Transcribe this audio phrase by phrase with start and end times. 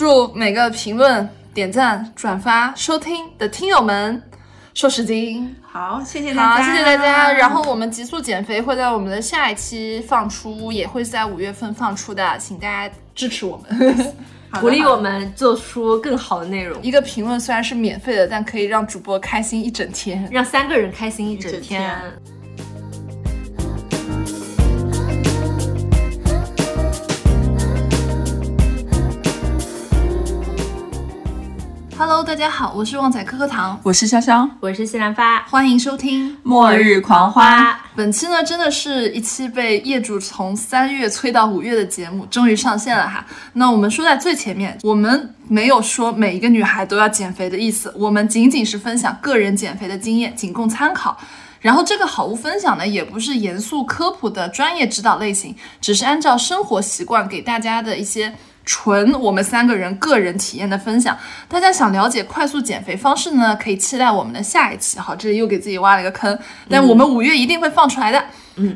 [0.00, 4.22] 祝每个评论、点赞、转发、收听的听友们
[4.72, 5.54] 瘦十斤。
[5.60, 7.30] 好，谢谢大好，家，谢谢大家。
[7.30, 14.14] 然后我们极速减肥会在我们的下一期放出，也会在五月份放出的，请大家支持我们。
[14.58, 20.26] 鼓励我们做出更好的内容，一个评论虽然是免费的，但可以让主播开心一整天。
[20.32, 21.94] 让三个人开心一整天。
[32.00, 36.34] Hello，大家好，我是旺仔可可糖，我是潇潇，我是西兰花，欢迎收听。
[36.42, 43.26] 末日狂花，本期呢，真的是一期被业主从三月催到五月的节目，终于上线了哈。
[43.52, 51.18] 那我们说在最前面，我们没有说每一个女孩都要减肥的意思，我们仅仅是分享个人减肥的经验，仅供参考。
[51.60, 61.16] 然后这个好物分享呢，也不是严肃科普的专业指导类型，只是按照生活习惯给大家的一些纯我们三个人个人体验的分享。
[61.48, 64.98] 大家想了解快速减肥方式呢，可以期待我们的下一期。
[64.98, 68.18] 好，这里又给自己挖了一个坑，但我们五月一定会放出来的。
[68.18, 68.24] 嗯，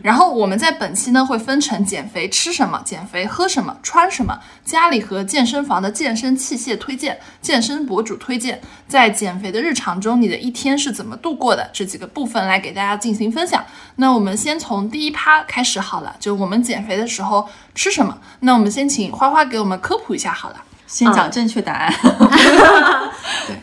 [0.03, 13.65] 然后我们在本期呢会分成减肥吃什么、减肥喝什么、穿什么、家里和健身房的健身器械推荐、健身博主推荐，在减肥的日常中你的一天是怎么度过的这几个部分来给大家进行分享。
[13.97, 18.19] 那我们先从第一趴开始好了，就我们减肥的时候吃什么。
[18.41, 20.62] 那我们先请花花给我们科普一下好了。
[20.95, 21.92] 先讲正确答案。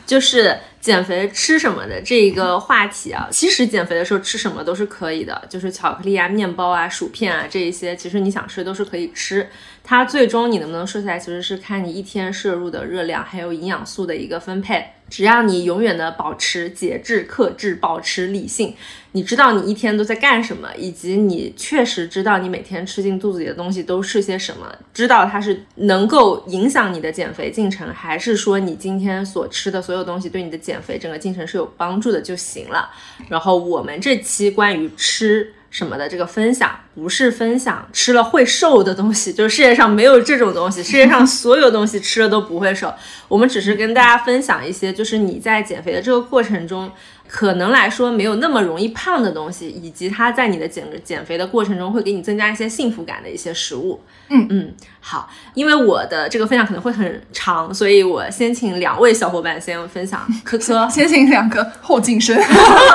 [0.05, 9.49] 就是减肥吃什么的这个话题啊，其实减肥的时候吃什么都是可以的，就是巧克力啊、面包啊、薯片啊这一些，其实你想吃都是可以吃。
[9.83, 14.85] 它最终你能不能瘦下来，其实是看你一天摄入的热量还有营养素的一个分配。
[15.09, 18.73] 只要你永远的保持节制、克制，保持理性，
[19.11, 32.89] 你知道你一天都在干什么，以及你确实知道你每天吃进肚子里的东西都是些什么，知道它是能够影响你的减肥进程，还是说你今天所吃的所有东西对你的减肥整个进程是有帮助的就行了。
[33.27, 35.53] 然后我们这期关于吃。
[35.71, 42.93] 什么的这个分享不是分享吃了会瘦的东西， 就是世界上没有这种东西，世界上 所有东西吃了都不会瘦。
[43.29, 46.91] 我们只是跟大家分享一些，就是你在减肥的这个过程中，
[47.33, 54.01] 可能来说没有那么容易胖的东西，以及它在你的减减肥的过程中会给你增加一些幸福感的一些食物。
[54.27, 60.27] 嗯嗯，好，因为我的这个分享可能会很长，所以我先请两位小伙伴先分享。
[60.43, 62.37] 科科，先请两个后进生，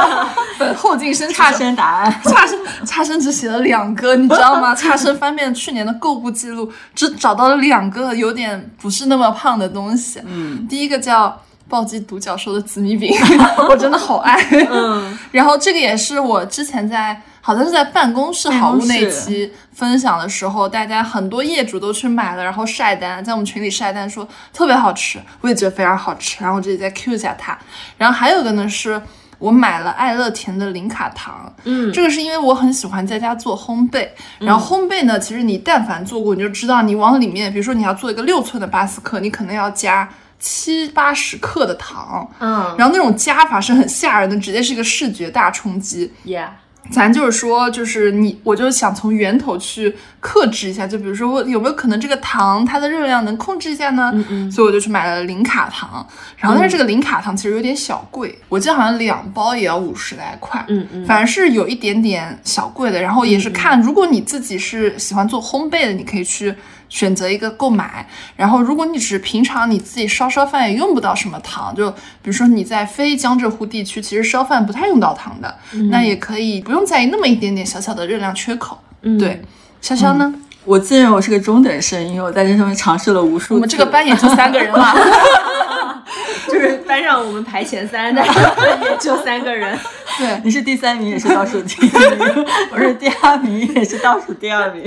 [0.59, 4.75] 本后进生差生答案， 差生差生只写了两个，你知道吗？
[4.75, 10.21] 差生翻遍去年的购物记录，只找到了两个有点不是那么胖的东西。
[10.27, 13.15] 嗯，第一个叫暴击独角兽的紫米饼，
[13.69, 14.37] 我真的好爱。
[14.71, 27.59] 嗯，然后这个也是我之前在好像是在办公室好物那期分享的时候，大家很多业主都去买了，然后晒单，在我们群里晒单说特别好吃，我也觉得非常好吃，然后我这里再 Q 一下它。
[27.97, 29.01] 然后还有一个呢是。
[29.39, 46.13] 我买了爱乐甜的零卡糖，嗯这个是因为我很喜欢在家做烘焙，然后烘焙呢，其实你但凡做过，你就知道你往里面，比如说你要做一个六寸的巴斯克，你可能要加七八十克的糖，嗯然后那种加法是很吓人的，直接是一个视觉大冲击。
[46.25, 46.49] ，Yeah，
[46.91, 54.13] 咱就是说，就是你，我就想从源头去克制一下，就比如说我有没有可能这个糖它的热量能控制一下呢？
[54.29, 63.03] 嗯所以我就去买了零卡糖，然后但是这个零卡糖其实有点小贵，我记得好像两包也要五十来块，嗯嗯反正是有一点点小贵的。
[63.03, 66.55] 然后也是看，如果你自己是喜欢做烘焙的，你可以去
[66.89, 68.09] 选择一个购买。
[68.37, 75.59] 然后如果你只是平常你自己烧烧饭也用不到什么糖，就比如说你在非江浙沪地区，其实烧饭不太用到糖的，
[75.91, 78.79] 那也可以不用在意那么一点点小小的热量缺口。
[79.03, 79.43] 嗯对，
[79.83, 80.35] 潇潇呢？
[80.67, 83.55] 我自认我是个中等生，因为我在这上面尝试了无数次。
[83.55, 84.95] 我们这个班也就三个人了。
[86.49, 89.79] 就是班上我们排前三的 也就三个人。
[90.19, 94.83] 对，你是第三名，也是倒数第一名；我是第二名，也是倒数第二名。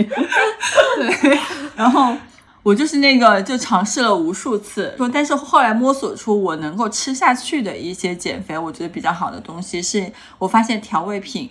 [0.97, 1.39] 对，
[1.77, 2.13] 然后
[2.61, 11.49] 我就是那个就尝试了无数次，说但是后来摸索出我能够吃下去的一些减肥，我觉得比较好的东西，是我发现调味品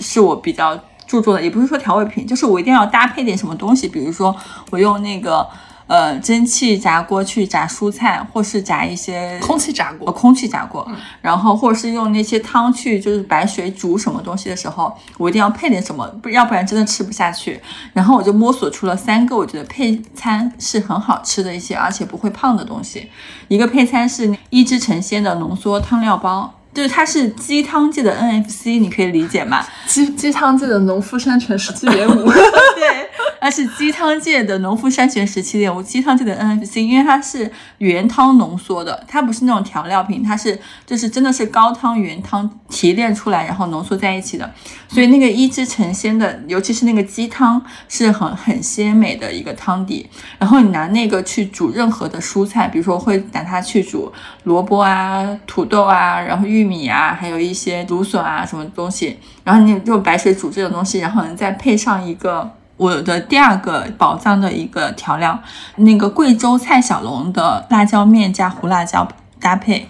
[0.00, 0.78] 是我比较
[1.10, 4.34] 注重的，也不是说调味品，就是我一定要搭配点什么东西，比如说
[4.70, 5.44] 我用那个。
[5.90, 10.12] 呃，蒸汽炸锅去炸蔬菜，或是炸一些空气炸呃，锅。
[10.12, 10.88] 空气炸锅，
[11.20, 17.60] 然后或者是用那些汤去就是白水煮什么东西的时候，我一定要配点什么，不要不然真的吃不下去。
[17.92, 23.10] 然后我就摸索出了三个我觉得配餐是很好吃的一些，而且不会胖的东西。
[23.48, 26.54] 一个配餐是一只成鲜的浓缩汤料包。
[26.72, 29.64] 就是它是鸡汤界的 NFC，你可以理解吗？
[29.86, 33.08] 鸡鸡汤界的农夫山泉十七点五， 对，
[33.40, 44.48] 它是鸡汤界的农夫山泉十七点五，鸡汤界的 NFC，因为它是原汤浓缩的，它不是那种调料品，它是就是真的是高汤原汤提炼出来，然后浓缩在一起的，
[44.88, 50.08] 所以那个一汁成鲜的，尤其是那个鸡汤是很很鲜美的一个汤底，
[50.38, 54.12] 然后你拿那个去煮任何的蔬菜，比如说会拿它去煮
[54.44, 65.38] 萝卜啊、土豆啊，然后玉玉米啊，还有一些芦笋啊什么东西，然后你用白水煮这种东西，然后你再配上一个我的第二个宝藏的一个调料，
[65.76, 69.08] 那个贵州蔡小龙的辣椒面加胡辣椒
[69.40, 69.88] 搭配。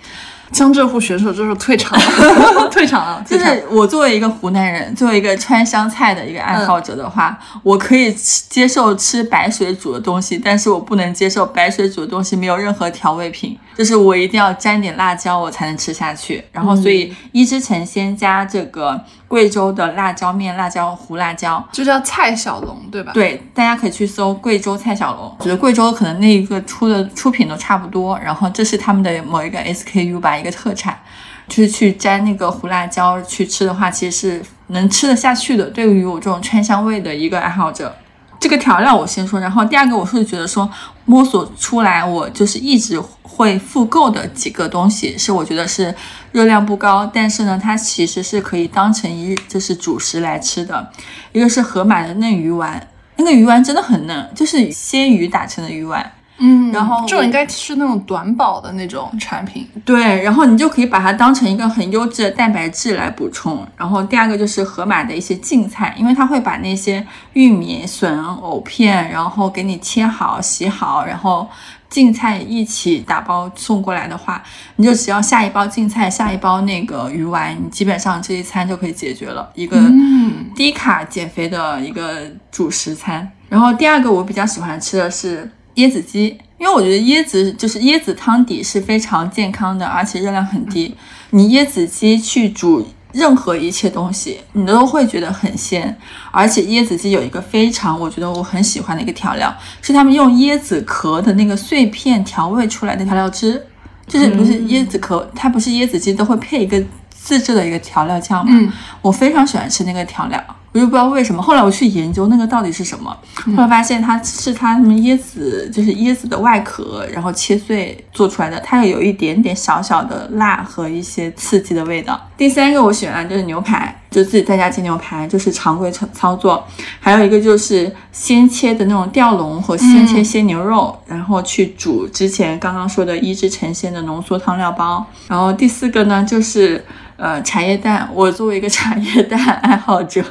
[0.52, 16.44] 江浙沪选手就是退场了， 退场了， 就是我作为一个湖南人，作为一个川湘菜的一个爱好者的话，我可以吃接受吃白水煮的东西，但是我不能接受白水煮的东西没有任何调味品，就是我一定要沾点辣椒我才能吃下去。
[16.52, 19.00] 然后所以一之前先加这个
[19.31, 23.12] 贵州的辣椒面、辣椒胡辣椒，就叫蔡小龙，对吧？
[23.15, 30.99] 对，大家可以去搜贵州蔡小龙，觉得贵州可能那一个出的出品都差不多，然后这是他们的某一个 SKU 吧，一个特产，
[31.47, 35.67] 就是去沾那个胡辣椒去吃的话，其实是能吃得下去的。
[35.67, 37.94] 对于我这种川香味的一个爱好者，
[38.41, 40.69] 这个调料我先说，然后第二个我是觉得说
[41.05, 43.00] 摸索出来，我就是一直
[43.40, 45.94] 会复购的几个东西，是我觉得是
[46.31, 50.92] 热量不高，但是呢，它其实是可以当成一就是主食来吃的。
[51.32, 56.12] 一个是盒马的嫩鱼丸，那个鱼丸真的很嫩，就是鲜鱼打成的鱼丸。
[56.40, 59.69] 嗯，然后这种应该是那种短保的那种产品。
[59.84, 63.66] 对，然后你就可以把它当成一个很优质的蛋白质来补充。
[63.76, 71.46] 然后第二个就是盒马的一些净菜，因为它会把那些玉米、笋、藕片，然后给你切好、洗好，然后
[71.90, 74.42] 净菜一起打包送过来的话，
[74.76, 83.31] 你就只要下一包净菜，下一包那个鱼丸，你基本上这一餐就可以解决了一个嗯，低卡减肥的一个主食餐。
[83.48, 90.94] 然后第二个我比较喜欢吃的是椰子鸡，因为我觉得椰子就是椰子汤底是非常健康的，而且热量很低。
[91.31, 95.96] 你椰子鸡去煮任何一切东西，你都会觉得很鲜。
[96.31, 103.64] 而且椰子鸡有一个非常我觉得我很喜欢的一个调料，是他们用椰子壳的那个碎片调味出来的调料汁，
[104.06, 108.52] 就是不是椰子壳，它不是椰子鸡都会配一个自制的一个调料酱嘛？
[108.52, 111.43] 嗯我非常喜欢吃那个调料，我就不知道为什么。
[111.43, 113.17] 后来我去研究那个到底是什么，
[113.56, 122.20] 后来发现它是它什么椰子，就是椰子的外壳，然后切碎做出来的，它有一点点小小的辣和一些刺激的味道。
[122.37, 126.64] 第三个我喜欢的就是牛排，就自己在家煎牛排，就是常规操操作。
[127.00, 135.05] 还有一个就是先切的那种吊龙和先切鲜牛肉，然后去煮之前刚刚说的一枝成鲜的浓缩汤料包。
[135.26, 136.84] 然后第四个呢就是。
[137.20, 140.25] 呃，茶叶蛋，我作为一个茶叶蛋爱好者，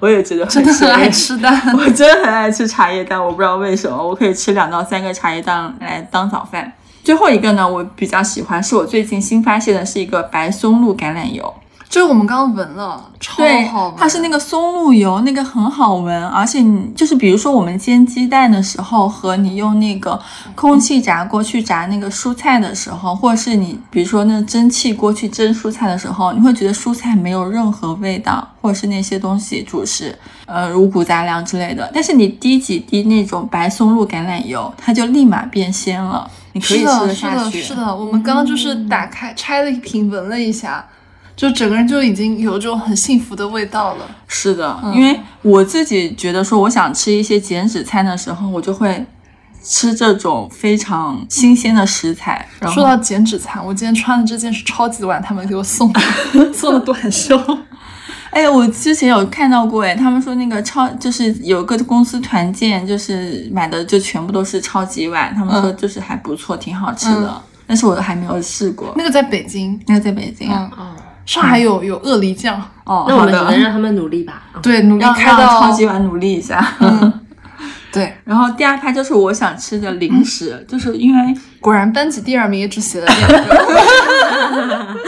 [0.00, 1.34] 我也觉得真的很爱吃。
[1.34, 1.74] 吃蛋。
[1.74, 6.70] 我真的很爱吃茶叶蛋，我不知道为什么，我可以吃两到三个茶叶蛋来当早饭。
[7.02, 11.54] 最后一个呢，我比较喜欢，是我最近新发现的，是一个白松露橄榄油。
[11.88, 20.20] 这个我们刚刚闻了，超好闻。，它是那个松露油，那个很好闻，而且你就是比如说我们煎鸡蛋的时候，和你用那个
[20.54, 31.90] 空气炸锅去炸那个蔬菜的时候，或者是你比如说那蒸汽锅去蒸蔬菜的时候，你会觉得蔬菜没有任何味道，或者是那些东西主食，呃五谷杂粮之类的。
[31.94, 37.62] 但是你滴几滴那种白松露橄榄油，它就立马变鲜了，你可以吃是的，是的，得下去。
[37.62, 37.96] 是的。
[37.96, 40.84] 我们刚刚就是打开拆了一瓶，闻了一下，
[41.36, 44.06] 就整个人就已经有这种很幸福的味道了。
[44.26, 49.04] 是的，因为我自己觉得说，我想吃一些减脂餐的时候，我就会
[49.62, 52.48] 吃这种非常新鲜的食材。
[52.58, 56.00] 然后，说到减脂餐，我今天穿的这件是超级碗他们给我送的
[56.54, 57.38] 送的短袖。
[58.30, 67.42] 哎，我之前有看到过，哎，他们说那个超就是有个公司团建，就是买的就全部都是超级碗，他们说嗯就是还不错，挺好吃的。
[67.66, 68.92] 但是我还没有试过。
[68.96, 70.70] 那个在北京，那个在北京啊？
[70.78, 70.94] 嗯，哦，
[71.26, 74.44] 上海有有鳄梨酱，哦，那我们只能让他们努力吧。
[74.54, 76.66] 嗯对，努力开到超级碗努力一下。
[77.92, 84.96] 对，然后第二排就是我想吃的零食，就是因为果然班级第二名也只写了两个。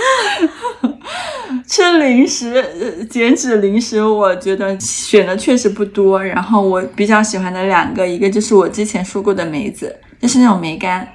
[1.67, 6.25] 吃零食，呃减脂零食，我觉得选的确实不多。
[6.25, 11.07] 然后我比较喜欢的两个，一个就是我之前说过的梅子，就是那种梅干，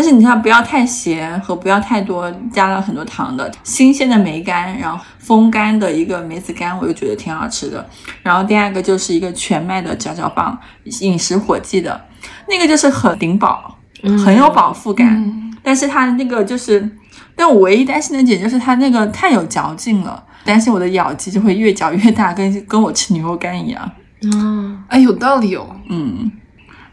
[0.00, 7.86] 但是你看不要太咸和不要太多加了很多糖的新鲜的梅干，然后风干的一个梅子干，我就觉得挺好吃的。
[8.22, 10.58] 然后第二个就是一个全麦的嚼嚼棒，
[11.02, 12.00] 饮食火计的
[12.48, 13.76] 那个就是很顶饱，
[14.24, 15.06] 很有饱腹感。
[15.22, 16.90] 嗯但是它那个就是
[17.36, 23.90] 但我唯一担心的点就是它那个太有嚼劲了，担心我的咬肌就会越嚼越大，跟跟我吃牛肉干一样。
[24.22, 25.76] 嗯，哎，有道理哦。
[25.90, 26.32] 嗯，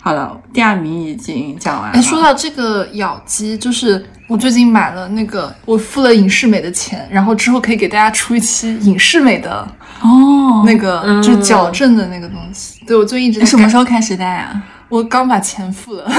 [0.07, 1.97] 好了，第二名已经讲完了。
[1.97, 9.67] 哎，说到这个咬肌，就是我最近买了那个，我付了影视美的钱，然后之后可以给大家出一期影视美的
[10.01, 12.79] 哦，那个，嗯就是矫正的那个东西。
[12.87, 14.63] 对我最近一直你什么时候开始戴啊？
[14.87, 16.09] 我刚把钱付了，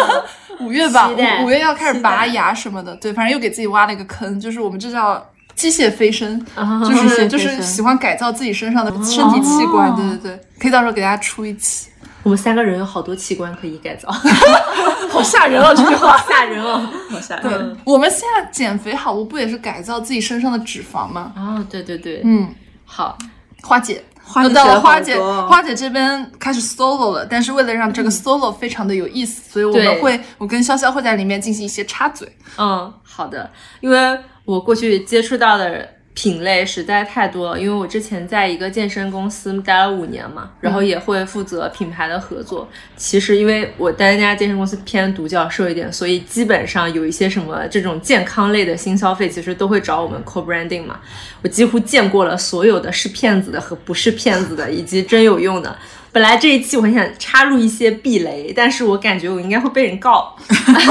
[0.60, 2.94] 五月吧，五五月要开始拔牙什么的。
[2.96, 9.88] 对，反正又给自己挖了一个坑，就是我们这叫机械飞升，啊就是就是喜欢改造自己身上的身体器官。
[9.88, 11.86] 哦对对对，可以到时候给大家出一期。
[12.30, 14.08] 我们三个人有好多器官可以改造，
[15.10, 16.16] 好吓人哦，这句话。
[16.30, 16.88] 吓人哦。
[17.10, 17.42] 好吓人。
[17.74, 21.32] 对，我们现在减肥好物不也是改造自己身上的脂肪吗？
[21.36, 23.18] 哦，对对对，嗯，好，
[23.62, 32.32] 花姐，花姐花姐，花姐这边开始 solo 了，但是为了让这个 solo 非常的有意思，所以我们会，我跟潇潇会在里面进行一些插嘴。
[32.56, 35.84] 嗯，好的，因为我过去接触到的
[36.20, 42.68] 品类实在太多了，因为我之前在一个健身公司待了五年嘛，然后也会负责品牌的合作。
[42.94, 51.00] 其实因为我待那家健身公司偏独角兽一点，所以基本上有一些什么这种健康类的新消费，其实都会找我们 co branding 嘛。
[51.40, 55.74] 我几乎见过了所有的是骗子的和不是骗子的，以及真有用的。
[56.12, 60.36] 本来这一期我很想插入一些避雷，但是我感觉我应该会被人告，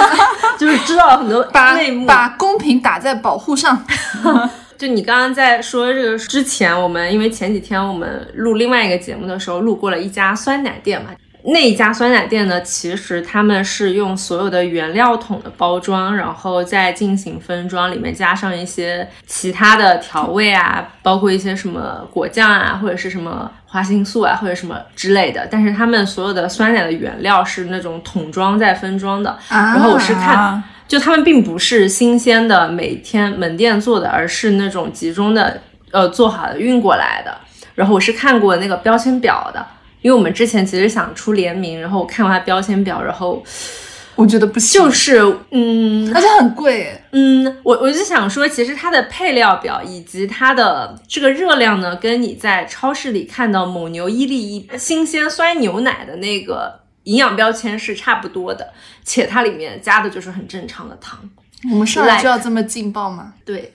[0.57, 2.07] 就是知道了很多把内幕。
[2.07, 3.85] 把公屏打在保护上。
[4.79, 11.09] 就你刚刚在说这个之前，我们因为前几天我们录另外一个节目的时候，路过了一家酸奶店嘛。
[11.51, 25.47] 那一家酸奶店呢，其实他们是用所有的原料桶的包装，然后再进行分装，里面加上一些其他的调味啊，包括一些什么果酱啊，或者是什么花青素啊，或者什么之类的。
[25.49, 37.37] 但是他们所有的酸奶的原料是那种桶装再分装的，啊然后我是看啊就他们并不是新鲜的，每天门店做的，而是那种集中的，呃，做好的运过来的。
[37.75, 39.65] 然后我是看过那个标签表的，
[40.01, 43.43] 因为我们之前其实想出联名，然后我看过它标签表，然后
[44.15, 45.19] 我觉得不行，就是，
[45.51, 47.01] 嗯而且很贵。
[47.11, 61.19] 嗯，我我就想说，其实它的配料表以及它的这个热量呢，跟你在超市里看到蒙牛伊利一新鲜酸牛奶的那个营养标签是差不多的，且它里面加的就是很正常的糖。
[61.71, 63.33] 我们上来就要这么劲爆吗？
[63.43, 63.73] 对，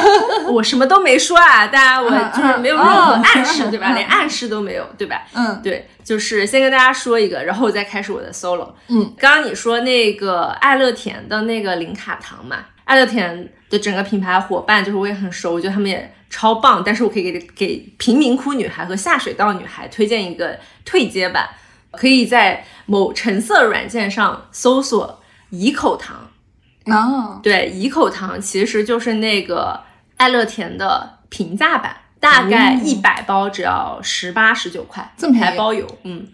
[0.48, 3.92] 我什么都没说啊，大家我就是没有任何暗示，对吧？
[3.92, 5.22] 连暗示都没有，对吧？
[5.34, 8.70] 嗯，对，就是先跟大家说一个，然后我再开始我的 solo。
[8.88, 21.46] 嗯，刚刚你说那个爱乐甜的那个零卡糖嘛，爱乐甜的整个品牌伙伴就是我也很熟，我觉得他们也超棒，但是我可以给给贫民窟女孩和下水道女孩推荐一个退阶版，
[21.92, 26.30] 可以在某橙色软件上搜索怡口糖。
[26.86, 29.80] 啊，对，怡口糖其实就是那个
[30.16, 35.86] 爱乐甜的平价版，大概一百包只要十八十九块，还包邮。
[36.04, 36.26] 嗯，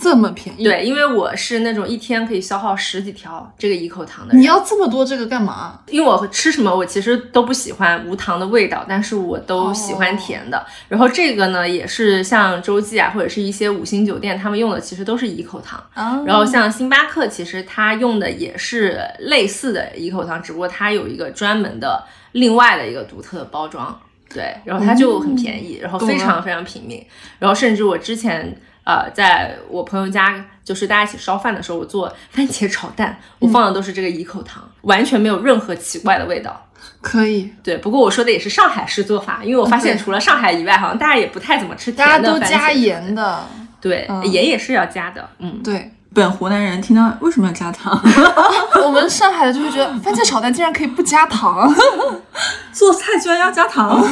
[0.00, 4.40] 这么便宜？，对，因为我是那种一天可以消耗十几条这个一口糖的人。
[4.40, 5.78] 你要这么多这个干嘛？
[5.88, 10.64] 因为我吃什么我其实都不喜欢无糖的味道，但是我都喜欢甜的。
[10.88, 15.78] 然后这个呢，也是像洲际啊，或者是一些五星酒店他们用的，其实都是怡口糖。
[15.92, 22.02] 啊，然后像星巴克，其实它用的也是类似的怡口糖，只不过它有一个专门的
[22.32, 24.00] 另外的一个独特的包装，
[24.32, 27.04] 对，然后它就很便宜，然后非常非常平民，
[27.38, 36.66] 然后甚至我之前呃在我朋友家就是大家一起烧饭的时候，我做番茄炒蛋，我放的都是这个怡口糖，完全没有任何奇怪的味道。
[37.02, 43.46] 可以，对，不过我说的也是上海式做法，因为我发现除了上海以外，好像大家也不太怎么吃甜大的大家都加盐的。
[43.80, 45.60] 对，嗯盐也是要加的，嗯。
[45.62, 47.98] 对本湖南人听到为什么要加糖？
[48.84, 51.72] 我们上海的就会觉得番茄炒蛋竟然可以不加糖。
[52.72, 54.04] 做菜居然要加糖？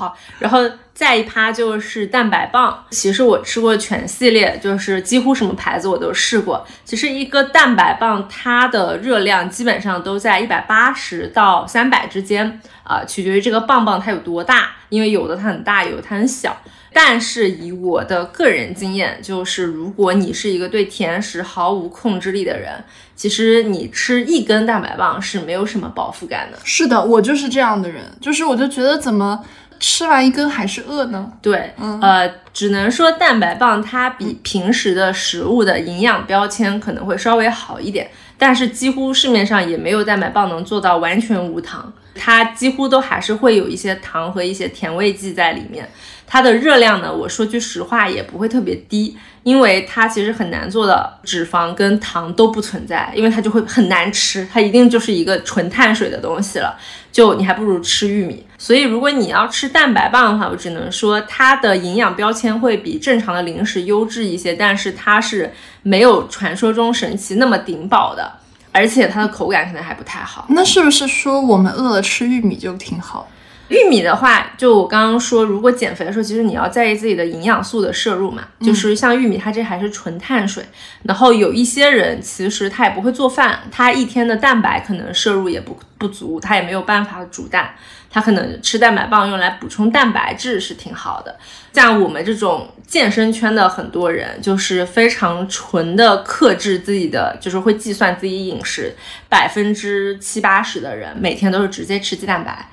[0.00, 0.60] 好，然后
[0.94, 2.82] 再一趴就是蛋白棒。
[2.90, 6.66] 其实我吃过全系列，就是几乎什么牌子我都试过。
[6.86, 16.56] 其实一个蛋白棒它的热量基本上都在一百八十到三百之间啊、取决于这个棒棒它有多大，因为有的它很大，有的它很小。
[16.92, 22.82] 但是以我的个人经验，就是如果你是一个对甜食毫无控制力的人，
[23.14, 26.58] 其实你吃一根蛋白棒是没有什么饱腹感的。
[26.64, 29.40] 是的，我就是这样的人，就是我就觉得怎么
[29.80, 31.32] 吃完一根还是饿呢？
[31.42, 41.92] 对，嗯呃，只能说蛋白棒它比平时的食物的营养标签可能会稍微好一点，但是几乎市面上也没有蛋白棒能做到完全无糖。
[42.14, 45.88] 它几乎都还是会有一些糖和一些甜味剂在里面。
[46.32, 56.78] 它的热量呢，我说句实话也不会特别低，因为它其实很难做的脂肪跟糖都不存在，因为它就会很难吃，它一定就是一个纯碳水的东西了。
[57.10, 58.46] 就你还不如吃玉米。
[58.56, 68.30] 所以如果你要吃蛋白棒的话，我只能说它的营养标签会比正常的零食优质一些，但是它是没有传说中神奇那么顶饱的，
[68.70, 70.46] 而且它的口感可能还不太好。
[70.50, 73.28] 那是不是说我们饿了吃玉米就挺好？
[73.70, 78.42] 玉米的话，就我刚刚说，如果减肥的时候，其实你要在意自己的营养素的摄入嘛。
[78.60, 80.64] 就是像玉米，它这还是纯碳水。
[81.04, 87.74] 然后有一些人其实他也不会做饭，他一天的蛋白可能摄入也不不足，他也没有办法煮蛋，
[88.10, 91.38] 他可能吃蛋白棒用来补充蛋白质是挺好的。
[91.72, 98.92] 像我们这种健身圈的很多人，就是非常纯的克制自己的，就是会计算自己饮食，
[99.28, 102.68] 百分之七八十的人每天都是直接吃鸡蛋白。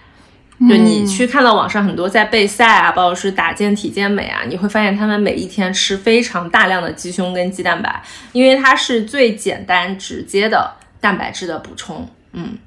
[0.60, 12.10] 就你去看到网上很多在备赛啊，包括是打健体健美啊，你会发现他们每一天吃非常大量的鸡胸跟鸡蛋白，因为它是最简单直接的蛋白质的补充。
[12.32, 12.58] 嗯，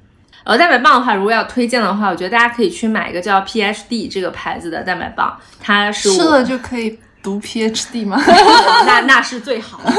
[0.45, 8.17] 呃，蛋白棒的话，如果要推荐的话，我觉得大家可以去买一个叫 PHD 这个牌子的蛋白棒，它是吃了就可以读 PhD 吗？
[8.87, 9.91] 那那是最好的，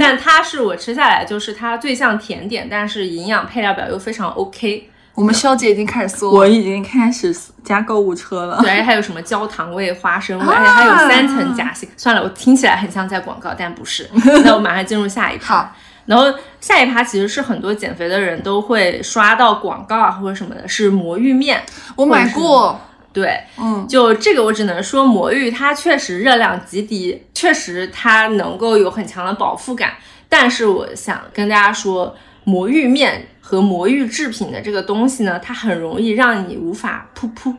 [0.00, 4.90] 但它是我吃下来就是它最像甜点，但是营养配料表又非常 OK。
[5.16, 8.60] 我们肖姐已经开始搜，我已经开始加购物车了。
[8.60, 11.88] 对，还有什么焦糖味、花生味，而且还有三层夹心。
[11.96, 14.08] 算了，我听起来很像在广告，但不是。
[14.44, 15.74] 那我马上进入下一趴。
[16.04, 21.62] 然后下一趴其实是很多减肥的人都会刷到广告啊或者什么的，是魔芋面。
[21.96, 22.78] 我买过。
[23.12, 29.94] 对，嗯，就这个我只能说魔芋它确实热量极低，确实它能够有很强的饱腹感。
[30.28, 32.14] 但是我想跟大家说，
[32.46, 33.26] 魔芋面。
[33.48, 37.54] 和魔芋制品的这个东西呢，它很容易让你无法噗噗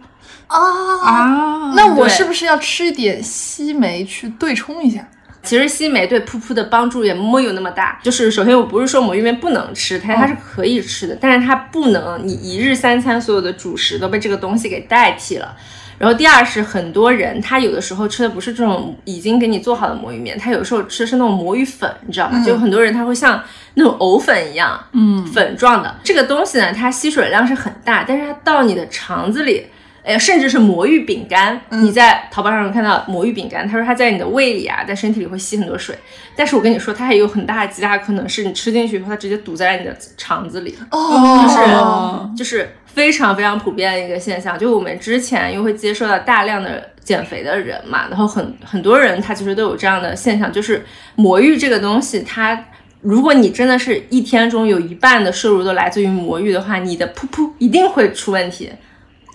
[0.48, 0.60] 啊
[1.01, 1.74] 啊！
[1.77, 5.08] 那我是不是要吃一点西梅去对冲一下？
[5.44, 7.98] 其实西梅对噗噗的帮助也没有那么大。
[8.03, 15.56] 就是首先我不是说魔芋面不能吃，它它是可以吃的，但是它不能你一日三餐所有的主食都被这个东西给代替了。
[15.98, 22.44] 然后第二是很多人他有的时候吃的不是这种已经给你做好的魔芋面，他有时候吃的是那种魔芋粉，你知道吗？
[22.46, 29.66] 就很多人他会像那种藕粉一样，嗯，粉状的这个东西呢，它吸水量是很大，但是它到你的肠子里，
[30.03, 35.98] 哎，甚至是魔芋饼干，你在淘宝上能看到魔芋饼干，他说它在你的胃里啊，在身体里会吸很多水，
[36.36, 42.75] 但是我跟你说，它还有很大的极大可能是你吃进去以后，它直接堵在你的肠子里，哦，就是就是。
[42.98, 50.83] 非常非常普遍的一个现象，就我们之前因为会接受到大量的减肥的人嘛，然后很很多人他其实都有这样的现象，就是
[51.14, 52.66] 魔芋这个东西，它
[53.01, 58.72] 如果你真的是一天中有一半的摄入都来自于魔芋的话，你的噗噗一定会出问题，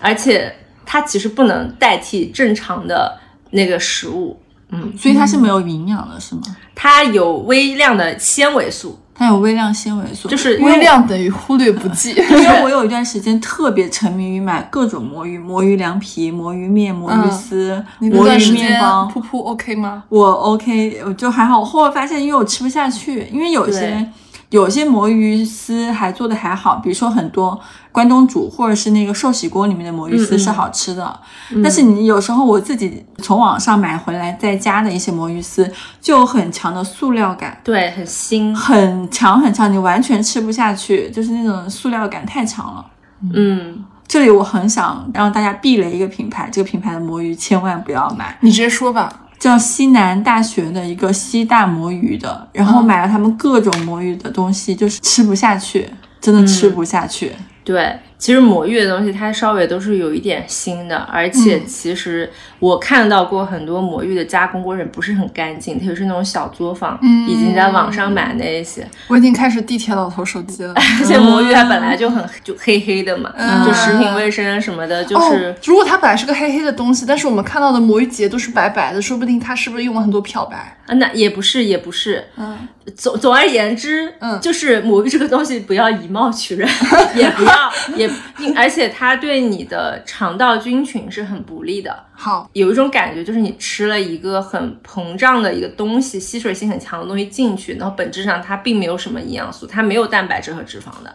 [0.01, 0.53] 而且
[0.85, 3.17] 它其实不能代替正常的
[3.51, 6.41] 那个食物，嗯，所以它是没有营养的，是吗？
[6.75, 8.99] 它有微量的纤维素。
[9.15, 12.11] 它有微量纤维素，就是微量等于忽略不计。
[12.17, 19.11] 因为我有一段时间特别沉迷于买各种魔芋，魔芋凉皮、魔芋面、魔芋丝、魔芋面包。
[19.13, 20.03] 噗噗 OK 吗？
[20.09, 21.59] 我 OK，我就还好。
[21.59, 24.09] 我后来发现，因为我吃不下去，因为有些。
[24.49, 27.59] 有些魔芋丝还做的还好，比如说很多
[27.93, 31.17] 关东煮或者是那个寿喜锅里面的魔芋丝是好吃的，
[31.63, 42.85] 但是你有时候我自己从网上买回来在家的一些魔芋丝就有很强的塑料感，对，很腥，很强很强，你完全吃不下去，就是那种塑料感太强了。
[43.33, 49.21] 嗯，这里我很想让大家避雷一个品牌，这个品牌的魔芋千万不要买，你直接说吧。
[49.39, 55.89] 叫西南大学的一个西大魔芋的，然后买了他们各种魔芋的东西，就是吃不下去，
[56.21, 57.33] 真的吃不下去。
[57.63, 57.99] 对。
[58.23, 68.87] 其实魔芋的东西，它稍微都是有一点腥的，而且其实我看到过很多魔芋的加工过程不是很干净，特别是那种小作坊，已经在网上买那一些。
[69.09, 70.73] 我已经开始地铁老头手机了。
[71.01, 73.29] 而且魔芋它本来就很就黑黑的嘛，
[73.65, 75.53] 就食品卫生什么的，就是。
[75.65, 80.77] 如果它本来是个黑黑的东西，但是我们看到的魔芋结都是白白的，说不定它是不是用了很多漂白？
[80.85, 82.23] 啊，那也不是，也不是。
[82.37, 82.57] 嗯。
[82.97, 86.67] 总总而言之，嗯，就是魔芋这个东西不要以貌取人，
[87.15, 87.53] 也不要
[87.95, 88.12] 也。
[88.55, 92.03] 而且它对你的肠道菌群是很不利的。
[92.13, 101.13] 好，有一种感觉就是你吃了一个很膨胀的一个东西，吸水性很强的东西进去，然后本质上它并没有什么营养素，它没有蛋白质和脂肪的。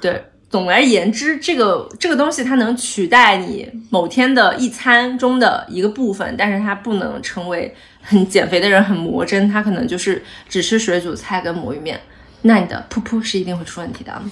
[0.00, 12.00] 对，总而言之，这个这个东西它能取代你某天的一餐中的一个部分，但是它不能成为很减肥的人很魔怔，他可能就是只吃水煮菜跟魔芋面，
[12.42, 14.22] 那你的噗噗是一定会出问题的。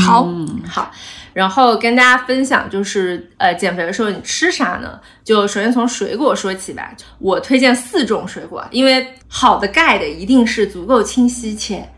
[0.00, 0.28] 好，
[0.68, 0.90] 好，
[1.32, 5.00] 然后跟大家分享，就是呃，减肥的时候你吃啥呢？
[5.24, 6.92] 就首先从水果说起吧。
[7.18, 11.88] 我推荐四种水果，因为好的 guide 一定是足够清晰且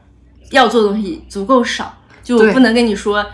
[0.50, 3.24] 要做的东西足够少，就对不能跟你说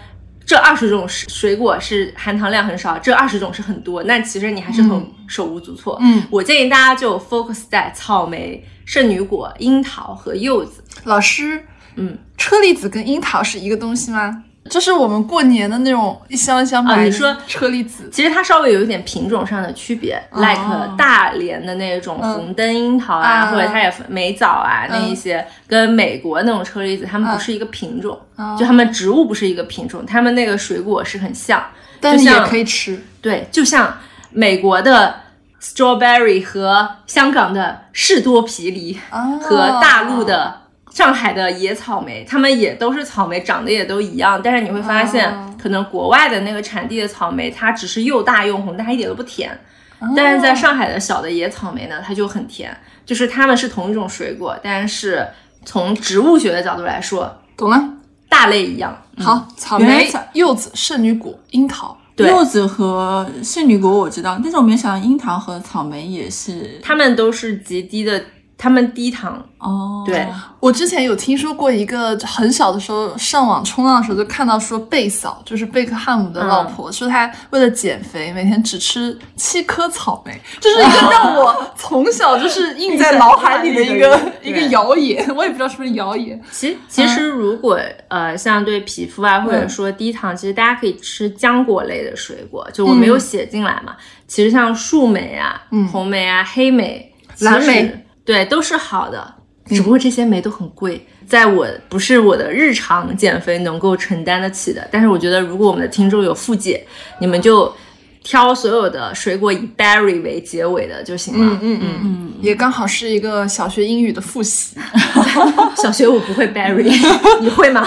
[0.47, 5.97] 这二十种水水果是含糖量很少，这二十种是很多，那其实你还是很手无足措。
[6.01, 10.83] 嗯，我建议大家就 focus 在草莓、圣女果、樱桃和柚子。
[11.05, 11.65] 老师，
[11.97, 14.45] 嗯，车厘子跟樱桃是一个东西吗？
[14.71, 31.63] 这是我们过年的那种一箱一箱买的、啊你说车厘子，其实它稍微有一点品种上的区别、哦 l i k e 大连的那种红灯樱桃啊，啊或者它也分美枣啊、那一些，跟美国那种车厘子，它们不是一个品种，哦就它们植物不是一个品种，它们那个水果是很像，
[32.01, 33.03] 但是也可以吃。
[33.21, 33.99] 对，就像
[34.31, 35.15] 美国的
[35.61, 39.39] strawberry 和香港的士多啤梨啊。
[39.41, 40.63] 和大陆的
[40.95, 44.41] 上海的野草莓，它们也都是草莓，长得也都一样。
[44.43, 49.51] 但是你会发现，哦可能国外的那个产地的草莓，它只是又大又红，但它一点都不甜。
[49.99, 52.75] 哦但是在上海的小的野草莓呢，它就很甜。
[53.05, 55.27] 就是它们是同一种水果，但是
[55.65, 57.91] 从植物学的角度来说，懂了。
[58.29, 58.97] 大类一样。
[59.19, 61.97] 好，草莓草、柚子、圣女果、樱桃。
[62.17, 68.23] 对柚子和圣女果我知道，但是我没想到樱桃和草莓也是它们都是极低的，
[68.65, 69.47] 它们低糖。
[69.59, 70.03] 哦。
[70.07, 70.27] 对，
[70.59, 86.41] 我之前有听说过一个很小的时候上网冲浪的时候就看到说贝嫂就是贝克汉姆的老婆，说她为了减肥每天只吃七颗草莓，这是一个让我从小就是印在脑海里的一个 一个谣言， 我也不知道是不是谣言。
[86.51, 93.97] 其其实如果、呃像对皮肤啊，或者说低糖，其实大家可以吃浆果类的水果，就我没有写进来嘛。
[94.29, 97.83] 其实像树莓啊、红莓啊、黑莓、蓝莓。
[97.83, 99.35] 其实，对，都是好的。
[99.67, 104.87] 只不过这些酶都很贵，在我不是我的日常减肥能够承担得起的。
[104.91, 106.87] 但是我觉得，如果我们的听众有复姐，
[107.19, 107.75] 你们就
[108.23, 111.59] 挑所有的水果以 berry 为结尾的就行了。
[111.63, 114.77] 嗯嗯嗯，也刚好是一个小学英语的复习。
[115.77, 116.93] 小学我不会 berry，
[117.41, 117.87] 你会吗？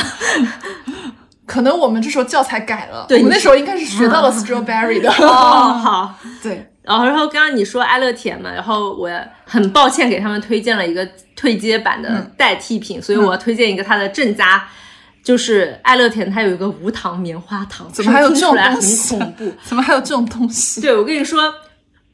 [1.45, 5.09] 可能我们这时候教材改了，对我们那时候应该是学到了 strawberry 的。
[5.09, 6.15] 哦， 好。
[6.43, 9.09] 对，然后，然后刚刚你说爱乐甜嘛，然后我
[9.43, 14.67] 很抱歉给他们推荐了一个退阶版的代替品，所以我要推荐一个它的正佳，
[15.21, 19.53] 就是爱乐甜，它有一个无糖棉花糖，怎么还有这种东西很恐怖？
[19.61, 20.79] 怎么还有这种东西？
[20.79, 21.53] 对，我跟你说，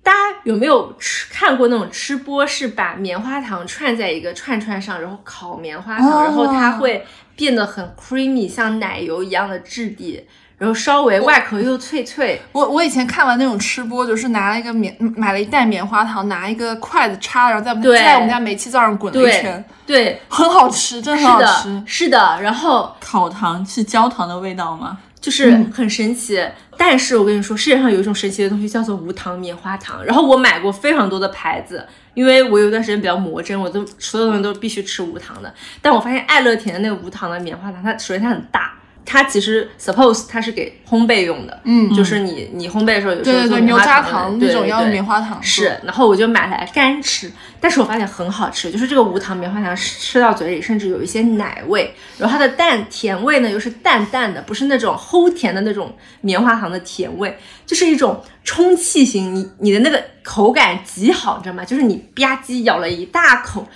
[0.02, 7.06] 大家有没有吃看过那种吃播，是把棉花糖串在一个串串上，然后烤棉花糖，哦然后它会
[7.36, 10.26] 变得很 creamy，像奶油一样的质地，
[10.64, 12.42] 然后稍微外壳又脆脆。
[12.54, 21.84] 我我以前看完那种吃播，就是拿了一个棉买了一袋棉花糖，拿一个筷子插，然后在我们对在我们家煤气灶上滚了一圈，对，很好吃，真的很好吃的，。
[21.86, 25.00] 是的，然后烤糖是焦糖的味道吗？
[25.20, 26.42] 就是很神奇。
[26.78, 30.02] 但是我跟你说，世界上有一种神奇的东西叫做无糖棉花糖。
[30.06, 35.54] 然后我买过非常多的牌子，因为我有一段时间比较魔怔，我都所有东西都必须吃无糖的。
[35.82, 38.72] 但我发现爱乐甜的那个无糖的棉花糖，它首先它很大。
[39.06, 61.66] 它其实 suppose 它是给烘焙用的，嗯就是你你烘焙的时候有时对对对，候做牛轧糖糖那种要用棉花糖是，然后我就买来干吃，但是我发现很好吃，就是这个无糖棉花糖吃到嘴里甚至有一些奶味，然后它的淡甜味呢又是淡淡的，不是那种齁甜的那种棉花糖的甜味，就是一种充气型，你你的那个口感极好，你知道吗？
[61.66, 63.68] 就是你吧唧咬了一大口。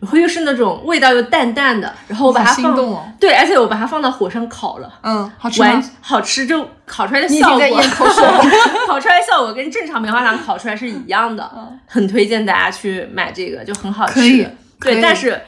[0.00, 5.90] 然后又是那种味道又淡淡的，然后我把它心放对，而且我把它放到火上烤了，嗯，好吃完吗？
[6.00, 8.24] 好吃，就烤出来的效果，在咽口水。
[8.86, 11.50] 烤出来效果跟正常棉花糖烤出来是一样的，
[11.86, 14.14] 很推荐大家去买这个，就很好吃。
[14.14, 14.46] 可以
[14.78, 15.40] 可以对，但是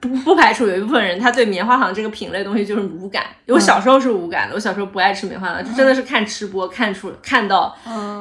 [0.00, 3.24] 不不排除有一部分人他对棉花糖这个品类东西就是无感。
[3.46, 7.76] 我小时候是无感的，我小时候不爱吃棉花糖，就真的是看吃播看出看到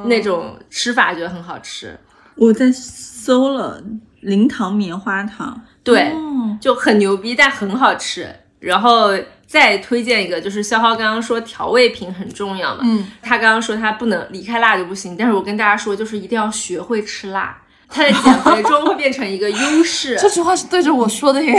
[0.05, 1.97] 那种吃法觉得很好吃。
[2.35, 3.81] 我在搜了
[4.21, 8.27] 零糖棉花糖，对，哦，就很牛逼，但很好吃。
[8.59, 9.11] 然后
[9.47, 21.53] 再推荐一个，就是肖浩刚刚说调味品很重要嘛，嗯，他刚刚说他不能离开辣就不行，但是我跟大家说，就是一定要学会吃辣， 他在减肥中会变成一个优势，这句话是对着我说的耶。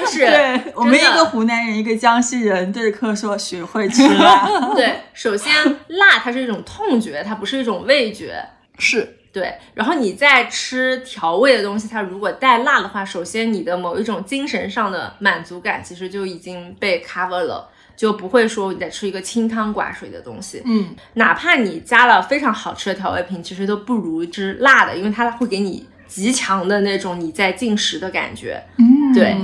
[0.00, 4.46] 就 是对我们一个湖南人，一个江西人，对着课说学会吃辣。
[4.76, 5.50] 对，首先
[5.88, 8.44] 辣它是一种痛觉，它不是一种味觉。
[8.78, 20.62] 是，对，然后你在吃调味的东西，它如果带辣的话，首先你的某一种精神上的满足感其实就已经被 cover 了，就不会说你在吃一个清汤寡水的东西。
[20.64, 28.62] 嗯，哪怕你加了非常好吃的调味品，其实都不如吃辣的，因为它会给你极强的那种你在进食的感觉。
[28.78, 29.36] 嗯，对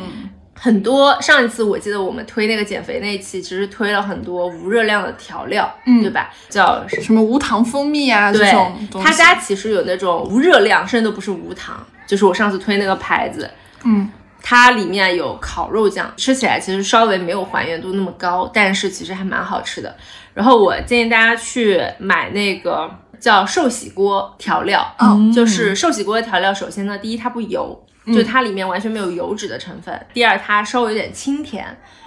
[0.63, 6.03] 很多上一次我记得我们推那个减肥那一期，其实推了很多无热量的调料，嗯。
[6.03, 6.31] 对吧？
[6.51, 7.23] 叫什么？
[7.23, 13.49] 无糖蜂蜜啊这对种东，西，他家其实有那种无热量，甚至都不是无糖，就是我上次推那个牌子，
[13.85, 14.11] 嗯。
[14.43, 19.95] 它里面有烤肉酱，吃起来其实稍微没有还原度那么高，但是其实还蛮好吃的。
[20.33, 25.31] 然后我建议大家去买那个叫寿喜锅调料，嗯。
[25.31, 31.65] 就是寿喜锅的调料，首先呢，第一它不油，就它里面完全没有油脂的成分；第二它稍微有点清甜，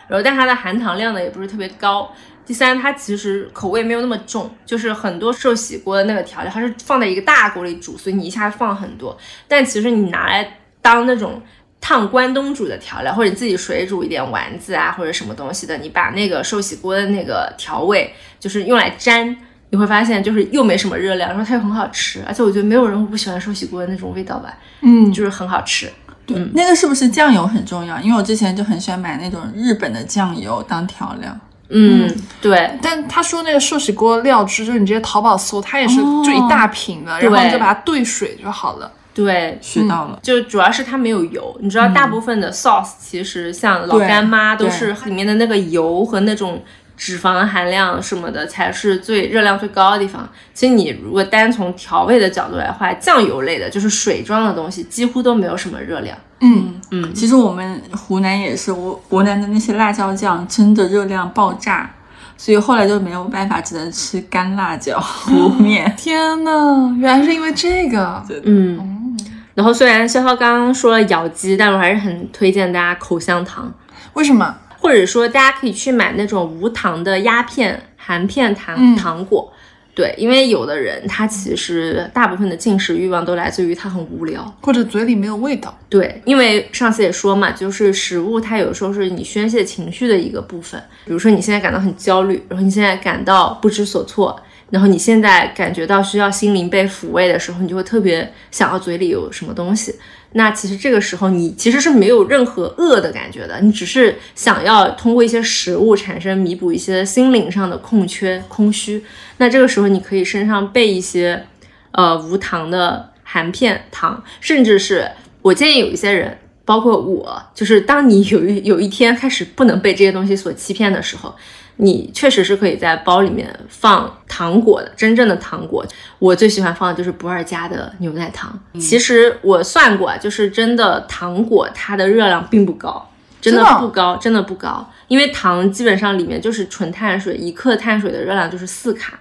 [0.07, 2.13] 然后但它的含糖量呢也不是特别高。
[2.45, 9.17] 第三，它其实口味没有那么重，就是很多寿喜锅的那个调料，它是放在一个大锅里煮，所以你一下放很多。
[9.47, 11.41] 但其实你拿来当那种
[11.79, 19.33] 烫关东煮的调料，或者你自己水煮一点丸子啊，或者什么东西的，你把那个寿喜锅的那个调味，就是用来沾，
[19.73, 25.91] 你会发现就是又没什么热量，然后它又很好吃，而且我觉得没有人会不喜欢寿喜锅的那种味道吧，嗯，就是很好吃。
[26.27, 27.99] 对，那个是不是酱油很重要？
[27.99, 31.35] 因为我之前就很喜欢买那种日本的酱油当调料。
[31.69, 32.07] 嗯，
[32.39, 38.91] 对，但他说那个寿喜锅料汁，就是你直接淘宝搜，它也是哦就一大瓶的，然后你就把它兑水就好了。
[39.15, 46.63] 对，学到了，就主要是它没有油，你知道，大部分的 sauce 其实像老干妈都是里面的那个油和那种
[46.95, 50.27] 脂肪含量什么的才是最热量最高的地方。
[50.53, 56.17] 其实你如果单从调味的角度来话，酱油类的就是水状的东西几乎都没有什么热量。
[56.41, 61.89] 嗯嗯，其实我们湖南也是，我湖南的那些辣椒酱真的热量爆炸，
[62.37, 65.91] 所以后来就没有办法，只能吃干辣椒 糊面。
[65.97, 68.21] 天呐，原来是因为这个。
[68.43, 69.17] 嗯，
[69.55, 73.73] 然后虽然潇潇刚刚说了咬肌，但我还是很推荐大家口香糖。
[74.13, 74.53] 为什么？
[74.83, 79.51] 或者说大家可以去买那种无糖的鸦片、含片糖、嗯糖果。
[79.95, 84.43] 对，因为有的人他其实大部分的进食欲望都来自于他很无聊。
[84.59, 85.77] 或者嘴里没有味道？
[85.87, 90.81] 对，因为上次也说嘛，就是食物它有时候是你宣泄情绪的一个部分。
[91.05, 94.41] 比如说你现在感到很焦虑，然后你现在感到不知所措，
[94.71, 99.93] 然后你现在感觉到需要心灵被抚慰的时候，你就会特别想要嘴里有什么东西。
[100.33, 109.03] 那其实这个时候你其实是没有任何饿的感觉的，你只是想要通过一些食物产生弥补一些心灵上的空缺、空虚。
[109.37, 111.45] 那这个时候你可以身上备一些
[111.91, 115.09] 呃无糖的含片糖，甚至是
[115.41, 121.35] 我建议有一些人，包括我，就是当你有一有一天开始不能被这些东西所欺骗的时候，
[121.77, 125.85] 你确实是可以在包里面放糖果的，真正的糖果。
[126.19, 128.57] 我最喜欢放的就是不二家的牛奶糖。
[128.79, 133.09] 其实我算过，啊，就是真的糖果它的热量并不高。
[133.41, 134.41] 真的不高，真的？
[134.41, 139.19] 不高，因为糖基本上里面就是纯碳水，一克碳水的热量就是四卡，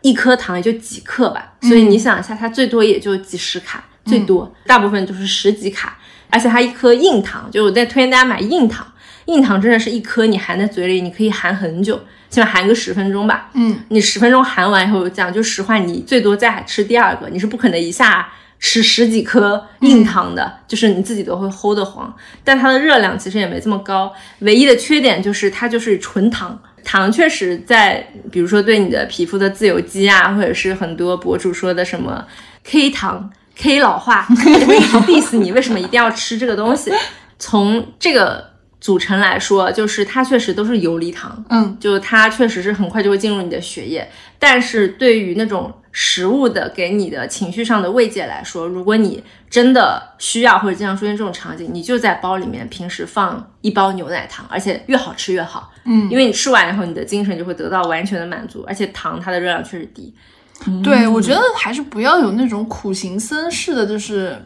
[0.00, 5.98] 一颗糖也就几克吧，所以你想一下，它最多也就几十卡，最多，大部分就是十几卡，
[6.30, 8.86] 而且它一颗硬糖，就我在推荐大家买硬糖，
[9.26, 22.14] 硬糖真的是一颗你含在嘴里，你可以含很久，起码含个十分钟吧，嗯，你十分钟含完以后，讲句实话，你最多再吃第二个，你是不可能一下吃十几颗硬糖的，就是你自己都会齁得慌。
[22.42, 26.60] 但它的热量其实也没这么高，唯一的缺点就是它就是纯糖。
[26.84, 32.22] 糖确实在，比如说对你的皮肤的自由基啊，或者是很多博主说的什么
[32.62, 34.26] K 糖、K 老化，
[34.60, 36.92] 就会一直 diss 你为什么一定要吃这个东西。
[37.38, 38.50] 从这个
[38.84, 44.06] 组成来说，就是它确实都是游离糖，嗯，就它确实是很快就会进入你的血液，
[44.38, 56.10] 但是对于那种食物的给你的情绪上的慰藉来说，如果你真的需要或者经常出现这种场景，你就在包里面平时放一包牛奶糖，而且越好吃越好，嗯。
[56.10, 60.14] 因为你吃完以后，你的精神就会得到完全的满足，而且糖它的热量确实低，
[60.82, 64.36] 对，我觉得还是不要有那种苦行僧式的，就是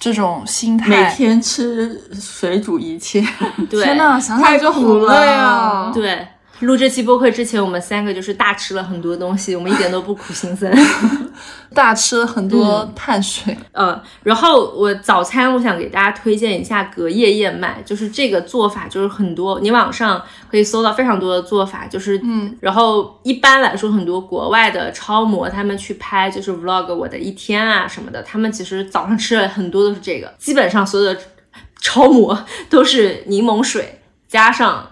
[0.00, 0.88] 这种心态。
[0.88, 3.24] 每天吃水煮一切，
[3.70, 5.92] 对，天呐，想想太就好苦了累啊！
[5.94, 6.26] 对。
[6.60, 10.70] 录这期播客之前，我们三个就是大吃了很多东西，我们一点都不苦行僧。
[11.72, 13.56] 大吃了很多碳水。
[13.72, 20.20] 嗯，然后我早餐我想给大家推荐一下隔夜燕麦，就是这个做法就是很多，你网上
[20.50, 31.20] 可以搜到非常多的做法，就是嗯，然后一般来说很多国外的超模他们去拍就是 vlog 我的一天啊什么的，他们其实早上吃了很多都是这个，基本上所有的
[31.80, 34.90] 超模都是柠檬水加上。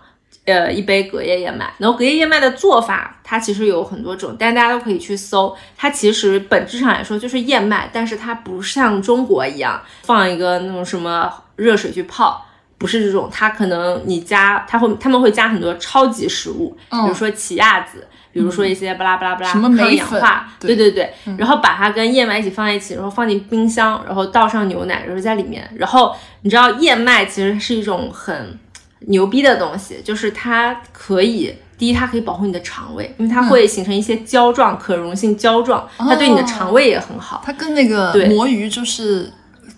[0.48, 5.54] 呃，一杯隔夜燕麦，然后隔夜燕麦的做法，它其实有很多种，但大家都可以去搜。
[5.76, 12.46] 它其实本质上来说就是燕麦，但是它不像中国一样放一个那种什么热水去泡，
[12.78, 13.28] 不是这种。
[13.30, 25.68] 它可能你加，它会他们会加很多超级食物，比如说奇亚籽，比如说一些巴拉巴拉巴拉什么抗氧化，对对对对，然后把它跟燕麦一起放在一起，然后放进冰箱，然后倒上牛奶，然后在里面。
[25.76, 28.58] 然后你知道燕麦其实是一种很
[29.00, 31.54] 牛逼的东西，就是它可以。
[31.78, 37.40] 第一，它可以保护你的肠胃，因为它会形成一些胶状、可溶性胶状，它对你的肠胃也很好。
[37.46, 39.32] 它跟那个对魔芋就是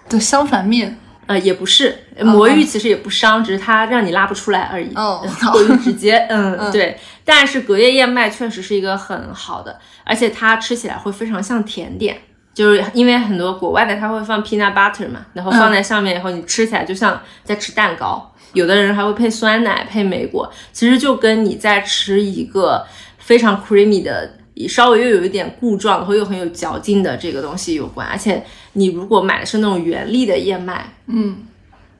[0.08, 0.98] 的相反面。
[1.26, 4.92] 呃，也不是，魔芋其实也不伤，只是它让你拉不出来而已。
[4.94, 6.98] 哦 过于直接，嗯，嗯对。
[7.24, 12.18] 但是隔夜燕麦确实是一个很好的，而且它吃起来会非常像甜点，
[12.52, 18.34] 就是因为很多国外的它会放 peanut butter 嘛，然后放在上面以后，你吃起来就像在吃蛋糕。
[18.52, 22.84] 有的人还会配酸奶、配莓果，其实就跟你在吃一个
[23.18, 24.36] 非常 creamy 的。
[24.68, 31.34] 稍微又有一点固状，然后又很有嚼劲的这个东西有关，而且你如果买的是那种原粒的燕麦，嗯，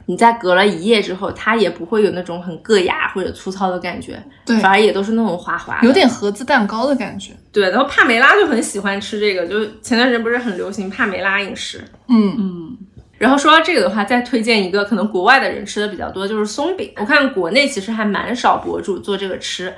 [0.04, 7.32] 你在隔了一夜之后，它也不会有那种很硌牙或者粗糙的感觉，对反而也都是那种滑滑，有点盒子蛋糕的感觉。
[7.50, 7.70] 对。
[7.70, 11.82] 然后帕梅拉就很喜欢吃这个，就前段时间不是很流行帕梅拉饮食。
[12.08, 12.78] 嗯嗯，
[13.20, 16.90] 然后说到这个的话，再推荐一个可能国外的人吃的比较多，就是松饼。
[16.96, 19.74] 我看国内其实还蛮少博主做这个吃，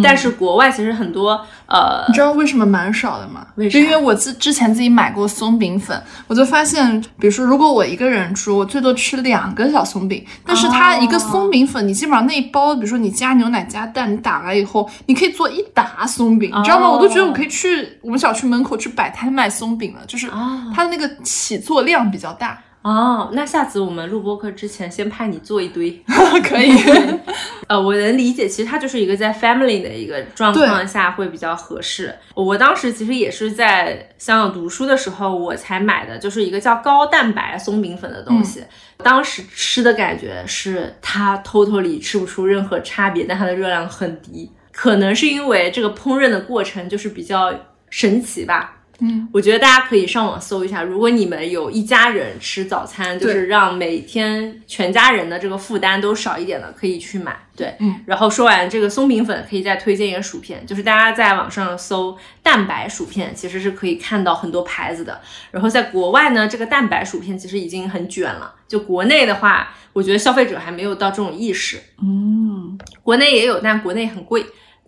[0.00, 3.48] 但是国外其实很多呃你知道为什么蛮少的吗？
[3.56, 16.86] 为啥因为我自之前自己买过松饼粉，我就发现，比如说如果我一个人住，我最多吃两个小松饼，但是它一个松饼粉，你基本上那一包，比如说你加牛奶加蛋，你打来以后，你可以做一打松饼，你知道吗？
[16.86, 22.56] 哦我都觉得我可以去我们小区门口去摆摊卖松饼了，就是哦它的那个起做量比较大。
[22.84, 25.90] 哦，那下次我们录播课之前先派你做一堆。
[26.44, 26.76] 可以，
[27.66, 32.14] 呃，我能理解，其实它就是一个在 family 的一个状况下会比较合适。
[32.34, 38.62] 我当时其实也是在香港读书的时候，我才买的，就是一个叫高蛋白松饼粉的东西。
[38.98, 47.54] 当时吃的感觉是它 totally 吃不出任何差别，但它的热量很低，可能是因为这个烹饪的过程就是比较
[47.88, 48.82] 神奇吧。
[49.00, 57.36] 嗯，我觉得大家可以上网搜一下，如果你们有一家人吃早餐，就是让每天全家人的这个负担都少一点的，可以去买。
[57.56, 58.00] 对，嗯。
[58.06, 65.20] 然后说完这个松饼粉，可以再推荐一个薯片，就是大家在网上搜蛋白薯片，其实是可以看到很多牌子的。
[65.50, 68.54] 然后在国外呢，这个蛋白薯片其实已经很卷了。
[68.68, 71.80] 就国内的话，我觉得消费者还没有到这种意识。
[72.02, 74.44] 嗯，国内也有，但国内很贵。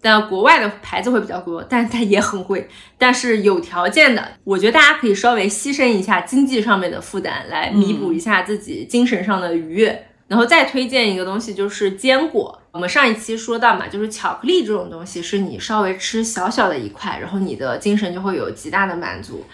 [0.07, 2.69] 但国外的牌子会比较多，但它也很贵。
[2.97, 10.07] 但是有条件的，我觉得大家可以稍微牺牲一下经济上面的负担，来弥补一下自己精神上的愉悦。
[10.29, 12.61] 然后再推荐一个东西，就是坚果。
[12.71, 19.45] 我们上一期说到嘛，就是巧克力这种东西，是你稍微吃小小的一块，然后你的精神就会有极大的满足。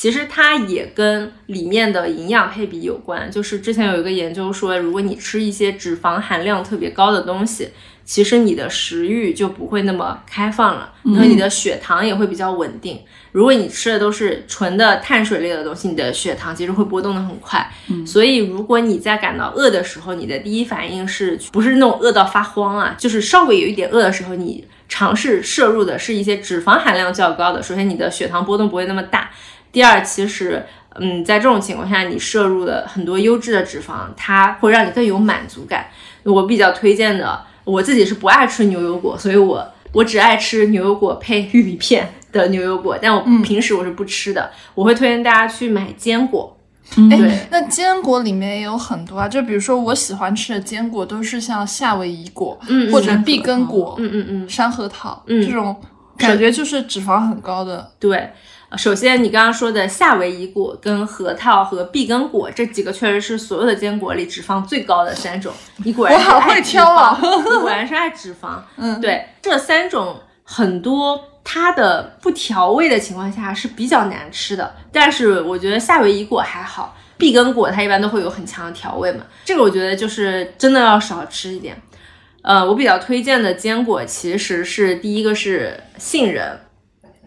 [0.00, 3.30] 其实它也跟里面的营养配比有关。
[3.30, 7.68] 就是之前有一个研究说，如果你吃一些脂肪含量特别高的东西，
[8.02, 12.98] 其实你的食欲就不会那么开放了，然后你的血糖也会比较稳定。
[13.32, 17.70] 如果你吃的都是纯的碳水类的东西，你的血糖其实会波动的很快。
[18.06, 22.96] 所以如果你在感到饿的时候，你的第一反应是不是那种饿到发慌啊？
[22.98, 29.30] 就是稍微有一点饿的时候，你尝试摄入的是一些脂肪含量较高的，首先你的血糖波动不会那么大。
[29.72, 30.64] 第二，其实，
[30.96, 35.86] 嗯，在这种情况下，你摄入的很多优质的脂肪，它会让你更有满足感。
[36.24, 44.50] 我比较推荐的，我自己是不爱吃牛油果，所以我我只爱吃牛油果配玉米片的牛油果，但我平时我是不吃的。
[44.74, 46.58] 我会推荐大家去买坚果，
[46.96, 55.80] 对哎，那坚果里面也有很多啊，就比如说我喜欢吃的坚果都是像夏威夷果，嗯嗯或者碧根果，嗯嗯嗯，山核桃，嗯这种
[56.18, 57.92] 感觉就是脂肪很高的。
[58.00, 58.32] 对。
[58.70, 65.52] 呃首先，你刚刚说的夏威夷果、跟核桃和碧根果这几个，确实是所有的坚果里脂肪最高的三种。
[65.78, 68.60] 你果然是我好会爱脂挑啊果然是爱脂肪。
[68.78, 81.76] 嗯，对，这三种很多它的不调味的情况下是比较难吃的，但是我觉得夏威夷果还好，碧根果它一般都会有很强的调味嘛，这个我觉得就是真的要少吃一点。
[82.42, 86.56] 呃，我比较推荐的坚果其实是第一个是杏仁。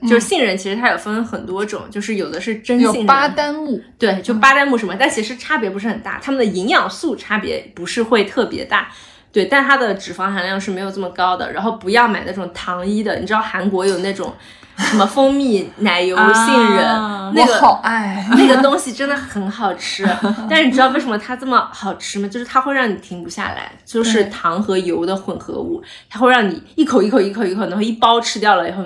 [0.08, 8.90] 就是杏仁，其实它有分很多种，就是有的是真杏仁，有巴旦木，对，就巴旦木什么，但其实差别不是很大，它们的营养素差别不是会特别大，
[9.32, 11.52] 对，但它的脂肪含量是没有这么高的。
[11.52, 14.34] 然后不要买那种糖衣的，你知道韩国有那种
[14.78, 18.26] 什么蜂蜜奶油杏仁，啊那个我好爱。
[18.38, 20.08] 那个东西真的很好吃，
[20.50, 22.28] 但是你知道为什么它这么好吃吗？
[22.28, 28.84] 就是它会让你停不下来，就是糖和油的混合物，它会让你一口一口一口一口，然后一包吃掉了以后，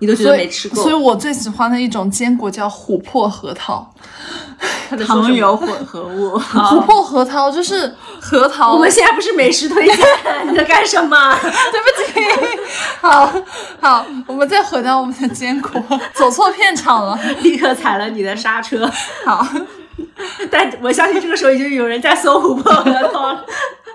[0.00, 0.82] 你都觉得没吃过。
[0.82, 3.88] 所以我最喜欢的一种坚果叫琥珀核桃。
[5.06, 6.36] 糖油混合物。
[6.52, 8.74] 琥珀核桃就是核桃。
[8.74, 9.96] 我们现在不是美食推荐，
[10.50, 11.16] 你在干什么？
[11.40, 12.68] 对不起，
[13.00, 13.32] 好
[13.80, 15.80] 好，我们再回到我们的坚果，
[16.12, 17.18] 走错片场了。
[17.40, 18.90] 立刻踩了你的刹车。
[19.24, 19.46] 好，
[20.50, 23.44] 但我相信这个时候已经有人在搜琥珀核桃了。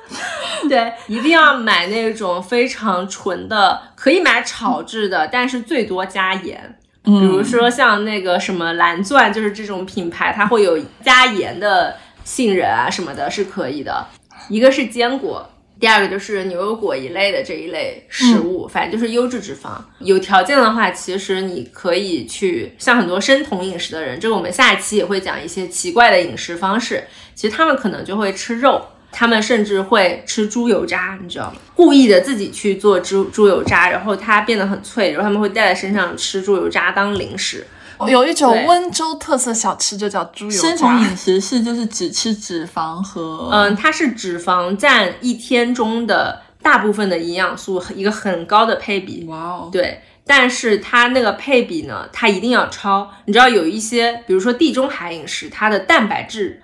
[0.70, 6.78] 对，一定要买那种非常纯的，可以买炒制的，但是最多加盐。
[7.03, 14.08] 比如说像那个什么蓝钻，就是这种品牌，它会有加盐的杏仁啊什么的，是可以的。
[14.49, 15.47] 一个是坚果，
[15.80, 19.78] 第二个就是牛油果一类的这一类食物，反正就是优质脂肪。
[19.99, 27.03] 有条件的话，其实你可以去像很多生酮饮食的人，这个我们下一期也会讲一些奇怪的饮食方式。
[27.36, 28.84] 其实他们可能就会吃肉。
[29.18, 31.55] 他们甚至会吃猪油渣，你知道吗？
[31.74, 37.66] 故意的自己去做猪猪油渣，然后它变得很脆，然后他们会带在身上吃猪油渣当零食。
[38.09, 40.57] 有一种温州特色小吃就叫猪油渣。
[40.57, 49.24] 生酮饮食是就是只吃脂肪和嗯，它是脂肪占一天中的大部分的营养素一个很高的配比。
[49.30, 53.09] 哇哦，对，但是它那个配比呢，它一定要超。
[53.24, 56.61] 你知道有一些，比如说地中海饮食，它的蛋白质。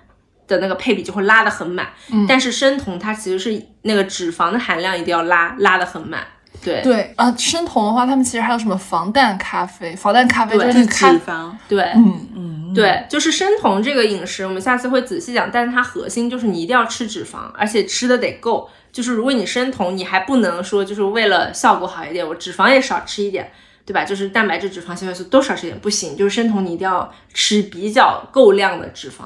[0.52, 1.88] 的那个配比就会拉得很满，
[2.28, 6.22] 但是生酮它其实是那个脂肪的含量一定要拉拉得很满，
[6.62, 23.50] 对对啊，生酮的话，他们其实还有什么防弹咖啡，防弹咖啡就是脂肪，对，嗯嗯，对，就是生酮这个饮食，我们下次会仔细讲，但是它核心就是你一定要吃脂肪，而且吃的得够，就是如果你生酮，你还不能说就是为了效果好一点，我脂肪也少吃一点，
[23.84, 24.04] 对吧？
[24.04, 29.24] 就是蛋白质、脂肪、纤维素都少吃一点不行，就是生酮你一定要吃比较够量的脂肪，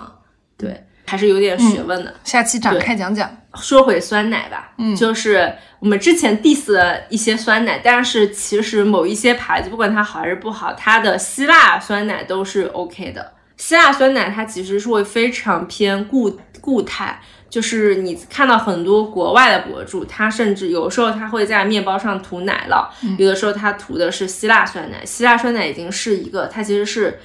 [0.57, 0.86] 对。
[1.07, 3.31] 还是有点学问的，下期展开讲讲。
[3.55, 13.33] 说回酸奶吧，嗯，就是我们之前 diss 了一些酸奶，但是其实某一些牌子，不管它好还是不好，它的希腊酸奶都是 OK 的。
[13.57, 22.87] 希腊酸奶它其实是会非常偏固固态，就是你看到很多国外的博主，他甚至有时候他会在面包上涂奶酪，
[23.17, 25.03] 有的时候他涂的是希腊酸奶。
[25.07, 27.19] 希腊酸奶已经是一个，它其实是。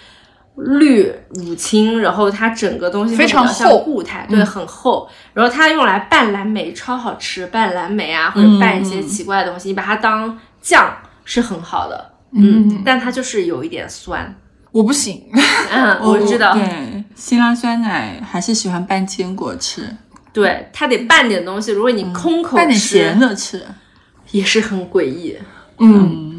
[0.56, 5.10] 绿乳清，然后它整个东西非常厚固态，对，很厚。
[5.34, 10.93] 然后它用来拌蓝莓，超好吃，拌蓝莓啊，或者拌一些奇怪的东西，你把它当酱
[11.24, 12.12] 是很好的。
[12.34, 14.36] 嗯，但它就是有一点酸，
[14.72, 15.24] 我不行。
[15.72, 16.54] 嗯，我知道。
[16.54, 19.88] 对，辛拉酸奶还是喜欢拌坚果吃。
[20.34, 21.72] 对，它得拌点东西。
[21.72, 23.66] 如果你空口拌点咸的吃，
[24.32, 25.38] 也是很诡异。
[25.80, 26.30] 嗯。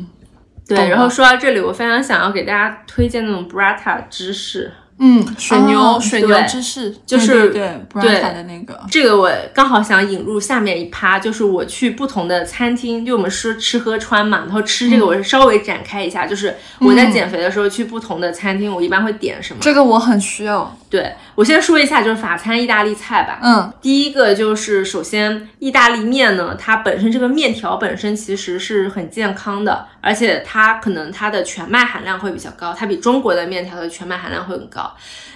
[0.77, 4.73] 对，然后说到这里，我非常想要给大家推荐那种 Brata 芝士。
[4.99, 19.61] 嗯，水牛水牛芝士就是对对的那个，这个我刚好想引入下面一趴，就是我去不同的餐厅，就我们说吃喝穿嘛，然后吃这个我是稍微展开一下，就是我在减肥的时候去不同的餐厅，我一般会点什么？
[19.61, 20.77] 这个我很需要。
[20.89, 23.39] 对我先说一下，就是法餐意大利菜吧。
[23.43, 34.82] 嗯，第一个就是首先意大利面呢，它本身这个面条本身其实是很健康的，而且它可能它的全麦含量会比较高，它比中国的面条的全麦含量会很高。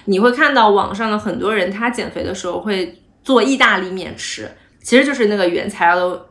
[0.05, 4.49] 你会看到网上的很多人，他减肥的时候会做意大利面吃，
[4.81, 6.21] 其实就是那个原材料都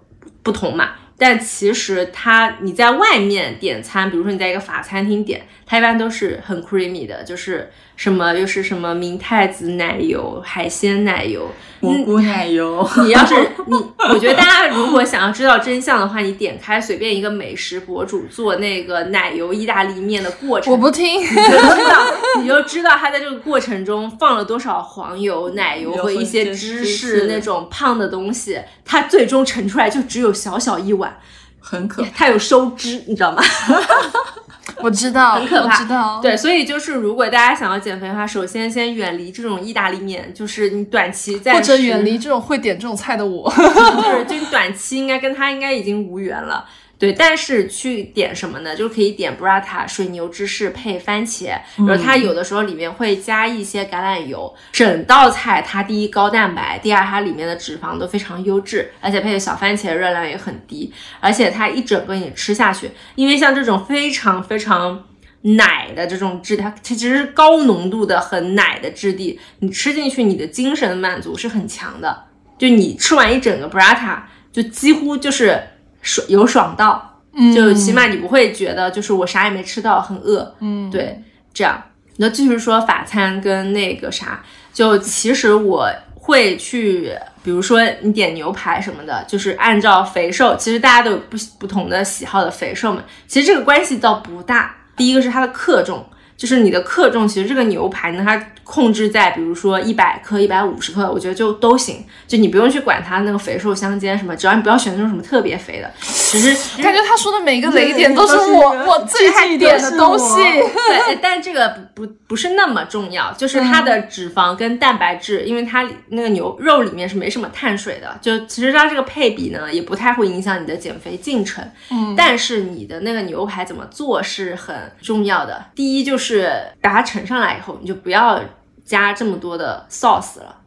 [0.42, 0.90] 不同嘛。
[1.18, 12.86] 但其实它你在外面点餐，比如说你在一个法餐厅点，它一般都是很 creamy 的，就是什么又是什么明太子奶油、海鲜奶油、蘑菇奶油。
[13.02, 13.34] 你要是
[13.66, 13.74] 你，
[14.10, 22.06] 我觉得大家如果想要知道真相的话，你点开随便一个美食博主做那个奶油意大利面的过程，我不听，你就知道，
[22.38, 31.18] 你就知道他在这个过程中放了多少黄油、奶油和一些芝士那种胖的东西，它最终盛出来就只有小小一碗。
[31.58, 33.42] 很可，它有收汁，你知道吗？
[34.82, 35.76] 我知道，很可怕。
[35.76, 46.64] 知道，对，所以就是如果大家想要减肥的话，首先先远离这种意大利面，就是你短期在或者远离这种会点这种菜的我， 就是就你短期应该跟他应该已经无缘了。
[46.98, 48.74] 对，但是去点什么呢？
[48.74, 54.54] 就可以点 Brata 水牛芝士配番茄，然后它有的时候里面会加一些橄榄油。
[54.72, 60.90] 整道菜它第一高蛋白，第二它里面的脂肪都非常优质，而且配的小番茄热量也很低，
[61.20, 65.04] 而且它一整个你吃下去，因为像这种非常非常
[65.42, 72.24] 奶的这种质地，它其实是高浓度的很奶的质地，你吃进去你的精神满足是很强的。
[72.56, 75.62] 就你吃完一整个 Brata，就几乎就是。
[76.02, 77.20] 爽有爽到，
[77.54, 81.22] 就起码你不会觉得就是我啥也没吃到很饿，嗯，对，
[81.52, 81.82] 这样。
[82.18, 84.42] 那继续说法餐跟那个啥，
[84.72, 94.74] 就其实我会去，比如说你点牛排什么的，就是按照肥瘦，其实大家都有不不同的喜好的肥瘦嘛，其实这个关系倒不大。
[94.96, 96.02] 第一个是它的克重，
[96.38, 105.88] 就是你的克重，其实这个牛排呢，它控制在比如说一百克、一百五十克，我觉得就都行，就你不用去管它那个肥瘦相间什么，只要你不要选那种什么特别肥的。
[106.00, 106.52] 其实
[106.82, 110.34] 感觉他说的每一个雷点都是我我最爱点的东西。
[110.42, 121.64] 对，但这个不不不是那么重要，就是它的脂肪跟蛋白质，因为它里那个牛肉里面是没什么碳水的，就其实它这个配比呢，也不太会影响你的减肥进程。
[121.90, 125.66] 嗯，但是你的那个牛排怎么做是很重要的。
[125.76, 128.40] 第一就是把它盛上来以后，你就不要
[128.86, 130.62] 加这么多的 sauce 了。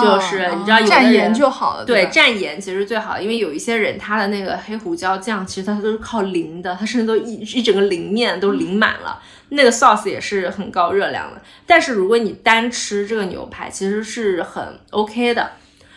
[0.00, 11.42] 就是你知道有的人蘸盐就好了，对，蘸盐其实最好，因为有一些人他的那个黑胡椒酱其实它都是靠淋的，它甚至都一一整个淋面都淋满了，那个 sauce 也是很高热量的。
[11.66, 15.50] 但是如果你单吃这个牛排，其实是很 OK 的。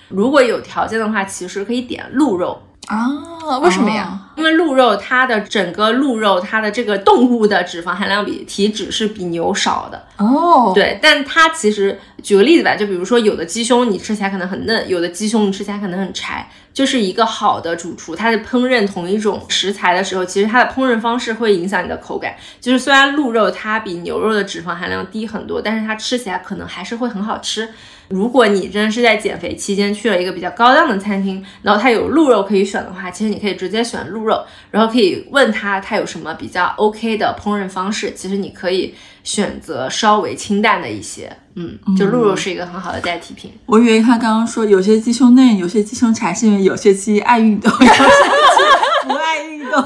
[0.09, 3.59] 如果有条件的话，其实可以点鹿肉，啊？
[3.61, 4.19] 为什么呀？
[4.35, 10.05] 因为鹿肉它的整个鹿肉它的这个动物的脂肪含量比体脂是比牛少的。
[10.17, 22.35] 哦，对，但它其实举个例子吧，就比如说有的鸡胸你吃起来可能很嫩，有的鸡胸你吃起来可能很柴，就是一个好的主厨，他在烹饪同一种食材的时候，其实它的烹饪方式会影响你的口感。
[22.59, 27.69] 就是虽然鹿肉它比牛肉的脂肪含量低很多，但是它吃起来可能还是会很好吃。
[28.09, 34.41] 如果你真的是在减肥期间去了一个比较高档的餐厅，然后它有鹿肉可以选的话，其实你可以直接选鹿肉，
[34.71, 38.13] 然后可以问他他有什么比较 OK 的烹饪方式。
[38.13, 43.51] 其实你可以选择稍微清淡的一些，嗯，就鹿肉是一个很好的代替品。
[43.65, 47.99] 我以为他刚刚说有些鸡胸嫩，有些鸡胸柴，是因为有些鸡爱运动，有些鸡
[49.07, 49.83] 不爱运动。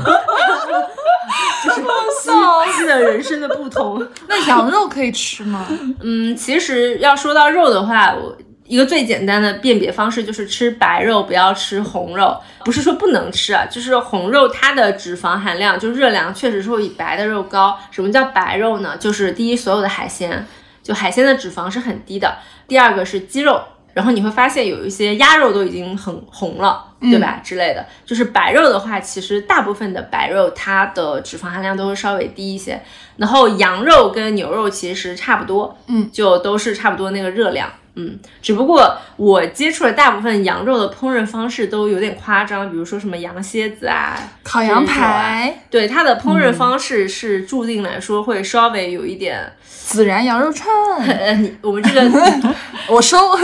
[2.77, 4.05] 鸡的人生的不同。
[4.27, 5.67] 那羊肉可以吃吗？
[6.01, 12.35] 嗯，其实要说到肉的话，我一个最简单的辨别方式就是吃白肉，不要吃红肉。
[12.63, 17.77] 不是说不能吃啊，就是红肉它的脂肪含量就热量确实是会比白的肉高。
[17.89, 18.95] 什么叫白肉呢？
[18.97, 20.45] 就是第一，所有的海鲜，
[20.81, 22.29] 就海鲜的脂肪是很低的；
[22.67, 23.61] 第二个是鸡肉。
[23.93, 27.41] 然后你会发现有一些鸭肉都已经很红了，对吧？
[27.43, 32.81] 之类的，就是白肉的话，其实大部分的白肉它的脂肪含量都会稍微低一些。
[33.17, 38.17] 然后羊肉跟牛肉其实差不多，嗯，就都是差不多那个热量，嗯。
[38.41, 49.51] 只不过我接触的大部分羊肉的烹饪方式都有点夸张，比如说什么羊蝎子啊、烤羊排、对它的烹饪方式是注定来说会稍微有一点，
[49.89, 50.69] 孜然羊肉串，
[51.61, 52.01] 我们这个
[52.87, 53.17] 我收，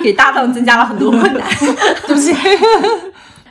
[0.00, 1.42] 给搭档增加了很多困难。
[2.06, 2.34] 对不起。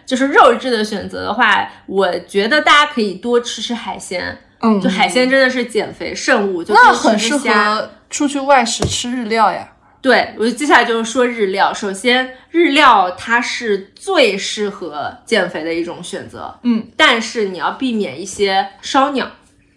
[0.05, 4.37] 就是肉质的选择的话，我觉得大家可以多吃吃海鲜。
[4.61, 7.37] 嗯就海鲜真的是减肥圣物，就那很适。
[7.37, 9.73] 合出去外食吃日料呀。
[10.01, 11.73] 对，我接下来就是说日料。
[11.73, 16.57] 首先，日料它是最适合减肥的一种选择。
[16.63, 19.29] 嗯，但是你要避免一些烧鸟。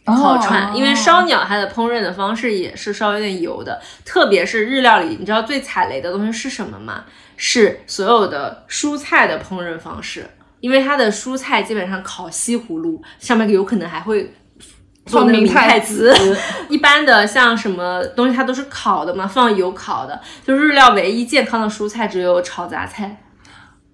[0.05, 7.05] 烤串，因为烧鸟它的烹饪的方式也是稍微有点油的，特别是日料里，你知道最踩雷的东西是什么吗？
[7.37, 10.29] 是所有的蔬菜的烹饪方式，
[10.59, 14.33] 因为它的蔬菜基本上烤西葫芦，上面有可能还会。
[15.07, 16.15] 做那个放明明太子，
[16.69, 20.21] 一般的像什么东西它都是烤的嘛，放油烤的。
[20.47, 23.23] 就日料唯一健康的蔬菜只有炒杂菜，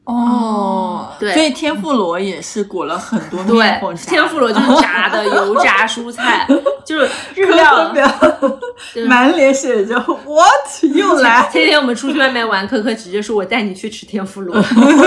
[0.09, 6.47] 哦，对，所以天妇罗也是裹了很多对面粉，对天妇罗就是炸的油炸蔬菜，
[6.83, 7.93] 就是日料。
[9.07, 14.57] 满脸写着 what 又来，前天我们出去外面玩，可可直接说我带你去吃天妇罗。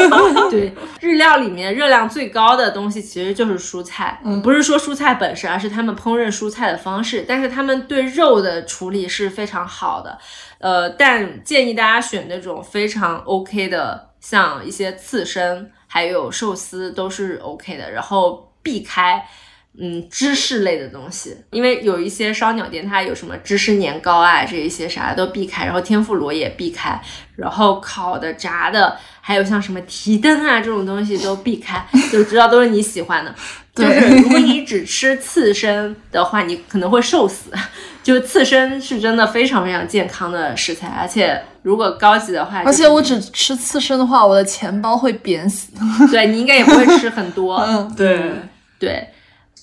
[0.51, 7.25] 对，日料里面热量最高的东西其实就是蔬菜，不是说蔬菜本身，而是他们烹饪蔬菜的方式。
[7.27, 10.17] 但是他们对肉的处理是非常好的，
[10.59, 19.27] 呃，但建议大家选那种非常 OK 的，像一些刺身还有寿司都是 OK 的，然后避开。
[19.79, 27.01] 嗯，芝士类的东西，因为有一些烧鸟店，它有什么芝士年糕啊，这一些啥都避开，然后天妇罗也避开，
[27.37, 33.33] 然后烤的、炸的，还有像什么提灯啊这种东西都避开，就知道都是你喜欢的。
[33.73, 37.51] 就是如果你只吃刺身的话，你可能会瘦死。
[38.03, 45.71] 就是刺身是真的非常非常健康的食材，而且如果高级的话，而且我只吃刺身的话，我的钱包会扁死。
[46.11, 47.57] 对你应该也不会吃很多。
[47.57, 48.31] 嗯，对，
[48.79, 49.07] 对，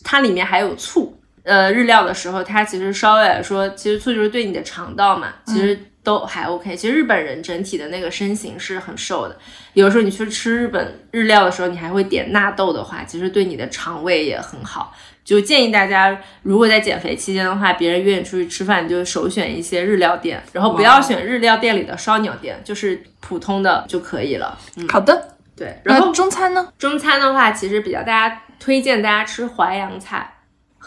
[0.04, 1.14] 它里面还有醋。
[1.42, 5.76] 呃，日料的时候，它其实稍微来说，其实醋就是对你的肠道嘛，其实
[6.08, 6.74] 都还 OK。
[6.74, 9.36] 其实日本人整体的那个身形是很瘦的，
[9.74, 14.94] 有的时候你去吃日本日料的时候，你还会点纳豆的话，其实对你的肠胃也很好。
[15.22, 24.58] 就建议大家，如果在减肥期间的话，别人约你出去吃饭，你就首选一些日料店，然后不要选日料店里的烧鸟店，就是普通的就可以了。
[24.76, 25.36] 嗯，好的。
[25.54, 25.78] 对。
[25.84, 26.72] 然后中餐呢？
[26.78, 30.37] 中餐的话，其实比较大家推荐大家吃淮扬菜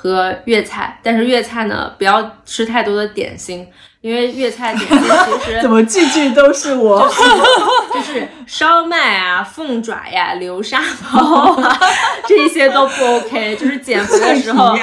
[0.01, 3.67] 和粤菜，但是粤菜呢不要吃太多的点心，
[4.01, 4.99] 因为粤菜点心
[5.45, 7.07] 其实 怎么句句都是我？
[7.93, 10.81] 就是烧麦啊、凤爪呀、流沙
[11.13, 11.79] 包啊，
[12.25, 13.55] 这一些都不 OK。
[13.57, 14.75] 就是减肥的时候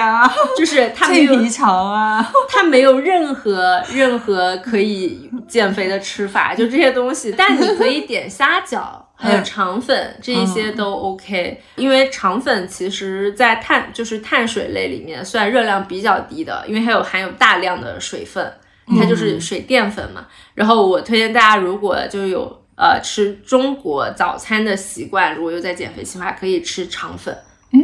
[0.56, 7.34] 就是它没有皮肠啊，它没有任何任何可以减肥的吃法，就这些东西。
[7.36, 8.82] 但你可以点虾饺，
[9.20, 11.60] 还有肠粉，这一些都 OK。
[11.74, 18.52] 因为肠粉其实在碳就是碳水类里面算热量比较低的，因为它有含有大量的水分，
[18.98, 20.26] 它就是水淀粉嘛。
[20.54, 27.36] 然后我推荐大家，如果就有呃吃中国早餐的习惯，如果又在减肥期的话，可以吃肠粉。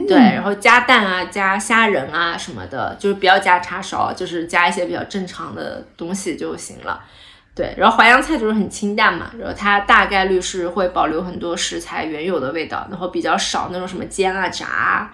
[0.09, 7.05] 对，然后加蛋啊，加虾仁啊什么的，就是不要加叉烧，就是加一些比较正常的东西就行了。
[7.55, 15.13] 对，然后淮扬菜就是很清淡嘛，然后它大概率是会保留很多食材原有的味道，然后比较少那种什么煎啊、炸啊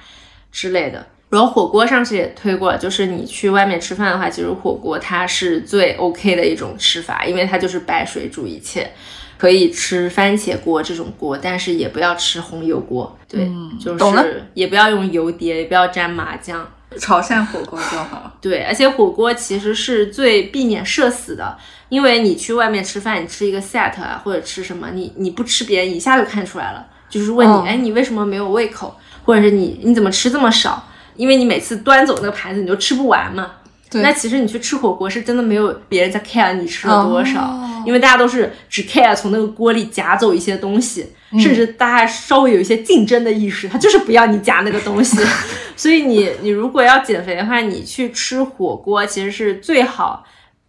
[0.50, 1.06] 之类的。
[1.28, 8.90] 然后火锅上次也推过，就是你去外面吃饭的话，其实火锅它是最 OK 的一种吃法，因为它就是白水煮一切。
[9.38, 13.18] 可以吃番茄锅这种锅，但是也不要吃红油锅。
[13.26, 13.50] 对，
[13.82, 16.70] 就是也不要用油碟，也不要沾麻酱。
[16.98, 18.32] 潮汕火锅就好。
[18.40, 21.56] 对，而且火锅其实是最避免社死的，
[21.88, 30.86] 因为你去外面吃饭，你吃一个 set 啊，或者吃什么，你你不吃，别人一下就看出来了，就是问你，嗯哎，你为什么没有胃口，或者是你你怎么吃这么少？
[31.16, 33.50] 因为你每次端走那个盘子，你就吃不完嘛。
[33.90, 34.00] 对。
[34.02, 37.82] 那其实你去吃火锅是真的没有别人在 care 你吃了多少，哦。
[37.86, 41.40] 因为大家都是只 care 从那个锅里夹走一些东西，嗯。
[41.40, 45.18] 甚至大家稍微有一些竞争的意识，他就是不要你夹那个东西。
[45.76, 50.24] 所以你你如果要减肥的话，你去吃火锅其实是最好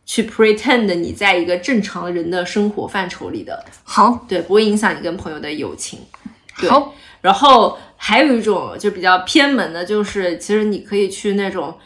[0.06, 6.00] 去 pretend 你在一个正常人的生活范畴里的，好，对，不会影响你跟朋友的友情。
[6.58, 6.70] 对。
[6.70, 11.78] 好，然后还有一种就比较偏门的，就是其实你可以去那种，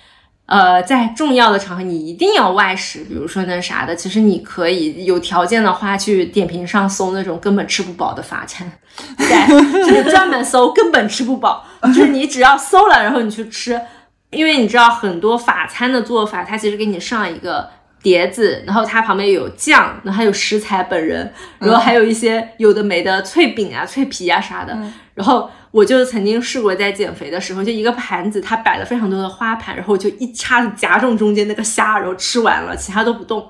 [0.45, 8.71] 呃，在重要的场合你一定要外食，比如说那啥的，其实你可以有条件的话去点评上搜那种根本吃不饱的法餐，
[9.17, 9.47] 对，
[9.87, 13.81] 就是专门搜根本吃不饱，就是你只要搜了，然后你去吃，
[14.29, 17.69] 因为你知道很多法餐的做法，它其实给你上一个。
[18.03, 24.77] 碟子，然后它旁边有酱，然后还有食材本人，然后还有一些有的没的脆饼啊、脆皮啊啥的。
[25.15, 33.45] 然后我就曾经试过在减肥的时候，就一个盘子，它摆了非常多的花盘，然后我就一叉子夹中中间那个虾，然后吃完了，其他都不动。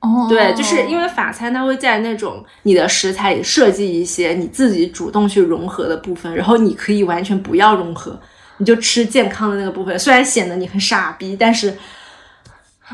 [0.00, 8.18] 哦，对，就是因为法餐它会在那种你的食材里设计一些你自己主动去融合的部分，然后你可以完全不要融合，
[8.56, 9.98] 你就吃健康的那个部分。
[9.98, 11.76] 虽然显得你很傻逼，但是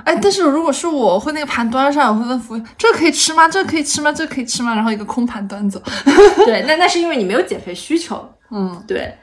[0.02, 3.48] 哎，但是如果是我，会那个盘端上，我会问服务员，这个可以吃吗？
[3.48, 4.10] 这个可以吃吗？
[4.12, 4.74] 这个可以吃吗？
[4.74, 5.80] 然后一个空盘端走。
[6.44, 8.28] 对，那那是因为你没有减肥需求。
[8.50, 9.16] 嗯，对，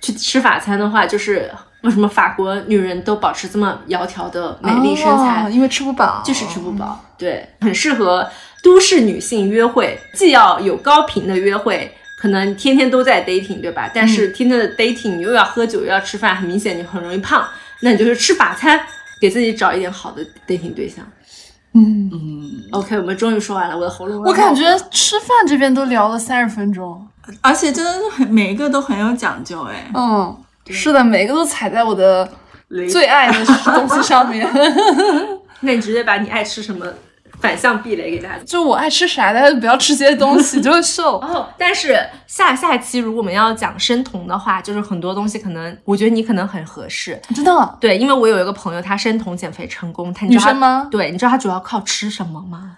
[0.00, 1.50] 去吃法餐的话，就是
[1.82, 7.04] 为什么法国女人都保持这么窈窕的美丽身材，哦因为吃不饱，就是吃不饱。
[7.18, 8.26] 对，很适合
[8.62, 11.94] 都市女性约会，既要有高频的约会。
[12.16, 13.90] 可能天天都在 dating，对吧？
[13.92, 17.46] 但是天天的 dating，你又要喝酒又要吃饭，很明显你很容易胖。
[17.80, 18.80] 那你就是吃法餐，
[19.24, 21.02] 给自己找一点好的 dating 对象。
[21.72, 22.10] 嗯
[22.72, 27.08] ，OK，我们终于说完了，我的喉咙我感觉吃饭这边都聊了三十分钟。
[27.40, 29.90] 而且真的是很每一个都很有讲究哎。
[29.94, 30.36] 嗯，
[30.68, 32.30] 是的，每个都踩在我的
[32.92, 34.46] 最爱的东西上面。
[35.60, 36.84] 那你直接把你爱吃什么
[37.40, 38.38] 反向避雷给大家。
[38.44, 41.18] 就我爱吃啥，大家不要吃这些东西， 就会瘦。
[41.18, 47.20] 哦，但是下下期如果我们要讲生酮的话，就是很多东西可能，我觉得你可能很合适。
[47.34, 52.76] 真的，对，因为我有一个朋友，她生酮减肥成功，她你知道她女生吗对，你知道她主要靠吃什么吗？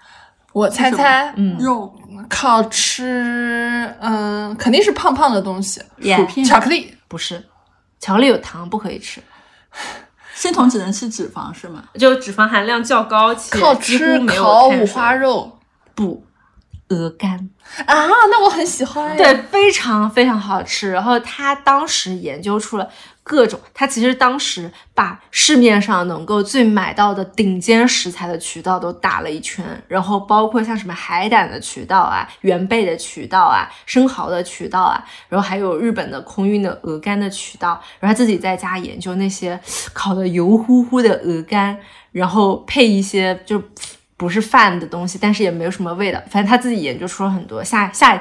[0.52, 1.94] 我猜猜，嗯肉、
[2.30, 6.96] 靠吃，嗯，肯定是胖胖的东西，薯片、巧克力。
[7.08, 7.44] 不是，
[8.00, 9.20] 巧克力有糖，不可以吃，
[10.36, 11.82] 生酮只能吃脂肪是吗？
[11.98, 15.58] 就脂肪含量较高且吃乎没有烤五花肉
[15.94, 16.22] 不，
[16.88, 17.48] 鹅肝。
[17.86, 19.16] 啊，那我很喜欢。
[19.16, 20.90] 对，，非常非常好吃。
[20.90, 22.86] 然后他当时研究出了
[23.28, 39.58] 各种，他其实当时把市面上能够最买到的顶尖食材的渠道都打了一圈，然后包括像什么海胆的渠道啊、原贝的渠道啊、生蚝的渠道啊，然后还有日本的空运的鹅肝的渠道，然后他自己在家研究那些
[39.92, 41.76] 烤的油乎乎的鹅肝，
[42.12, 43.60] 然后配一些就。
[44.18, 46.18] 不是饭的东西，但是也没有什么味道。
[46.30, 47.62] 反正他自己研究出了很多。
[47.62, 48.18] 下下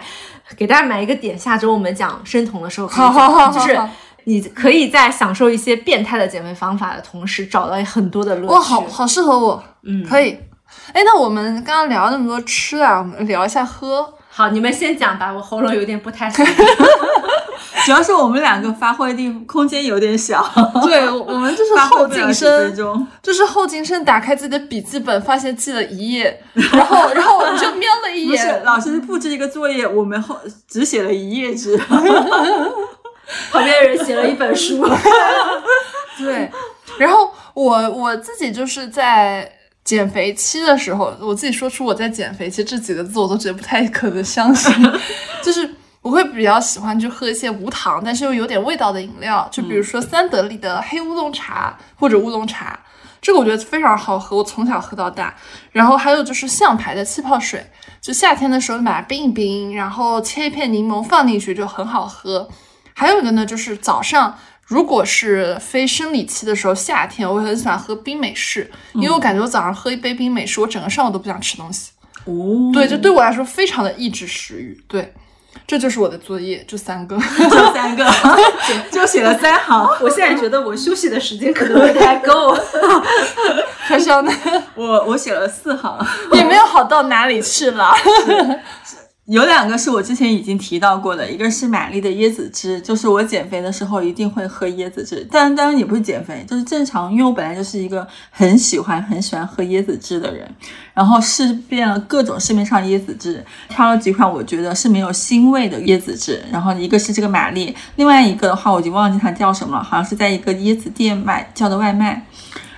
[0.57, 3.89] 给大家买一个点，下周我们讲生酮的时候好好好好就是好
[4.25, 8.53] 你可以在享受一些变态的减肥方法的同时，找到很多的乐趣。
[8.53, 10.37] 哇，好好适合我，嗯，可以。
[10.91, 14.13] 哎，那我们刚刚聊了那么多吃啊，我们聊一下喝。
[14.29, 16.63] 好，你们先讲吧，我喉咙有点不太舒服。
[17.85, 20.43] 主要是我们两个发挥的地空间有点小，
[20.83, 23.07] 对，我我们就是后进生。
[23.21, 30.35] 就是后进生打开自己的笔记本，发现记了一页， 然后然后我们就瞄了一不是眼，老师布置一个作业，我们后
[30.67, 31.79] 只写了一页纸。
[33.51, 34.85] 旁边的人写了一本书，
[36.17, 36.49] 对，
[36.97, 39.51] 然后我我自己就是在
[39.83, 44.73] 减肥期的时候，我自己说出我在减肥期这几个字，我都觉得不太可能相信。
[45.43, 52.79] 就是我会比较喜欢去喝一些无糖，但是又有点味道的饮料，就比如说三得利的黑乌龙茶或者乌龙茶，
[53.21, 55.35] 这个我觉得非常好喝，我从小喝到大。
[55.71, 57.65] 然后还有就是象牌的气泡水，
[58.01, 62.47] 就夏天的时候把它冰一冰，然后切一片柠檬放进去就很好喝。
[62.97, 64.35] 还有一个呢，就是早上
[64.65, 71.91] 如果是非生理期的时候，夏天我会很喜欢喝冰美式，因为我感觉我早上喝一杯冰美式，我整个上午都不想吃东西。
[72.23, 74.81] 哦，对，就对我来说非常的抑制食欲。
[74.87, 75.13] 对，
[75.67, 77.15] 这就是我的作业，就三个。
[77.37, 78.09] 就三个，
[78.89, 79.87] 就写了三行。
[80.01, 82.57] 我现在觉得我休息的时间可能不太够。
[83.87, 84.31] 开销呢，
[84.73, 85.99] 我我写了四行，
[86.33, 87.93] 也没有好到哪里去了。
[89.25, 100.47] 有两个是我之前已经提到过的，一个是玛丽的椰子汁，就是我减肥的时候一定会喝椰子汁，但当然也不是减肥，就是正常，因为我本来就是一个很喜欢很喜欢喝椰子汁的人，
[100.93, 112.23] 然后试遍了各种市面上椰子汁，挑了几款我觉得是没有腥味的椰子汁，然后一个是这个玛丽，另外一个的话我已经忘记它叫什么了，好像是在一个椰子店买叫的外卖。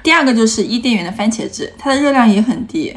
[0.02, 2.95] 第二个就是伊甸园的番茄汁，它的热量也很低，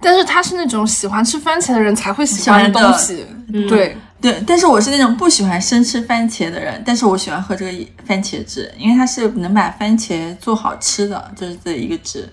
[0.00, 3.26] 但是他是那种喜欢吃番茄的人才会喜欢的东西。
[3.68, 12.28] 对，对，但是我是那种不喜欢生吃番茄的人，但是我喜欢喝这个番茄汁，因为它是能把番茄做好吃的，就是这一个汁。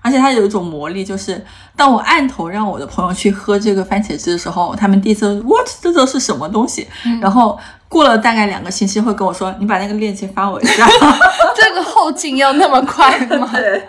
[0.00, 1.44] 而且它有一种魔力，就是
[1.76, 6.86] 当我按头让我的朋友去喝这个番茄汁的时候，他们第一次 what 这都是什么东西？
[7.20, 7.58] 然后
[7.88, 10.88] 过了大概两个星期会跟我说，你把那个链接发我一下。
[11.56, 13.50] 这个后劲要那么快吗？
[13.52, 13.82] 对。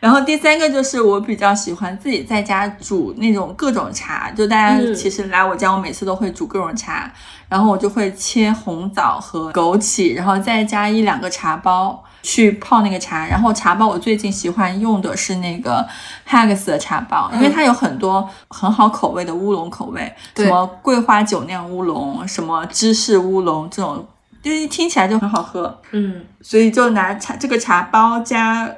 [0.00, 7.12] 然后第三个就是我比较喜欢自己在家煮那种各种茶，就大家嗯其实来我家，我每次都会煮各种茶，
[7.48, 13.26] 然后我就会切红枣和枸杞，然后再加一两个茶包去泡那个茶。
[13.26, 15.86] 然后茶包我最近喜欢用的是那个
[16.28, 24.06] Hags 的茶包，因为它有很多很好口味的乌龙口味，对什么桂花酒酿乌龙，什么芝士乌龙这种，
[24.42, 25.80] 就是听起来就很好喝。
[25.90, 28.70] 嗯，所以就拿茶这个茶包加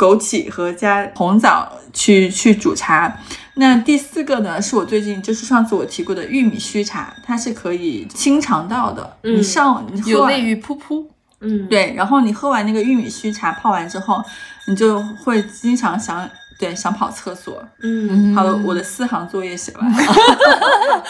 [0.00, 3.14] 枸杞和加红枣去去煮茶。
[3.56, 9.18] 那第四个呢，是我最近就是上次我提过的玉米须茶，它是可以清肠道的。
[9.22, 11.04] 嗯你上你喝完有利于噗噗。
[11.42, 14.22] 嗯，对，然后你喝完那个玉米须茶泡完之后，
[14.66, 16.28] 你就会经常想
[16.60, 17.60] 对想跑厕所。
[17.82, 19.98] 嗯，好了，我的四行作业写完了。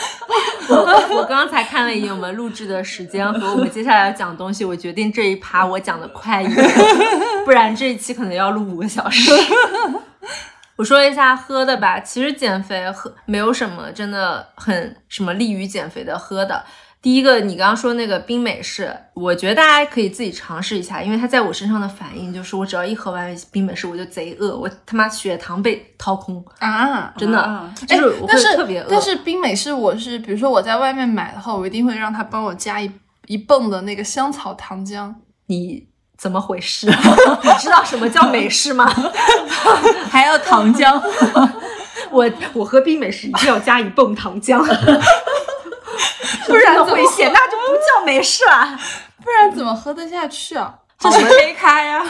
[0.68, 6.70] 我我刚才看了一眼我们录制的时间和我们接下来要讲的东西，我决定这一趴我讲的快一点，
[7.44, 9.32] 不然这一期可能要录五个小时。
[10.76, 16.64] 我说一下喝的吧，其实减肥喝没有什么真的很什么利于减肥的喝的。
[17.02, 28.86] 第一个，你刚刚说那个冰美式，我觉得大家可以自己尝试一下，因为它在我身上的反应就是，我只要一喝完冰美式，我就贼饿，我他妈血糖被掏空，啊，真的，啊就是我会但是特别饿。
[28.90, 32.90] 但是冰美式我是，比如说我在外面买的话，我一定会让他帮我加一
[33.26, 35.14] 一泵的那个香草糖浆。
[35.46, 35.88] 你
[36.18, 36.86] 怎么回事？
[37.42, 38.84] 你知道什么叫美式吗？
[40.10, 41.02] 还要糖浆，
[42.12, 44.62] 我我喝冰美式一定要加一泵糖浆，
[46.50, 48.78] 不然怎么危险，那就不叫没事啊。
[49.22, 49.92] 不然怎么喝？
[49.94, 50.74] 得下去啊？
[50.98, 52.02] 这是黑咖呀。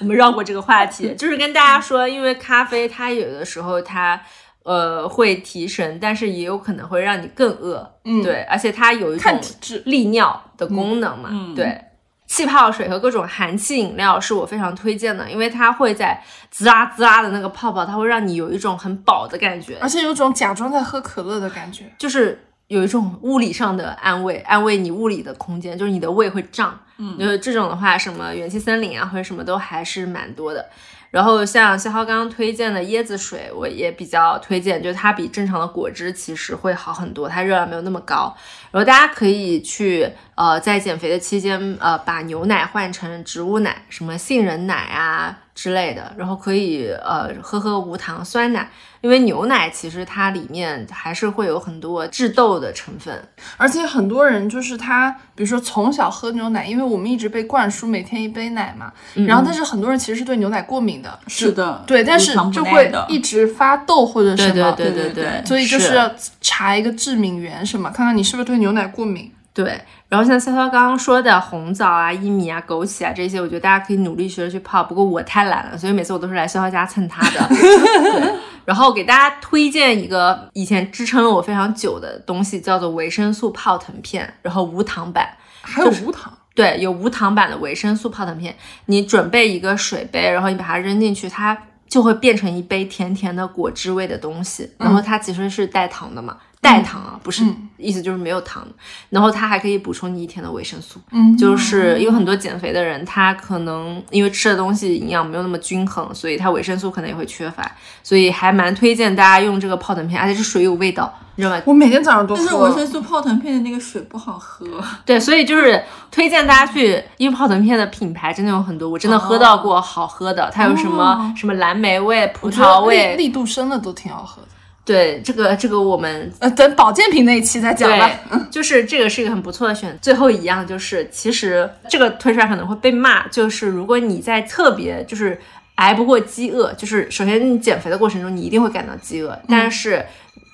[0.00, 4.20] 我们绕过这个话题，就是跟大家说，因为咖啡它有的时候它
[4.62, 7.98] 呃会提神，但是也有可能会让你更饿。
[8.04, 9.40] 嗯对，而且它有一种
[9.84, 11.30] 利尿的功能嘛。
[11.54, 11.84] 对。
[12.26, 21.00] 气泡水和各种含气饮料是我非常推荐的，因为它会在滋啦滋啦的那个泡泡，它会让你有一种很饱的感觉，而且有种假装在喝？
[21.00, 21.92] 可乐的感觉。
[21.98, 26.78] 就是有一种物理上的安慰，安慰你物理的空间，就是你的胃会胀。
[26.98, 30.64] 嗯，就是这种的话，什么元气森林啊，或者什么都还是蛮多的。
[31.10, 38.32] 然后像肖浩刚刚推荐的椰子水，我也比较推荐，就是它比正常的果汁其实会好很多，它热量没有那么高。
[38.70, 53.22] 然后大家可以去呃在减肥的期间呃把牛奶换成植物奶，什么杏仁奶啊之类的，然后可以呃喝喝无糖酸奶，因为牛奶其实它里面还是会有很多致痘的成分。
[53.56, 58.92] 而且很多人就是他，比如说从小喝牛奶，因为我们一直被灌输每天一杯奶嘛，
[59.26, 69.32] 然后但是很多人其实是对牛奶过敏的，是的，对，但是就会一直发痘或者什么，对对对对对对，所以就是是要查一个致敏源什么，看看你是不是对牛奶过敏。
[69.52, 74.84] 对，然后像潇潇刚刚说的红枣啊、薏米啊、枸杞啊这些，我觉得大家可以努力学着去泡。
[74.84, 77.48] 不过我太懒了，所以每次我都是来潇潇家蹭他的。
[77.48, 78.34] 对，
[78.64, 85.28] 然后给大家推荐一个以前支撑了我非常久的东西，叫做维生素泡腾片，然后无糖版。
[85.62, 88.56] 还有无糖，对，有无糖版的维生素泡腾片。
[88.86, 94.70] 你准备一个水杯，然后你把它扔进去，它就会变成一杯甜甜的果汁味的东西。
[94.78, 96.38] 然后它其实是带糖的嘛。
[96.62, 97.42] 代糖啊，不是，
[97.78, 98.66] 意思就是没有糖，
[99.08, 101.00] 然后它还可以补充你一天的维生素。
[101.10, 111.62] 嗯，就是因为很多减肥的人，他可能因为吃的东西营养没有那么均衡，所以他维生素可能也会缺乏，所以还蛮推荐大家用这个泡腾片，而且是水有味道，你知道吗？
[111.64, 112.42] 我每天早上都喝。
[112.44, 114.66] 但是维生素泡腾片的那个水不好喝。
[115.06, 124.48] 对，所以就是推荐大家去，因为泡腾片的品牌真的有很多，我真的喝到过好喝的，它有什么什么蓝莓味、葡萄味，力度深的都挺好喝的。
[124.90, 128.10] 对这个这个我们呃等保健品那一期再讲吧。
[128.50, 129.96] 就是这个是一个很不错的选。
[130.02, 135.40] 最后一样就是，其实这个推出来可能会被骂，就是如果你在特别就是
[135.76, 140.04] 挨不过饥饿，就是首先你减肥的过程中你一定会感到饥饿，但是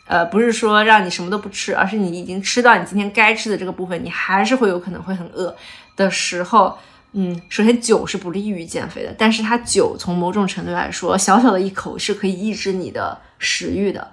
[0.06, 5.56] 呃不是说让你什么都不吃，而是你已经吃到你今天该吃的这个部分，你还是会有可能会很饿
[5.96, 6.76] 的时候，
[7.12, 14.06] 嗯，首先酒是不利于减肥的，但是它酒从某种程度来说，小小的一口是可以抑制你的食欲的。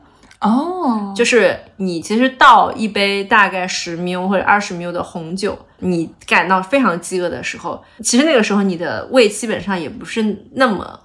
[0.43, 10.99] 哦，就是你其实倒一杯大概十 ml 或者二十 ml 的红酒，你感到非常饥饿的时候，其实那个时候你的胃基本上也不是那么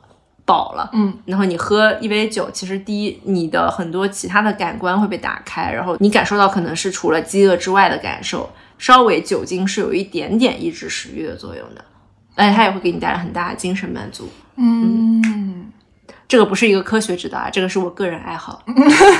[0.44, 11.84] 饱了，嗯，然后你喝一杯酒，其实第一你的很多其他的感官会被打开，然后你感受到可能是除了饥饿之外的感受，稍微酒精是有一点点抑制食欲的作用的，
[12.34, 15.70] 而且它也会给你带来很大的精神满足，嗯。
[16.28, 18.62] 这个不是一个科学指导啊，这个是我个人爱好。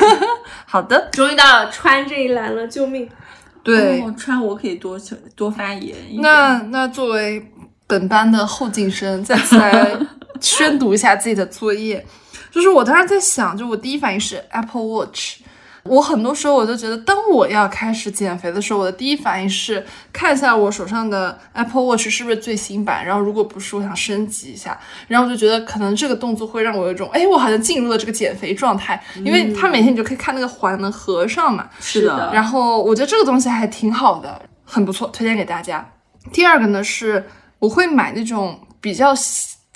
[0.66, 3.08] 好的，终于到了穿这一栏了，救命！
[3.64, 5.00] 对，穿我可以多
[5.34, 5.96] 多发言。
[6.20, 7.50] 那那作为
[7.86, 9.98] 本班的后进生，再次来
[10.40, 12.04] 宣读一下自己的作业。
[12.50, 15.40] 就是我当时在想，就我第一反应是 Apple Watch。
[15.88, 31.68] 我很多时候我就觉得，当我要开始减肥的时候，我的第一反应是看一下我手上的 Apple Watch 是不是最新版，然后如果不是，我想升级一下，然后我就觉得可能这个动作会让我有一种，哎，我好像进入了这个减肥状态，因为它每天你就可以看那个环能合上嘛。
[31.80, 32.30] 是的。
[32.32, 35.86] 然后我觉得这个东西还挺好的，很不错，推荐给大家。
[36.32, 37.26] 第二个呢是，
[37.58, 39.14] 我会买那种比较。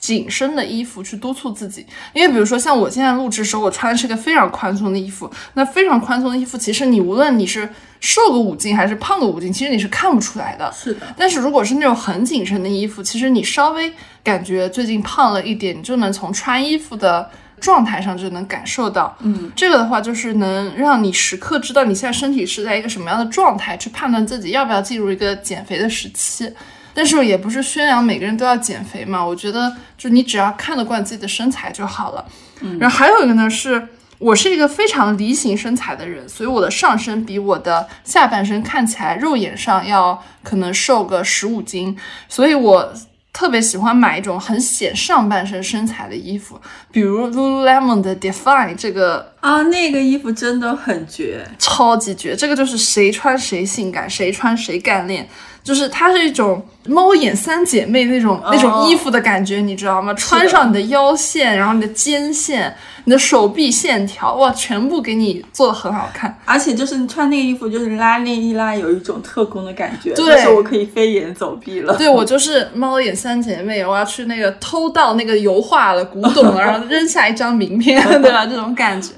[0.03, 5.31] 紧身的衣服去督促自己，因为比如说像我现在录制时候，我穿的是个非常宽松的衣服。
[5.55, 7.69] 那非常宽松的衣服，其实你无论你是
[8.01, 10.73] 瘦个五斤还是胖个五斤，其实你是看不出来的。
[10.73, 11.07] 是的。
[11.17, 13.93] 但是如果是那种很紧身的衣服，其实你稍微
[14.25, 17.31] 感觉最近胖了一点，你就能从穿衣服的
[17.61, 19.17] 状态上就能感受到。
[19.21, 26.53] 嗯，这个的话就是能让你时刻知道你现在身体是在一个什么样的状态，去判断自己要不要进入一个减肥的时期。
[26.95, 32.25] 但是也不是宣扬每个人都要减肥嘛，我觉得就你只要看得惯自己的身材就好了。
[32.61, 33.89] 嗯，然后还有一个呢，是
[34.19, 41.97] 我是一个非常梨形身材的人，所以我的上身比我的下半身看起来肉眼上要可能瘦个十五斤，
[42.29, 42.93] 所以我
[43.33, 46.61] 特别喜欢买一种很显上半身身材的衣服，
[46.93, 55.27] 比如 Lululemon 的 Define 这个啊，那个衣服真的很绝，超级绝，这个就是谁穿谁性感，谁穿谁干练。
[55.63, 60.13] 就是它是一种猫眼三姐妹那种那种衣服的感觉，你知道吗？
[60.15, 66.37] 穿上你的腰线，然后你的肩线，你的手臂线条，哇，全部给你做的很好看。
[66.45, 70.13] 而且就是你穿那个衣服，就是拉链一拉，有一种特工的感觉。
[70.15, 71.97] 对，我可以飞檐走壁了。
[71.97, 78.45] 对，我就是猫眼三姐妹，我要去那个偷到那个油画了古董了， 然后扔下一张名片， 对吧？
[78.45, 79.13] 这种感觉。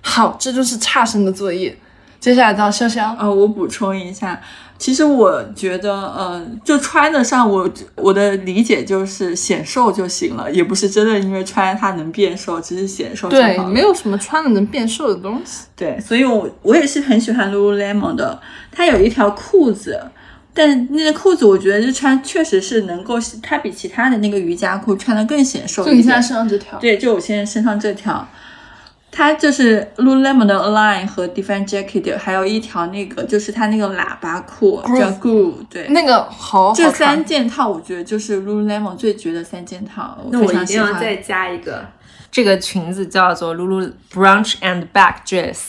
[0.00, 1.76] 好，这就是差生的作业。
[2.18, 4.40] 接下来到潇潇，呃，我补充一下。
[4.78, 13.28] 其实我觉得，嗯，就穿得上，我我的理解就是显瘦就行了，也不是真的因为穿它能变瘦，只是显瘦。
[13.28, 15.64] 对，没有什么穿了能变瘦的东西。
[15.74, 20.00] 对，所以我我也是很喜欢 Lululemon 的，它有一条裤子，
[20.52, 25.84] 但那个裤子我觉得就穿确实是能够，它比其他的那个瑜伽裤穿的更显瘦。
[25.84, 26.78] 就你现在身上这条？
[26.78, 28.28] 对，就我现在身上这条。
[29.16, 36.74] 它就是 Lululemon 的 Align 和 Define Jacket，还有一条那个就是它那个喇叭裤叫 Groove，对，那个好。
[36.74, 41.86] 这三件套我觉得就是 Lululemon 最绝的三件套，那我一定要再加一个。
[42.30, 45.60] 这个裙子叫做 Lulu Brunch and Back Dress，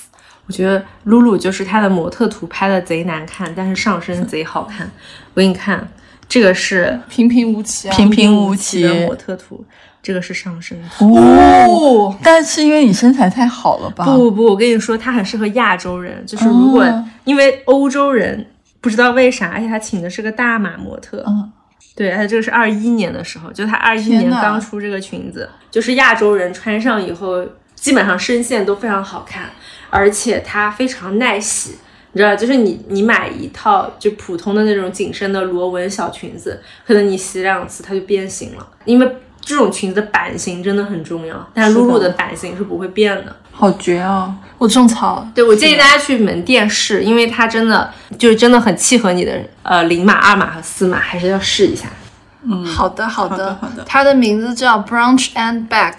[0.47, 4.91] 我觉得 Lulu 就是它的模特图拍的贼难看，但是上身贼好看。
[5.33, 5.87] 我给你看，
[6.27, 9.63] 这个是 平平无奇，平平无奇的模特图。
[10.07, 14.05] 这个是上身哦，但是因为你身材太好了吧？
[14.05, 16.25] 不不不，我跟你说，它很适合亚洲人。
[16.25, 16.85] 就是如果
[17.25, 18.47] 因为欧洲人
[18.79, 21.21] 不不知道为啥，而且他请的是个大码模特。
[21.27, 21.51] 嗯，
[21.93, 27.45] 对，而且这个是二一年的时候，就他二一年刚出这个裙子，就是亚洲人穿上以后，
[27.75, 29.49] 基本上身线都非常好看，
[29.89, 31.75] 而且它非常耐洗。
[32.13, 39.15] 你知道，就是你你买一套就普通的那种紧身的螺纹小裙子，可能你洗两次它就变形了，因为
[39.47, 43.33] 这种裙子的版型真的很重要，但是露露的版型是不会变的。
[43.53, 44.35] 好绝哦！
[44.57, 45.25] 我种草。
[45.33, 47.89] 对，我建议大家去门店试，因为它真的
[48.19, 51.87] 就是真的很契合你的呃零码、二码和四码，还是要试一下。
[52.43, 55.93] 嗯好的，好好的好的它的名字叫 Brunch and Back。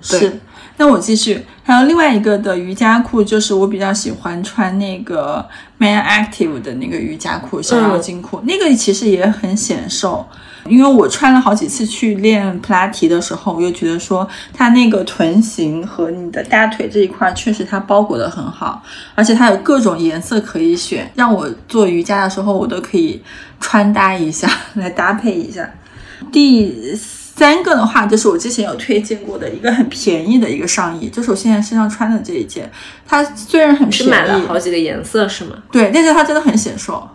[0.00, 0.40] 是。
[0.78, 10.26] 那我继续，还有另外一个的瑜伽裤，就是我比较喜欢穿那个 Man Active 的那个瑜伽裤，小腰筋裤，那个其实也很显瘦。
[10.66, 18.82] 因为我穿了好几次去练普拉提的时候，我就觉得说它那个臀型和你的大腿这一块确实它包裹的很好，
[19.14, 23.22] 而且它有各种颜色可以选，让我做瑜伽的时候我都可以
[23.60, 25.68] 穿搭一下来搭配一下。
[26.30, 32.70] 第三个的话，就是我之前有推荐过的一个很便宜的一个上衣，就是我现在身上穿的这一件。
[33.08, 35.56] 它虽然很是便宜，买了好几个颜色是吗？
[35.72, 37.08] 对，但是它真的很显瘦，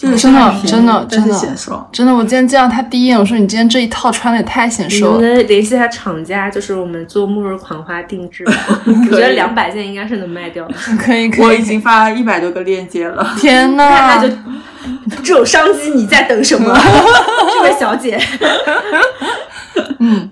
[0.00, 1.86] 就是真的真的真的显瘦。
[1.92, 5.16] 真的，我今天见到他第一眼，我说你今天这一套穿的也太显瘦了。
[5.16, 8.54] 不能联系一下厂家，就是我们做末日狂花定制吧？
[8.86, 10.74] 我觉得两百件应该是能卖掉的。
[10.98, 13.34] 可以可以，我已经发了一百多个链接了。
[13.38, 14.34] 天呐，那就
[15.22, 16.72] 这种商机你在等什么，
[17.58, 18.18] 这位小姐？
[20.00, 20.30] 嗯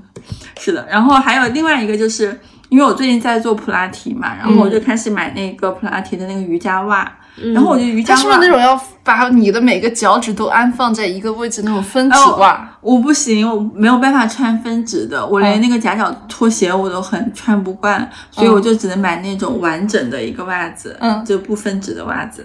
[0.58, 2.40] 是的，然后还有另外一个就是，
[2.70, 7.10] 因为我最近在做普拉提嘛，然后我就开始买那个普拉提的那个瑜伽袜，
[7.54, 12.68] 然后我觉得瑜伽袜它是不是那种要把你的每个脚趾都安放在一个位置那种分趾袜？
[12.80, 15.60] 我不行，我没有办法穿分趾的，我连嗯。
[15.60, 21.24] 那个夹脚拖鞋我都很穿不惯，所以我就只能买那种完整的一个袜子，嗯。
[21.24, 22.44] 就不分趾的袜子。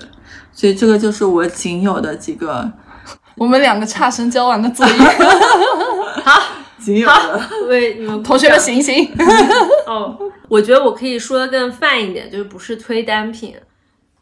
[0.52, 2.72] 所以这个就是我仅有的几个
[3.36, 4.94] 我们两个差生交完的作业，
[6.24, 6.42] 好。
[6.80, 7.42] 仅有的。
[7.70, 8.66] 为你们同学们掌。
[8.66, 9.10] 醒醒！
[9.88, 10.18] 哦，
[10.50, 13.56] 我觉得我可以说的更泛一点，就是不是推单品，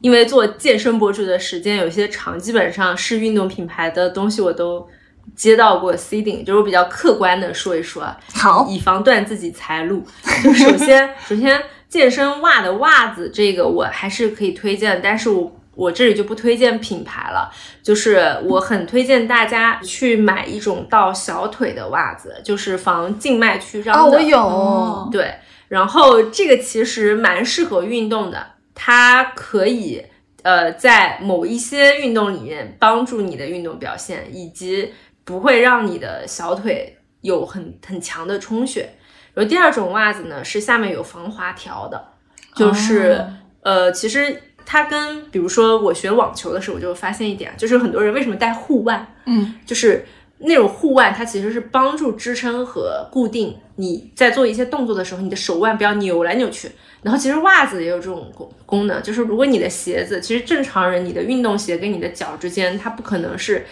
[0.01, 4.87] 因为做健身博主的时间有些长，基本上是运动品牌的东西我都
[5.35, 10.03] 接到过 seeding，就是我比较客观的说一说，好以防断自己财路。
[10.43, 15.57] 就首先，首先健身袜的袜子这个我还是可以推荐，但是我。
[15.73, 17.49] 我这里就不推荐品牌了，
[17.81, 24.01] 就是我很推荐大家去买一种到小腿的袜子，就是防静脉曲张的。
[24.01, 25.33] 啊，我有，哦对，
[25.69, 28.45] 然后这个其实蛮适合运动的，
[28.83, 30.03] 它可以
[30.41, 34.91] 呃在某一些运动里面帮助你的运动表现，以及
[35.23, 38.89] 不会让你的小腿有很很强的充血。
[39.35, 42.13] 然后第二种袜子呢是下面有防滑条的，
[42.55, 44.41] 就是、哦呃其实。
[44.63, 50.05] 它跟比如说我学网球的时候，我就发现一点，就是很多人为什么戴护腕，嗯，就是
[50.43, 56.71] 那种护腕，它其实是帮助支撑和固定你在做一些动作的时候，你的手腕不要扭来扭去。
[57.01, 63.65] 然后其实袜子也有这种功功能，就是如果你的鞋子，其实正常人你的运动鞋跟你的脚之间，它不可能是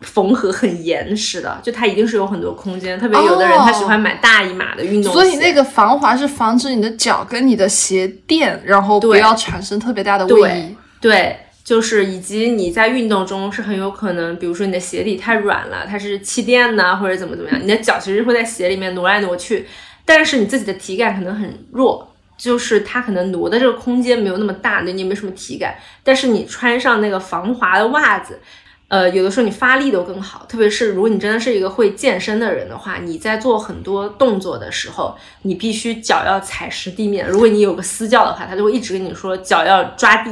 [0.00, 2.98] 缝合很严实的，就它一定是有很多空间。
[2.98, 10.76] 特别有的人哦他喜欢买大一码的运动鞋，所以那个防滑是防止你的脚跟你的鞋垫，然后不要产生特别大的位对移。
[11.00, 11.36] 对，
[11.68, 19.66] 就是以及你在运动中是很有可能，比如说你的鞋底太软了，它是气垫呐，或者怎么怎么样，你的脚其实会在鞋里面挪来挪去，
[20.06, 22.14] 但是你自己的体感可能很弱。
[22.38, 25.74] 就是它可能挪的这个空间没有那么大，那你也没什么体感。
[26.02, 28.40] 但是你穿上那个防滑的袜子，
[28.86, 30.46] 呃，有的时候你发力都更好。
[30.48, 37.28] 特别是如果你真的是一个会健身的人的话，你在做很多动作的时候，你必须脚要踩实地面。
[37.28, 40.30] 如果你有个私教的话，他就会一直跟你说脚要抓地，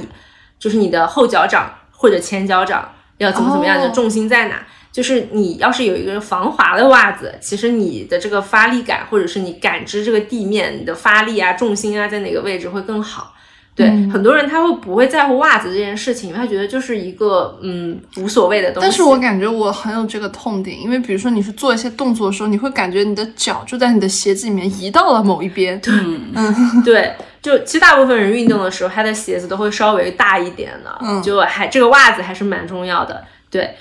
[0.59, 4.66] 就是你的后脚掌或者前脚掌要怎么怎么样，哦就重心在哪。
[4.92, 13.34] 就是你要是有一个防滑的袜子，其实你的这个发力感，或者是你感知这个地面，你的发力啊、重心啊在哪个位置会更好。
[13.77, 18.89] 对，嗯很多人他会不会在乎袜子这件事情，因为他觉得就是一个嗯无所谓的东西。
[18.89, 25.79] 但是我感觉我很有这个痛点，因为比如说你去做一些动作的时候，你会感觉你的脚就在你的鞋子里面移到了某一边。
[26.83, 27.12] 对，
[27.43, 33.22] 就其实大部分人运动的时候，他的鞋子都会稍微大一点的，嗯就还这个袜子还是蛮重要的。
[33.51, 33.74] 对，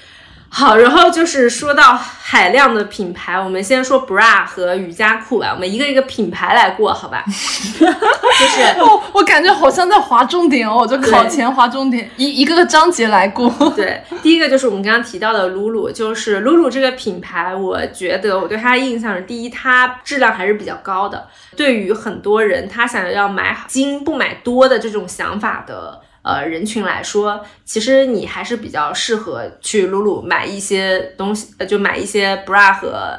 [0.58, 7.26] 好，然后就是说到海量的品牌，我们先说 bra 和瑜伽裤吧，我们一个一个品牌来过，好吧？
[7.28, 13.54] 就是 哦，我感觉好像在划重点哦，就考前划重点，一一个个章节来过。
[13.76, 21.28] 对，第一个就是我们刚刚提到的露露，就是露露这个品牌，我觉得我对它的印象是，第一，它质量还是比较高的。
[21.58, 33.18] 对于很多人他想要买精不买多的这种想法的呃人群来说，其实你还是比较适合去露露买一些东西，呃，就买一些 bra 和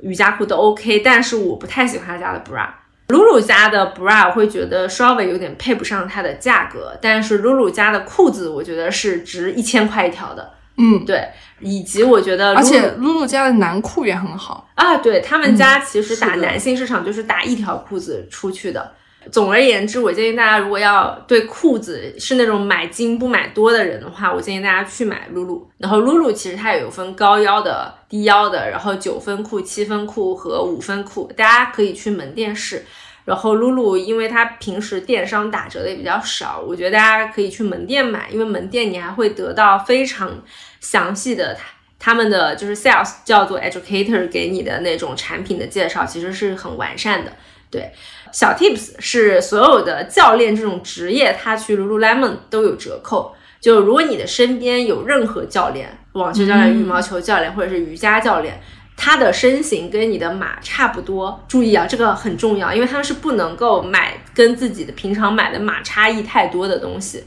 [0.00, 0.98] 瑜伽裤都 OK。
[0.98, 2.68] 但是我不太喜欢他家的 bra。
[3.08, 10.50] 露露家的 bra 我会觉得稍微有点配不上它的价格，但是露露家的裤子我觉得是值一千块一条的。
[10.76, 11.28] 嗯，对，
[11.58, 14.96] 以及我觉得，而且露露家的男裤也很好啊。
[14.96, 18.92] 对他们家其实打男性市场就是打一条裤子出去的。
[19.30, 25.70] 总而言之，我建议大家如果要对裤子是那种买精不买多的人的话，我建议大家去买露露。
[25.76, 32.84] 然后露露其实它也有分高腰的、低腰的，然后九分裤、七分裤和五分裤，大家可以去门店试。
[33.26, 40.42] 然后露露，因为它平时电商打折的也比较少，我觉得大家可以去门店买，因为门店你还会得到非常
[40.80, 41.66] 详细的他
[41.98, 47.30] 他们的就是 sales 叫做 educator 给你的那种产品的介绍，其实是很完善的。
[47.70, 47.92] 对，
[48.32, 53.34] 小 tips 是所有的教练这种职业，他去 Lululemon 都有折扣。
[53.60, 58.58] 就如果你的身边有任何教练，网球教练、羽毛球教练或者是瑜伽教练，
[58.96, 67.22] 他的身形跟你的码差不多，注意啊，这个很重要，因为他们是不能够买跟自己的平常买的码差异太多的东西。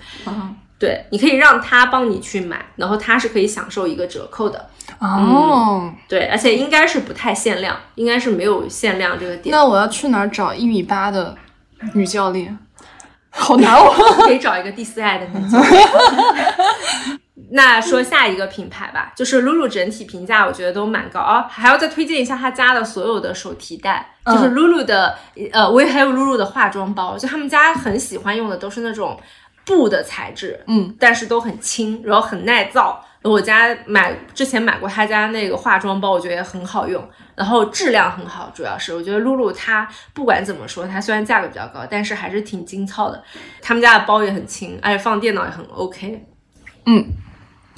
[0.74, 4.69] 嗯对，你可以让他帮你去买，然后他是可以享受一个折扣的。
[4.99, 5.93] 哦。
[6.09, 9.55] 对，而且应该是不太限量，应该是没有限量这个点。
[9.55, 11.36] 那我要去哪儿找一米八的
[11.93, 12.57] 女教练？
[13.32, 13.93] 好难哦。
[14.26, 15.88] 可以找一个第四爱的女教练。
[17.55, 25.15] 那说下一个品牌吧，就是露露整体评价我觉得都蛮高啊，还要再推荐一下他家的所有的手提袋，嗯就是露露的，
[25.51, 29.19] 呃，我也还有露露的化妆包，就他们家很喜欢用的都是那种
[29.66, 33.03] 布的材质，嗯，但是都很轻，然后很耐造。
[33.22, 37.01] 我家买之前买过他家那个化妆包，我觉得也很好用，
[37.36, 43.24] 然后质量很好，主要是我觉得露露它不管怎么说，它虽然价格比较高，但是还是挺精糙的。
[43.61, 46.26] 他们家的包也很轻，而且放电脑也很 OK。
[46.86, 47.05] 嗯，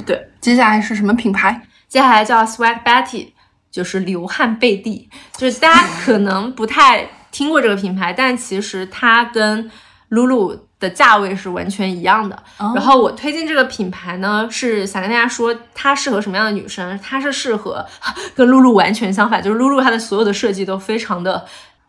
[0.03, 0.29] 对。
[0.41, 1.61] 接下来是什么品牌？
[1.87, 3.33] 接下来叫 Sweat Betty，
[3.69, 9.69] 就是流汗贝蒂，就是大家可能不太听过这个品牌，但其实它跟
[10.09, 12.43] 露露的价位是完全一样的。
[12.57, 16.99] 然后我推荐这个品牌呢，是想跟大家说它适合什么样的女生？
[17.03, 17.85] 它是适合
[18.35, 21.45] 跟露露完全相反，就是露露它的所有的设计都非常的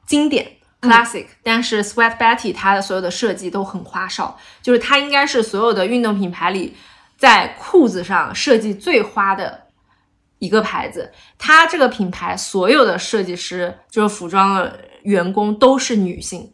[0.07, 0.47] 经典。
[0.82, 6.76] Classic，、但是 Sweat Betty 它的所有的设计都很花哨，就是它应该是所有的运动品牌里
[7.16, 9.62] 在裤子上设计最花的
[10.39, 11.11] 一个牌子。
[11.39, 16.53] 它这个品牌所有的设计师，就是服装的员工都是女性。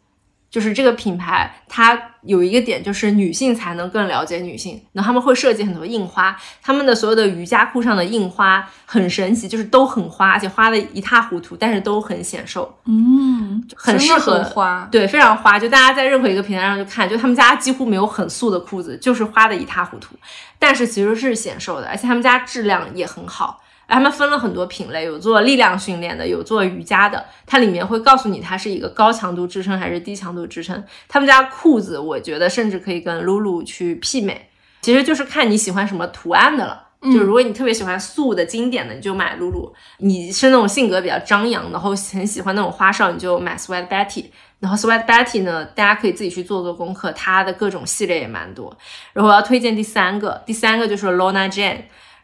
[0.53, 4.79] 就是这个品牌，它有一个点，就是女性才能更了解女性。
[4.91, 14.87] 然后他们会设计很多印花，他们的所有的瑜伽裤上的印花很神奇，就是都很花，而且花的一塌糊涂，但是都很显瘦，嗯，很适合花。
[14.91, 15.57] 对，非常花。
[15.57, 20.15] 就大家在任何一个平台上去看，就他们家几乎没有很素的裤子，就是花的一塌糊涂，
[20.59, 23.62] 但是其实是显瘦的，而且他们家质量也很好。
[23.93, 27.23] 他们分了很多品类，有做力量训练的，有做瑜伽的。
[27.45, 30.83] 它里面会告诉你它是一个高强度支撑还是低强度支撑。
[31.07, 34.49] 他们家裤子，我觉得甚至可以跟露露去媲美。
[34.81, 36.87] 其实就是看你喜欢什么图案的了。
[37.03, 44.25] 就如果你特别喜欢素的、经典的，你就买露露；你是那种性格比较张扬，然后很喜欢那种花哨，你就买 Sweat Betty。
[44.59, 48.75] 然后 Sweat Betty 呢，大家可以自己去做做功课，它的各种系列也蛮多。
[49.11, 51.81] 然后我要推荐第三个，第三个就是 Lona Jane。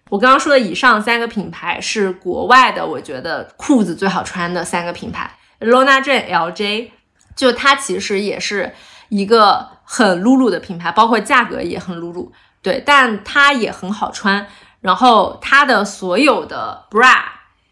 [0.10, 5.32] 我刚刚说的以上三个品牌是国外的，我觉得裤子最好穿的三个品牌。
[5.60, 6.90] Lona Jane LJ，
[7.36, 8.74] 就它其实也是
[9.10, 12.32] 一个很露露的品牌，包括价格也很露露，
[12.62, 14.48] 对，但它也很好穿。
[14.82, 17.18] 然后它的所有的 bra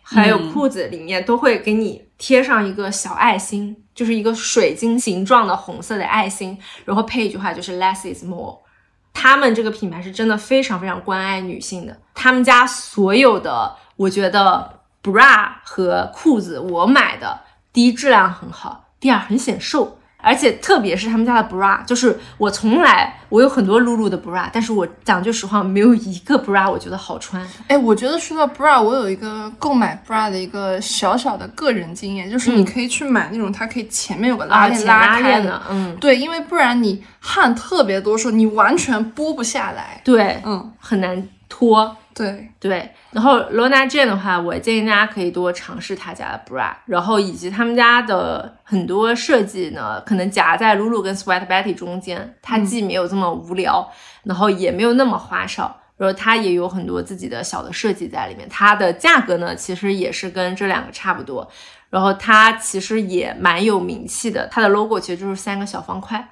[0.04, 8.58] 还有裤子里面都会给你贴上一个小爱心，就是一个水晶形状的红色的爱心，然后配一句话就是 less is more。
[9.20, 17.42] 他们这个品牌是真的非常非常关爱女性的，他们家所有的我觉得 bra 和裤子我买的，
[17.74, 19.98] 第一质量很好，第二很显瘦，
[20.28, 27.42] 而且特别是他们家的 bra，就是我从来我有很多露露的 bra，但是我讲句实话，没有一个 bra 我觉得好穿。
[27.70, 40.02] 哎，我觉得说到 bra，我有一个购买 bra 的一个小小的个人经验，就是你可以去买那种它可以前面有个拉链拉开的，嗯，对，因为不然你汗特别多的时候，你完全拨不下来。
[40.04, 41.96] 对，嗯，很难脱。
[42.18, 53.88] 对，对，然后 Lona Jane 的话，我建议大家可以多尝试他家的 bra，然后以及他们家的很多设计呢，可能夹在 Lulu 跟 Sweat Betty 中间，它既没有这么无聊，
[54.24, 58.50] 然后也没有那么花哨，然后它也有很多自己的小的设计在里面。
[58.50, 61.48] 它的价格呢，其实也是跟这两个差不多，
[61.92, 66.28] 然后它其实也蛮有名气的，它的 logo 其实就是三个小方块。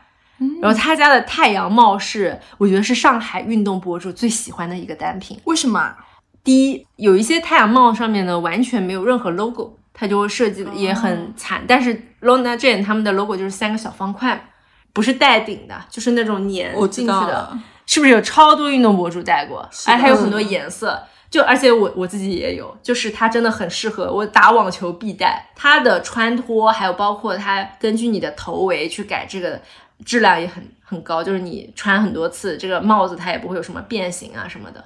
[0.61, 5.39] 然后他家的太阳帽是我觉得是上海运动博主最喜欢的一个单品。
[5.45, 5.97] 为什么啊？
[6.43, 11.63] 第一，有一些太阳帽上面呢完全没有任何 logo，它就会设计的也很惨。
[11.67, 14.49] 但是 Lona Jane 他们的 logo 就是三个小方块，
[14.93, 17.57] 不是带顶的，就是那种粘进去的。
[17.87, 19.67] 是不是有超多运动博主戴过？
[19.85, 21.01] 哎，还有很多颜色。
[21.29, 25.49] 就而且我我自己也有，就是它真的很适合我打网球必戴。
[25.55, 29.59] 它的穿脱还有包括它根据你的头围去改这个
[30.03, 34.83] 质量也很很高，就是你穿很多次，这个帽子它也不会有什么变形啊什么的，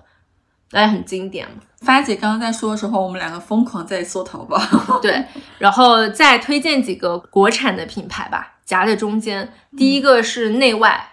[0.71, 1.57] 那也很经典嘛。
[1.81, 4.61] 发姐刚刚在说的时候，我们两个疯狂在搜淘宝。
[5.01, 5.25] 对，
[5.57, 9.53] 然后再推荐几个国产的品牌吧，夹在中间。
[9.77, 11.11] 第一个是内外，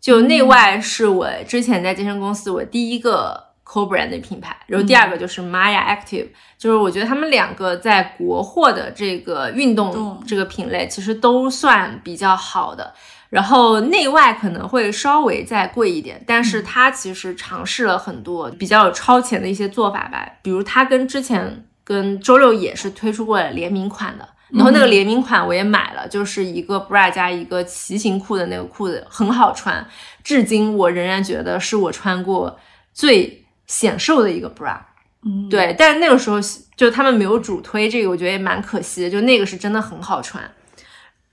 [0.00, 6.26] 就内外是我之前在健身公司我第一个 co brand 的品牌，然后第二个就是 Maya Active，、
[6.58, 10.20] 就是我觉得他们两个在国货的这个运动动。
[10.26, 12.92] 这个品类其实都算比较好的。
[13.28, 29.86] 然后内外可能会稍微再贵一点，但是它其实尝试了很多比较有超前的一些做法吧，比如它跟之前跟周六也是推出过联名款的，然后那个联名款我也买了，就是一个 bra 加一个骑行裤的那个裤子，很好穿，
[30.24, 32.58] 至今我仍然觉得是我穿过
[32.92, 33.39] 最
[33.70, 34.76] 显瘦的一个 bra。
[35.22, 36.38] 嗯，对，但是那个时候
[36.74, 39.10] 就他们没有主推这个，我觉得也蛮可惜的。
[39.10, 40.42] 就那个是真的很好穿，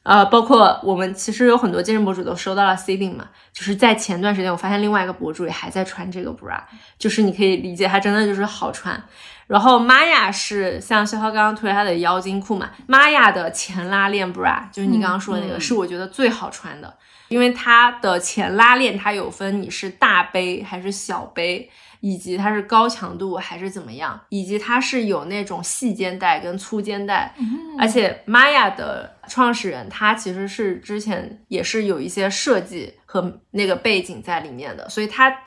[0.04, 6.60] 呃，包括我们其实有很多健身博主都收到了 C 领嘛，就是在前段时间我发现另外一个博主也还在穿这个 bra，
[7.00, 9.02] 就是你可以理解它真的就是好穿。
[9.48, 16.94] 然后玛雅是像肖涛刚刚推他的腰筋裤嘛，玛雅的前拉链 bra 就是你刚刚说的那个，嗯是我觉得最好穿的，
[17.30, 21.72] 因为它的前拉链它有分你是大杯还是小杯。
[22.08, 27.34] 以及它是高强度还是怎么样，以及它是有那种细肩带跟粗肩带，
[27.78, 35.38] 而且 Maya 的创始人他其实是之前也是有一些设计和那个背景在里面的，所以他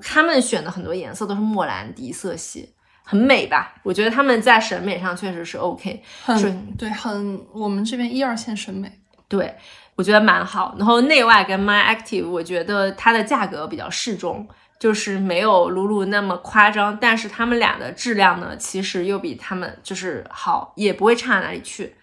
[0.00, 2.72] 他们选的很多颜色都是莫兰迪色系，
[3.04, 3.74] 很美吧？
[3.82, 8.90] 我觉得他们在审美上确实是 OK，是很对，很我们这边一二线审美。
[9.28, 9.54] 对，
[9.96, 10.74] 我觉得蛮好。
[10.78, 21.96] 然后内外跟 My Active，我觉得它的价格比较适中，就是没有露露那么夸张，但是他们俩的质量呢，其实又比他们就是好，也不会差哪里去。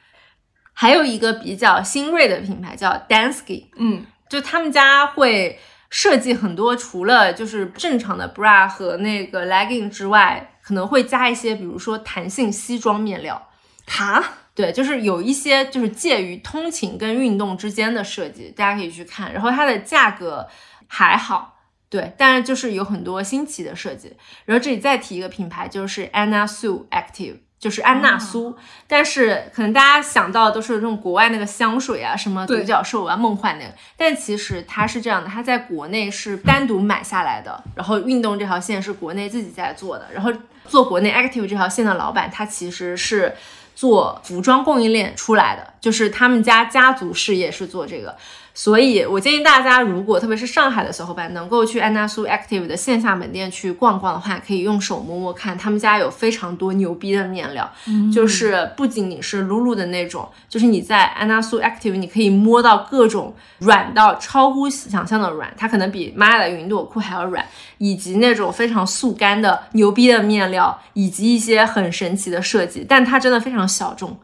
[0.73, 5.59] 还有一个比较新锐的品牌叫 Dansky，嗯，就他们家会
[5.91, 13.49] 设计很多，除了就是正常的 bra 和那个 legging 之外，可能会加一些，比如说弹性西装面料。
[13.85, 14.23] 哈，
[14.55, 19.31] 对，就是有一些就是介于通勤跟运动之间的设计，大家可以去看。
[19.31, 20.47] 然后它的价格
[20.87, 21.59] 还好，
[21.93, 24.11] 对，但是就是有很多新奇的设计。
[24.45, 27.37] 然后这里再提一个品牌，就是 Anna Sue Active。
[27.59, 28.53] 就是安娜苏，
[28.87, 40.33] 但是可能大家想到的都是这种国外那个香水啊，什么独角兽啊、梦幻那个，但其实它是这样的，它在国内是单独买下来的，然后运动这条线是国内自己在做的，然后
[40.67, 43.33] 做国内 Active 这条线的老板，他其实是
[43.73, 48.17] 做服装供应链出来的，就是他们家家族事业是做这个。
[48.55, 57.71] 所以我建议大家，如果特别是上海的小伙伴，能够去安娜苏 Active 的线下门店去逛逛的话，可以用手摸摸看，他们家有非常多牛逼的面料，
[58.13, 67.43] 就是不仅仅是露露的那种，就是你在安娜苏 Active 你可以摸到各种软到超乎想象的软，它可能比玛雅的云朵裤还要软，
[67.80, 74.15] 以及那种非常速干的牛逼的面料，以及一些很神奇的设计，但它真的非常小众。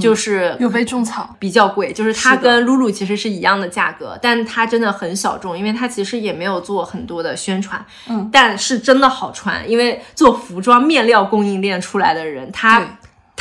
[0.00, 1.36] 就是又被种草。
[1.38, 12.86] 比较贵，就是它跟露露其实是一样的价格，但它真的很小众，因为它其实也没有做很多的宣传，嗯，但是真的好穿，因为做服装面料供应链出来的人，他对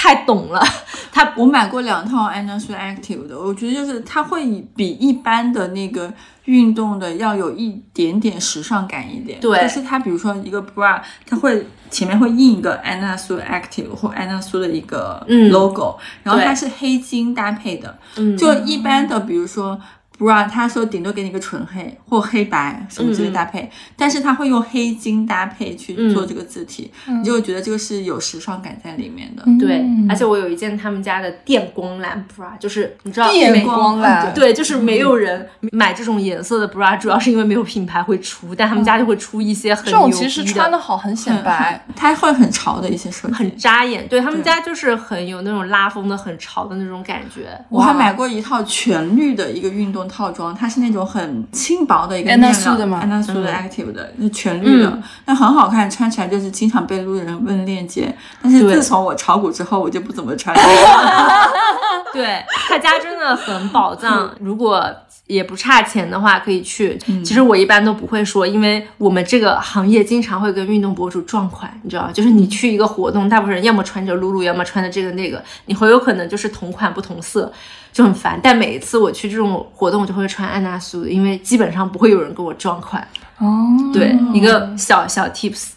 [0.01, 0.63] 太懂了，
[1.11, 6.09] 他我买过两套 Anna Sue Active 的，我觉得就是它会比一般的那个
[6.45, 9.41] 运动的要有一点点时尚感一点。
[9.41, 9.59] 对。
[9.61, 15.51] 就是它比如说一个 bra，它会前面会印一个 Anna Sue Active 或 Anna Sue 的一个嗯。
[15.51, 16.45] logo，、然后对。
[16.47, 17.99] 它是黑金搭配的。
[18.15, 18.37] 嗯。
[18.37, 19.77] 就一般的，比如说
[20.19, 29.43] bra，它说顶多给你个纯黑或黑白什么之类搭配，但是他会用黑金搭配去做这个字体，你就会觉得这个是有时尚感在里面的。
[29.57, 41.85] 对，嗯而且我有一件他们家的电光蓝 bra，就是你知道电光蓝嗯对，就是没有人买这种颜色的 bra，主要是因为没有品牌会出，但他们家就会出一些很这种牛其实穿的好，很显白。
[41.95, 43.33] 它会很潮的一些设计。
[43.33, 47.49] 很扎眼，对他们家就是很有那种拉风的、很潮的那种感觉。
[47.69, 58.13] 我还买过一套全绿的一个运动套装，它是那种很轻薄的一个面 Sue 料的吗安娜苏的 Active 的，那全绿的嗯，那很好看，穿起来就是经常被路人问链接。
[58.41, 61.49] 但是自从我炒股之后，我就不怎么穿这个了。
[62.11, 64.29] 对他家真的很宝藏。
[64.39, 64.91] 如果
[65.29, 66.97] 也不差钱的话，可以去。
[67.23, 77.53] 其实我一般都不会说，因为我们这个行业经常会跟运动博主撞款，你知道，就是你去一个活动，大部分人要么穿着露露，要么穿的这个那个，你很有可能就是同款不同色，
[77.93, 78.39] 就很烦。
[78.41, 83.07] 但每一次我去这种活动，我就会穿安娜苏，因为基本上不会有人跟我撞款。
[83.37, 83.47] 哦，
[83.93, 85.73] 对，一个小小 tips，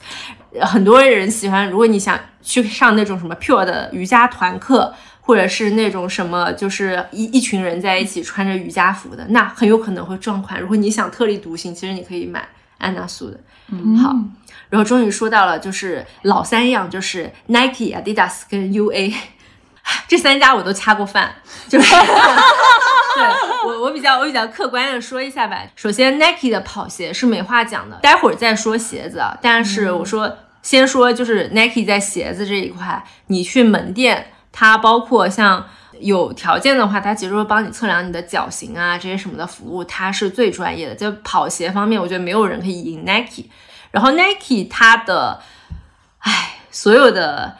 [0.62, 4.94] 很多人喜欢，如果你想去上那种什么 pure 的瑜伽团课。
[5.32, 10.60] 或者是那种什么，就是一一群人在一起穿着瑜伽服的，那很有可能会撞款。
[10.60, 12.46] 如果你想特立独行，其实你可以买
[12.76, 13.40] 安娜苏的。
[13.70, 14.14] 嗯，好。
[14.68, 19.14] 然后终于说到了，就是老三样，就是 Nike、Adidas 跟 UA
[20.06, 21.34] 这三家我都掐过饭。
[21.66, 21.90] 就是
[23.16, 23.24] 对
[23.64, 25.62] 我我比较我比较客观的说一下吧。
[25.74, 29.18] 首先 Nike 的跑鞋是没话讲的，待会儿再说鞋子。
[29.18, 29.38] 啊。
[29.40, 34.26] 但是我说先说就是 Nike 在鞋子这一块，你去门店。
[34.52, 35.66] 它包括像
[35.98, 40.94] 有条件的话，它其实会帮你测量你的脚型啊，这些什么的服务，它是最专业的。
[40.94, 43.46] 在跑鞋方面，我觉得没有人可以赢 Nike。
[43.90, 45.40] 然后 Nike 它的，
[46.18, 47.56] 唉，所有的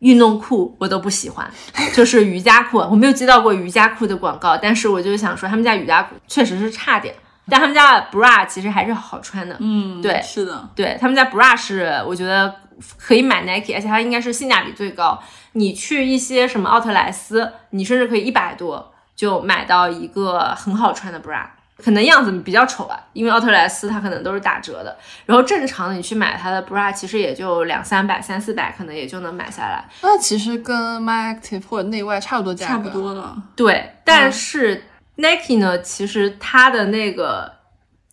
[0.00, 1.48] 运动裤我都不喜欢，
[1.94, 7.14] 就是瑜伽裤，我没有接到过瑜伽裤的广告，但是我就想说，他们家瑜伽裤确实是差点，
[7.48, 9.56] 但他们家的 bra 其实还是好穿的。
[9.60, 12.52] 嗯，对，是的，对他们家 bra 是我觉得
[12.98, 15.22] 可以买 Nike，而且它应该是性价比最高。
[15.52, 21.46] 你去一些什么奥特莱斯，你甚至可以一百多就买到一个很好穿的 bra，
[21.82, 24.94] 可能样子比较丑啊，因为奥特莱斯它可能都是打折的。
[25.24, 29.84] 然后正常的你去买它的 bra，其实也就两三百、三四百，可能也就能买下来。
[30.02, 33.42] 那其实跟 My Active 或者内外差不多价格，差不多了。
[33.54, 34.84] 对，但是
[35.16, 37.50] Nike 呢，其实它的那个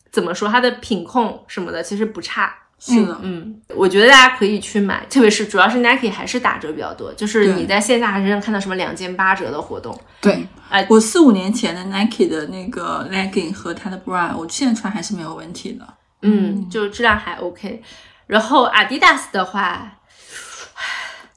[0.10, 2.56] 怎么说，它的品控什么的其实不差。
[2.86, 9.98] 是的，嗯，我觉得大家可以去买，特别是主要是 Nike 还是打折比较多，就是你在线下还是能看到什么两件八折的活动。
[10.20, 15.88] 对，哎，我四五年前的 Nike 的那个 legging 和它的 bra，我现在穿还是没有问题的。
[16.24, 17.82] 嗯，就质量还 OK。
[18.28, 20.00] 然后 Adidas 的话，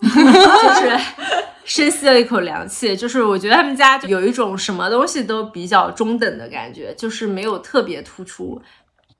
[0.02, 0.98] 就是
[1.64, 8.60] 深吸了一口凉气，就是我觉得他们家有一种什么东西都比较中等的感觉，就是没有特别突出。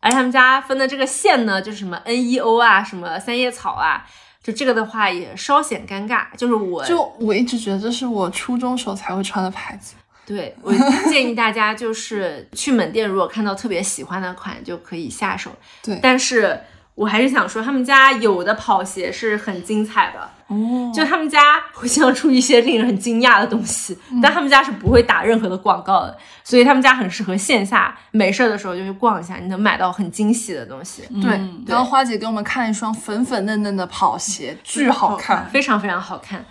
[0.01, 4.07] 而他们家分的这个线呢，就是什么 N E O 啊，什么三叶草啊，
[4.43, 6.27] 就这个的话也稍显尴尬。
[6.37, 9.95] 就是我就我一直觉得这是我初中时候才会穿的牌子。
[10.27, 10.73] 对我
[11.09, 15.51] 建议大家就是去门店，如果看到特别喜欢的款就可以下手。
[15.83, 16.61] 对，但是
[16.97, 20.29] 我还是想说，他们家有的跑鞋是很精彩的。
[20.49, 31.03] 哦，就他们家会经常出一些令人很惊讶的东西，但他们家是不会打任何的广告的，所以他们家很适合线下没事儿的时候就去逛一下，你能买到很惊喜的东西。
[31.21, 31.31] 对，
[31.67, 36.45] 刚刚花姐给我们看了一双粉粉嫩嫩的跑鞋，巨好看，非常非常好看。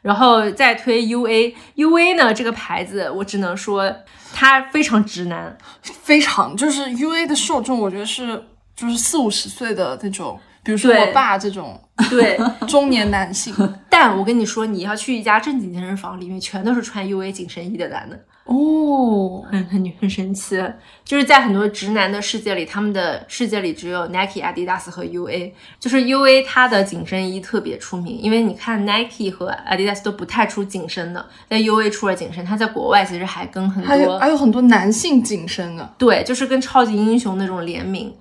[0.00, 3.94] 然后再推 UA，UA 呢这个牌子，我只能说
[4.32, 10.40] 它非常直男，非常就是 UA 的受众，我觉得是就是四五十岁的那种。
[10.64, 13.54] 比如说我爸这种 对中年男性，
[13.88, 20.60] 但我跟你说，你要去一家正经健身房，里面全都是穿 UA 紧身衣的男的哦，很很很神奇。
[21.04, 25.52] 就是在很多直男的世界里，他们的世界里只有 Nike、Adidas 和 UA。
[25.78, 38.12] 就是 UA 它的紧身衣特别出名，因为你看 Nike 和 Adidas 都不太出紧身的，但 UA 出了紧身，它在国外其实还跟很多还有还有很多男性紧身的，对，就是跟超级英雄那种联名。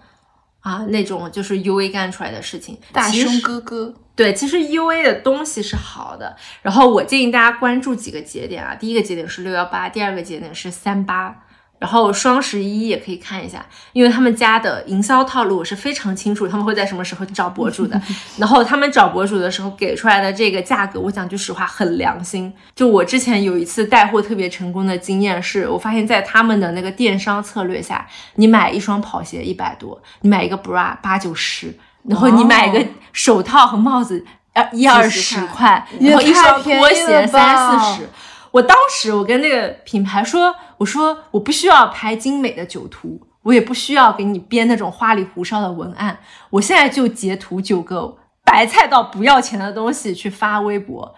[0.61, 3.93] 啊，那种就是 U A 干出来的事情，大胸哥哥。
[4.15, 6.35] 对，其实 U A 的东西是好的。
[6.61, 11.45] 然后我建议大家关注几个节点啊，第一个节点是六幺八，第二个节点是三八。
[11.81, 17.99] 然后双十一也可以看一下，因为他们家的营销套路我是非常清楚，他们会在什么时候找博主的。
[18.37, 22.53] 然后他们找博主的时候给出来的这个价格，我讲句实话很良心。
[22.75, 38.09] 就我之前有一次带货特别成功的经验，是我发现在他们的那个电商策略下，你买一双跑鞋一百多，你买一个 bra 八九十，然后你买一个手套和帽子呃一二十块，然后一双拖鞋三四十。
[38.51, 46.19] 我当时我跟那个品牌说，我说我不需要拍精美的酒图，我也不需要给你编那种花里胡哨的文案，
[46.49, 51.15] 我现在就截图九个白菜到不要钱的东西去发微博。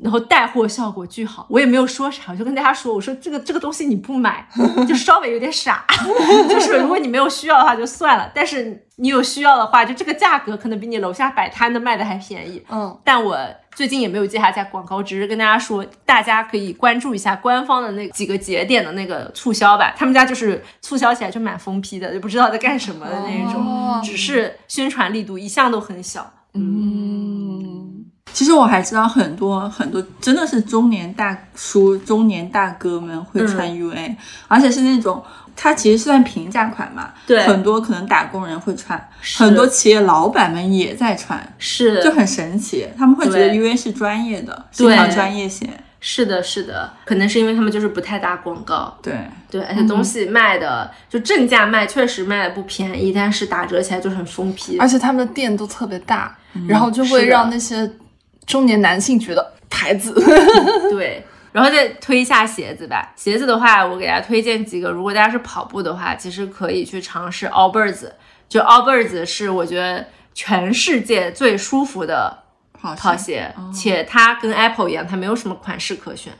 [0.00, 4.46] 然后带货效果巨好，我也没有说啥，我就跟大家说，我说这个这个东西你不买，
[4.88, 5.84] 就稍微有点傻，
[6.48, 12.64] 就是如果你没有需要的话就算了，但是你有需要的话，就这个价格可能比你楼下摆摊的卖的还便宜。
[12.70, 13.36] 嗯，但我
[13.74, 26.32] 最近也没有接下家广告，只是跟大家说，大家可以关注一下官方的那几个节点的那个促销吧，他们家就是促销起来就蛮疯批的，就不知道在干什么的那一种，只是宣传力度一向都很小。
[26.54, 27.87] 嗯。
[28.32, 34.14] 其实我还知道很多很多，真的是中年大叔、中年大哥们会穿 UA，、
[34.46, 35.22] 而且是那种
[35.56, 37.44] 它其实算平价款嘛，对。
[37.46, 42.02] 很多可能打工人会穿，很多企业老板们也在穿，是。
[42.02, 45.68] 就很神奇，他们会觉得 UA 是专业的，是一条对专业鞋，
[46.00, 49.14] 是的，是的，可能是因为他们就是不太打广告，对。
[49.50, 54.76] 对，而且东西卖的、就正价卖，确实卖的不便宜，但是打折起来就很疯批。
[54.78, 56.36] 而且他们的店都特别大，
[56.68, 57.90] 然后就会让那些
[58.48, 60.12] 中年男性觉得牌子。
[60.90, 61.22] 对，
[61.52, 63.12] 然后再推一下鞋子吧。
[63.14, 64.90] 鞋子的话，我给大家推荐几个。
[64.90, 68.08] 如果大家是跑步的话，其实可以去尝试 Allbirds。
[68.48, 76.32] 就 Allbirds 是我觉得全世界最舒服的跑跑鞋，且它跟 Apple 一样，它没有什么款式可选，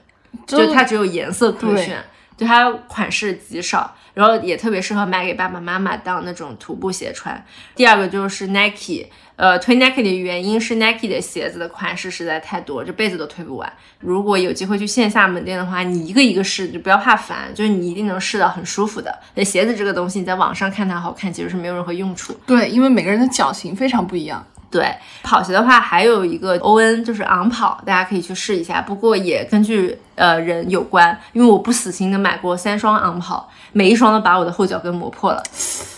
[0.46, 2.02] 就它只有颜色可选，
[2.34, 7.44] 就它款式极少，然后也特别适合买给爸爸妈妈当那种徒步鞋穿。
[7.74, 9.06] 第二个就是 Nike，
[9.38, 13.72] 呃，推 Nike 的原因是 Nike 的鞋子的款式实在太多，这辈子都推不完。
[14.00, 19.16] 如果有机会去线下门店的话，你一个一个试，就不要怕烦，就是你一定能试到很舒服的。
[19.36, 22.36] 那鞋子这个东西，你在网上看它好看，其实是没有任何用处。
[22.44, 24.44] 对，因为每个人的脚型非常不一样。
[24.70, 28.82] 对，跑鞋的话还有一个欧恩，就是昂跑，大家可以去试一下。
[28.82, 35.42] 不过也根据呃人有关，因为我不死心的买过三双昂跑，每一双都把我的后脚跟磨破了。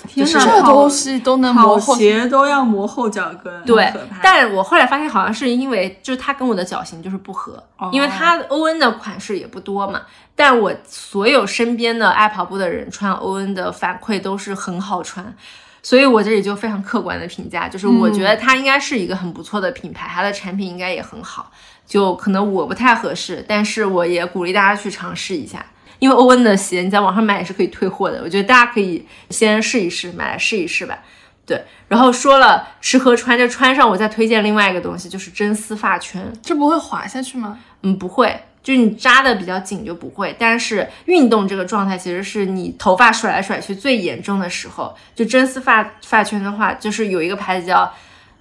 [0.07, 3.93] 天哪，这东西都能磨鞋都要磨后脚跟，对
[4.23, 7.61] 但我后来发现好像是因为就是它跟我的脚型就是不合，
[7.91, 10.03] 因为它欧恩的款式也不多嘛。
[10.37, 15.35] 但我所有身边的爱跑步的人穿欧恩的反馈都是很好穿。
[15.83, 21.51] 所以我这里就非常客观的评价，就是我觉得它应该是一个很不错的品牌，它的产品应该也很好。
[21.87, 25.67] 就可能我不太合适，但是我也鼓励大家去尝试一下，
[25.99, 30.99] 因为欧恩的鞋你在网上买也是可以退货的，我觉得大家可以先试一试，买来试一试吧。
[31.45, 36.33] 对，然后说了吃喝穿，就穿上我再推荐另外一个东西，就是真丝发圈。
[36.41, 37.59] 这不会滑下去吗？
[37.83, 40.35] 嗯，不会，就是你扎的比较紧就不会。
[40.39, 44.95] 但是运动这个状态其实是你头发甩来甩去最严重的时候。
[45.15, 47.93] 就真丝发发圈的话，就是有一个牌子叫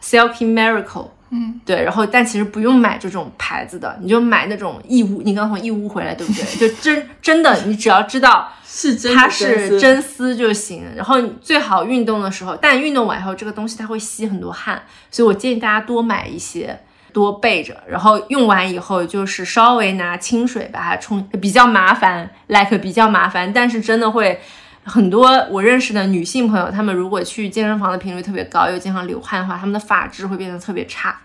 [0.02, 1.10] Silky Miracle。
[1.32, 6.58] 嗯，对，然后但其实不用买这种牌子的，你就买那种义乌，你刚从义乌回来对不对？
[6.58, 10.84] 就真真的，你只要知道是真它是真丝就行。
[10.96, 14.82] 然后你最好运动的时候，但运动完以后这个东西它会吸很多汗，
[15.12, 16.80] 所以我建议大家多买一些，
[17.14, 17.76] 多备着。
[17.88, 24.40] 然后用完以后就是稍微拿清水把它冲，比较麻烦，like 比较麻烦，但是真的会。
[24.86, 31.16] 很多我认识的女性朋友，她们如果去健身房的频率特别高，又经常流汗的话，她们的发质会变得特别差，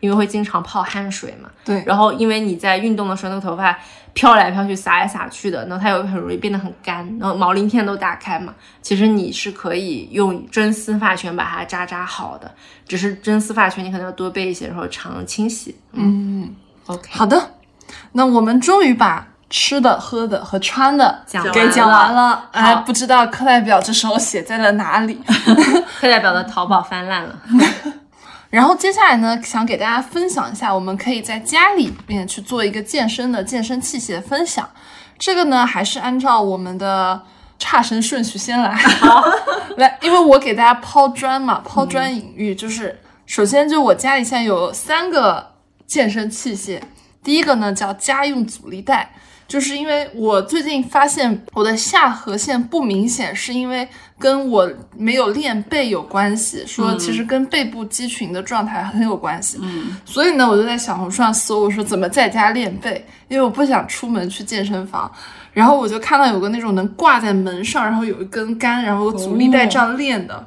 [0.00, 1.48] 因为会经常泡汗水嘛。
[1.64, 3.78] 对，然后因为你在运动的时候，那个头发
[4.12, 8.52] 飘来飘去、撒来撒去的，然后它又很容易变得很干，然后毛鳞片都打开嘛。
[8.82, 12.50] 其实你是可以用真丝发圈把它扎扎好的，
[12.88, 15.76] 只是真丝发圈你可能要多备一些，然后常清洗。
[15.92, 16.54] 嗯
[16.86, 17.54] ，OK，好的，
[18.12, 22.30] 那我们终于把吃的、喝的和穿的讲给讲完了。
[22.30, 22.48] 了。
[22.52, 25.20] 哎，不知道课代表这时候写在了哪里。
[26.00, 27.36] 课代表的淘宝翻烂了。
[28.50, 34.68] 然后接下来呢，想给大家分享一下，我们可以在家里面去做一个健身的健身器械的分享。
[35.16, 37.22] 这个呢，还是按照我们的
[37.58, 38.74] 差生顺序先来。
[39.00, 39.24] 好，
[39.78, 45.52] 来，因为我给大家抛砖嘛，抛砖引玉，就是首先就我家里现在有三个
[45.86, 46.80] 健身器械，
[47.22, 49.12] 第一个呢叫家用阻力带。
[49.50, 53.86] 就是因为我最近发现我的下颌线不明显，是因为
[54.16, 59.58] 跟我没有练背有关系，说其实跟背部肌群的状态很有关系。
[59.60, 65.10] 嗯，所以呢，我就在小红书上搜，我说怎么在家练背，因为我不想出门去健身房。
[65.52, 70.46] 然后我就看到有个那种能挂在门上，然后有一根杆，然后有阻力带这样练的，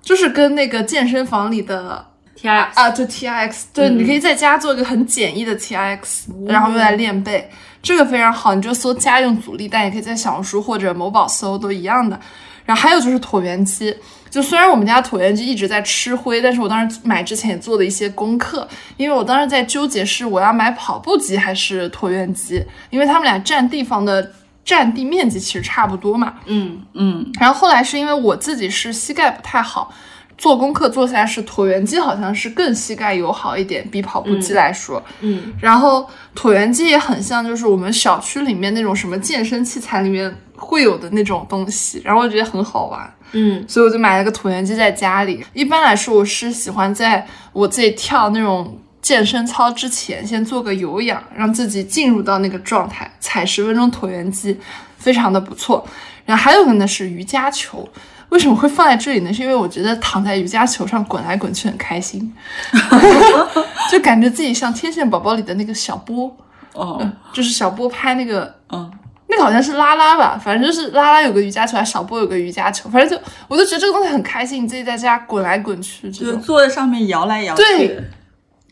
[0.00, 2.02] 就是跟那个健身房里的
[2.34, 7.50] T R 啊，就 T I X，对，你可以在家做一个很简易的 T I X，、然后用来练背，
[7.82, 8.54] 这个非常好。
[8.54, 12.18] 你就搜家用阻力带，也可以在小红书或者某宝搜，都一样的。
[12.64, 13.96] 然后还有就是椭圆机，
[14.28, 18.68] 就虽然我们家椭圆机一直在吃灰，但是我当时买之前也做了一些功课，
[18.98, 24.32] 因为我当时在纠结是我要买跑步机还是椭圆机，因为他们俩占地方的
[24.66, 26.34] 占地面积其实差不多嘛。
[26.44, 29.90] 嗯嗯，然后后来是因为我自己是膝盖不太好，
[30.38, 35.02] 做功课做下来是椭圆机好像是更膝盖友好一点，比跑步机来说。
[35.20, 45.44] 嗯，然后椭圆机也很像，就是我们小区里面那种什么健身器材里面会有的那种东西，然后我觉得很好玩，嗯所以我就买了个椭圆机在家里。
[45.52, 48.80] 一般来说，我是喜欢在我自己跳那种。
[49.00, 54.58] 健身操之前先做个有氧，让自己进入到那个状态，踩十分钟椭圆机，
[54.98, 55.86] 非常的不错。
[56.26, 57.88] 然后还有个呢是瑜伽球，
[58.30, 59.32] 为什么会放在这里呢？
[59.32, 62.32] 是因为我觉得躺在瑜伽球上滚来滚去很开心，
[63.90, 66.36] 就感觉自己像天线宝宝里的那个小波，
[66.74, 68.90] 哦，就是小波拍那个嗯，
[69.28, 76.10] 那个好像是拉拉吧，反正就是拉拉有个瑜伽球，还小波有个瑜伽球，反正就我就觉得这个东西很开心，你自己在家滚来滚去。
[76.10, 77.62] 就是坐在上面摇来摇去。
[77.62, 78.04] 对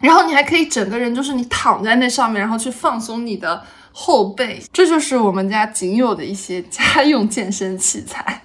[0.03, 3.63] 然后你还可以整个人就是你躺在那上面，然后去放松你的
[3.93, 8.43] 后背，这就是我们家仅有的一些家用健身器材。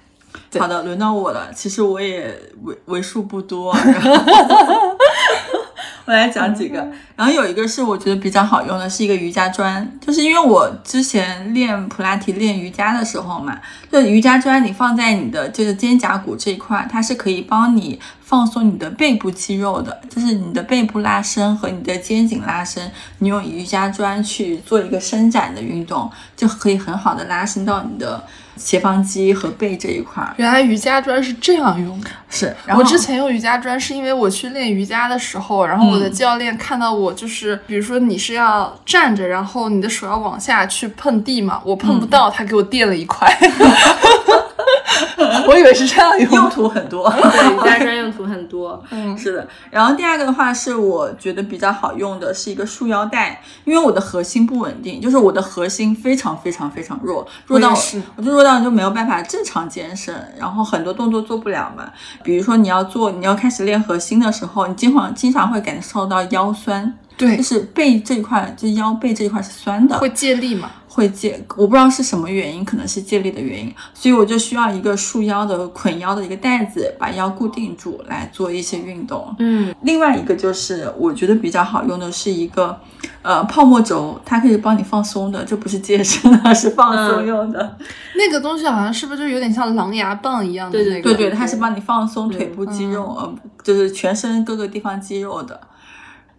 [0.52, 1.50] 对好的，轮到我了。
[1.54, 4.12] 其实我也为为数不多， 然后
[6.04, 6.86] 我来讲几个。
[7.16, 13.58] 然后有一个是我觉得比较好用的，是一个瑜伽砖，就是因为我之前练普拉提、练瑜伽的时候嘛，
[13.90, 17.98] 就瑜伽砖你放在你的就是肩胛骨这一块，它是可以帮你
[18.32, 28.24] 放松你的背部肌肉的，就是你的背部拉伸和你的肩颈拉伸，你用瑜伽砖去做一个伸展的运动，就可以很好的拉伸到你的
[28.56, 30.32] 斜方肌和背这一块儿。
[30.38, 32.08] 原来瑜伽砖是这样用的。
[32.30, 43.30] 是，然后我之前用瑜伽砖是因为我去练瑜伽的时候，然后我的嗯教练看到我就是，比如说你是要站着，然后你的手要往下去碰地嘛，我碰不到，他给我垫了一块。
[45.48, 46.50] 我以为是这样用用。
[46.50, 47.08] 途很多。
[47.10, 48.82] 对，瑜伽砖用途很多。
[48.90, 57.76] 嗯是的，然后第二个的话是我觉得比较好用的是一个束腰带，因为我的核心不稳定，就是我的核心非常非常非常弱，弱到我
[58.16, 61.90] 我就弱到就没有办法正常健身，然后很多动作做不了嘛。
[62.22, 70.70] 比如说你要做，你要开始练核心的时候，你经常经常会感受到腰酸，对就，是背这一块，就腰背这一块是酸的，会借力嘛？
[70.88, 79.34] 会借，我不知道是什么原因，可能是借力的原因，所以我就需要一个束腰的捆腰的一个带子，把腰固定住来做一些运动。
[79.38, 82.78] 嗯，另外一个就是我觉得比较好用的是一个
[83.22, 87.78] 呃泡沫轴，它可以帮你放松的，这不是健身啊，是放松嗯用的。
[88.14, 91.14] 那个东西好像是不是就有点像狼牙棒一样的对对那个？
[91.14, 95.58] 对对，它是帮你放松腿部肌肉，呃，就是全身各个地方肌肉的。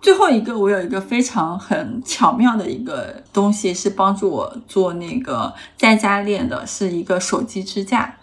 [0.04, 8.18] 最后一个，我有一个非常很巧妙的一个东西，是帮助我做那个在家练的，是一个手机支架。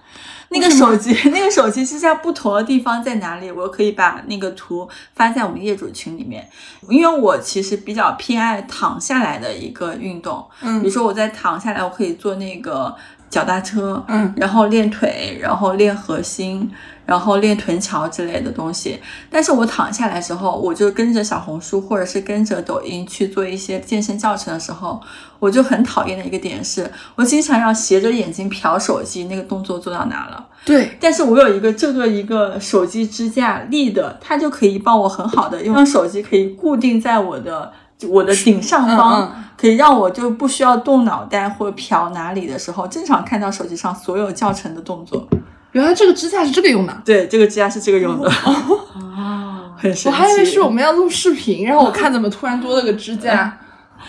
[0.51, 3.51] 那个手机， 那个手机支架不同的地方在哪里？
[3.51, 6.47] 我可以把那个图发在我们业主群里面。
[6.89, 12.95] 因为我其实比较偏爱躺下来的一个运动，嗯比如说我在躺下来，我可以做那个
[13.31, 16.69] 脚踏车，嗯然后练腿，然后练核心，
[17.11, 18.97] 然后练臀桥之类的东西。
[19.29, 25.01] 但是我躺下来之后，我就跟着小红书或者是跟着抖音去做一些健身教程的时候，
[25.41, 30.47] 我就很讨厌的一个点是，我经常要斜着眼睛瞟手机，那个动作做到哪了。
[30.65, 37.73] 对，但是我有一个这个一个手机支架立的，它就可以帮我很好的用手机可以固定在我的
[38.09, 45.27] 我的顶上方，嗯嗯可以让我就不需要动脑袋或瞟哪里的时候，正常看到手机上所有教程的动作。
[45.73, 47.03] 原来这个支架是这个用的。
[47.05, 50.09] 对，这个支架是这个用的，哦， 很神奇。
[50.09, 53.59] 我还以为是我们要录视频，然后我看怎么突然多了个支架，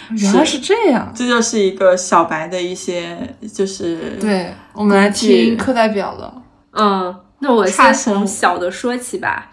[0.10, 1.12] 原来是这样。
[1.16, 6.42] 这就是一个小白的一些，就是对，我们来听课代表了。
[6.74, 9.52] 嗯，那我差先从小的说起吧。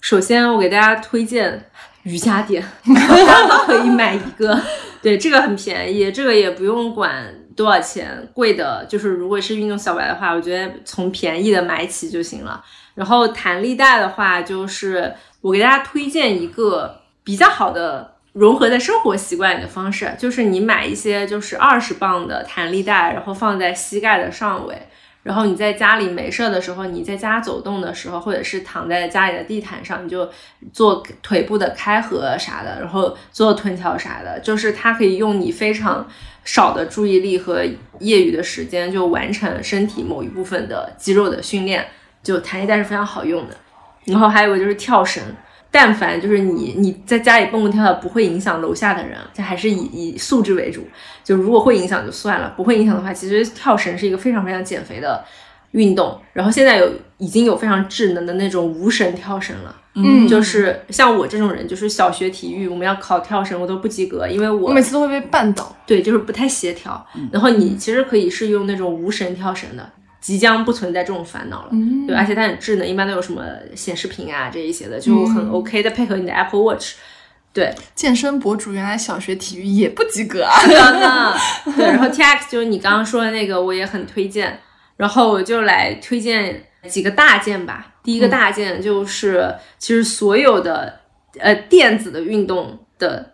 [0.00, 1.66] 首先，我给大家推荐
[2.04, 2.62] 瑜伽垫，
[2.94, 4.60] 大 家可以买一个。
[5.02, 7.26] 对，这个很便宜，这个也不用管
[7.56, 12.64] 多少钱，贵的就是如果是运动小白的话，我觉得从便宜的买起就行了。
[12.94, 24.76] 然后弹力带的话，就是我给大家推荐一个比较好的融合在生活习惯里的方式，就是你买一些就是二十磅的弹力带，然后放在膝盖的上围。
[25.24, 30.28] 然后你在家里没事儿的时候，你在家走动的时候，或者是躺在家里的地毯上，你就
[30.70, 36.06] 做腿部的开合啥的，然后做臀桥啥的，就是它可以用你非常
[36.44, 37.64] 少的注意力和
[38.00, 41.84] 业余的时间，就完成身体某一部分的肌肉的训练。
[42.22, 43.54] 就弹力带是非常好用的。
[44.06, 45.22] 然后还有个就是跳绳，
[45.70, 50.86] 但凡就是你你在家里蹦蹦跳跳不会影响楼下的人，这还是以以素质为主。
[51.22, 55.22] 就如果会影响就算了，不会影响的话，其实跳绳是一个非常非常减肥的
[55.72, 56.18] 运动。
[56.32, 59.76] 然后现在有已经有非常智能的那种无绳跳绳了。
[59.94, 65.74] 嗯就是像我这种人，就是小学体育我们要考跳绳，我都不及格，因为我我每次都会被绊倒。
[65.86, 67.06] 对，就是不太协调。
[67.30, 69.88] 然后你其实可以是用那种无绳跳绳的，
[70.20, 71.68] 即将不存在这种烦恼了。
[71.72, 73.42] 嗯对，而且它很智能，一般都有什么
[73.74, 76.94] 显示屏啊这一些的，就很 OK 的配合你的 Apple Watch。
[77.52, 81.36] 对，健身博主原来小学体育也不及格啊！
[81.76, 84.58] 对，然后 T X 就是你刚刚说的那个，我也很推荐。
[84.96, 87.93] 然后我就来推荐几个大件吧。
[88.04, 91.00] 第一个大件就是，其实所有的
[91.40, 93.32] 呃电子的运动的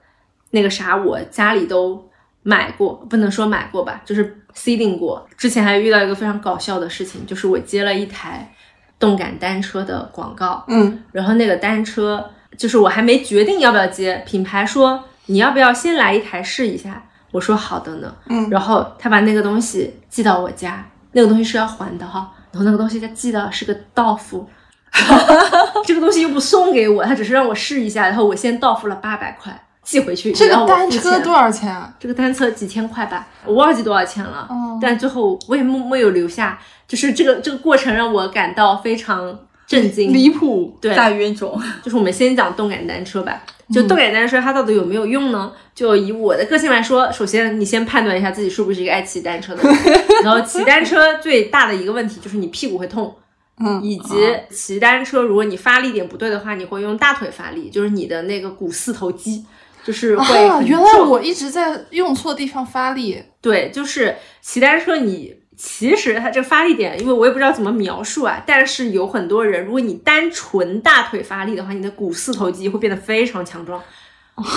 [0.53, 2.09] 那个啥，我家里都
[2.45, 5.29] 买过，不能说买过吧，就是 seeding 过。
[5.37, 8.55] 之前还遇到一个非常搞笑的事情，就是我接了一台
[8.99, 24.49] 动感单车的广告，嗯，然后那个单车就是我还没决定要不要接，品牌说你要不要先来一台试一下，我说好的呢，嗯然后他把那个东西寄到我家，那个东西是要还的哈，然后那个东西他寄的是个到付。
[25.87, 29.53] 这个东西又不送给我，他只是让我试一下，然后我先到付了八百块，
[29.83, 30.33] 寄回去。
[30.33, 31.93] 这个单车多少钱啊？
[31.99, 34.47] 这个单车几千块吧，我忘记多少钱了。
[34.51, 36.59] 哦但最后我也没没有留下，
[36.89, 40.13] 就是这个这个过程让我感到非常震惊。
[40.13, 41.61] 离谱，对，大冤种。
[41.85, 43.43] 就是我们先讲动感单车吧。
[43.73, 45.53] 就动感单车它到底有没有用呢？
[45.75, 49.77] 就以我的个性来说，首先你先判断一下自己是不是一个爱骑单车的人。
[50.25, 53.15] 然后骑单车最大的一个问题就是你屁股会痛。
[53.61, 54.15] 嗯以及
[54.51, 59.45] 骑单车，如果你发力点不对的话，你会用大腿发力，就是你的那个股四头肌，
[59.85, 63.23] 就是会原来重我一直在用错地方发力。
[63.41, 65.39] 对，就是骑单车你。
[65.63, 73.79] 其实它这个发力点，因为我也不知道怎么描述啊，但是有很多人，如果你单纯大腿发力的话，你的股四头肌会变得非常强壮。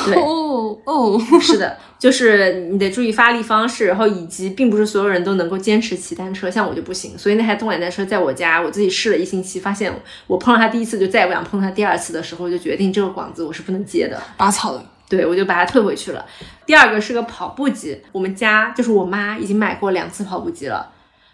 [0.05, 7.17] 对，哦哦， 是的，就是你得注意发力方式，然后以及并不是所有人都能够坚持骑单车，像我就不行。
[7.17, 9.93] 所以那台动感单车在我家，我自己试了一星期，发现
[10.27, 14.21] 我碰到它第一次就再也不想碰它第二次的时候，就决定这个广子我是不能接的。
[14.37, 14.83] 拔草了。
[15.09, 16.25] 对，我就把它退回去了。
[16.65, 20.89] 第二个是个跑步机，我们家就是我妈已经买过两次跑步机了。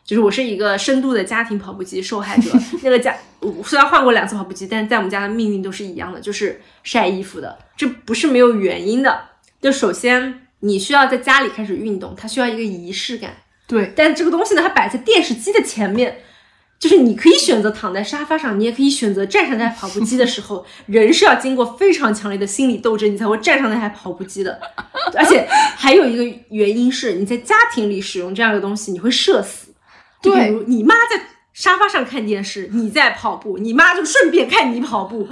[0.10, 2.50] 就是我是一个深度的家庭跑步机受害者。
[2.82, 7.56] 那个家我虽然换过两次跑步机，但是在我们家的命运都是一样的，就是晒衣服的。
[7.78, 9.20] 这不是没有原因的。
[9.62, 13.34] 就首先你需要在家里开始运动，它需要一个仪式感。
[13.68, 16.22] 对，但这个东西呢，它摆在电视机的前面，
[16.80, 24.60] 就是你可以选择躺在沙发上，你也可以选择站上那台跑步机的时候， 人是要经过非常强烈的心理斗争，你才会站上那台跑步机的。
[25.16, 29.69] 而且还有一个原因是，你在家庭里使用这样的东西，你会社死。
[30.22, 31.22] 就比对如你妈在
[31.54, 35.28] 沙发上看电视，你在跑步，你妈就顺便看你跑步，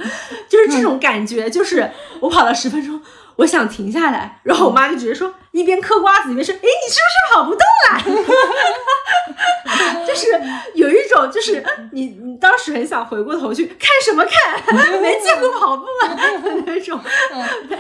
[0.50, 1.50] 就是这种感觉。
[1.50, 3.02] 就是我跑了十分钟，
[3.38, 8.24] 我想停下来，然后我妈就直接说，一边嗑瓜子一边说：“哎，你是不是跑不动了？”
[10.06, 10.28] 就是
[10.74, 17.00] 有一种，就是你你当时很想回过头去看什么看， 没见过跑步啊的 那种，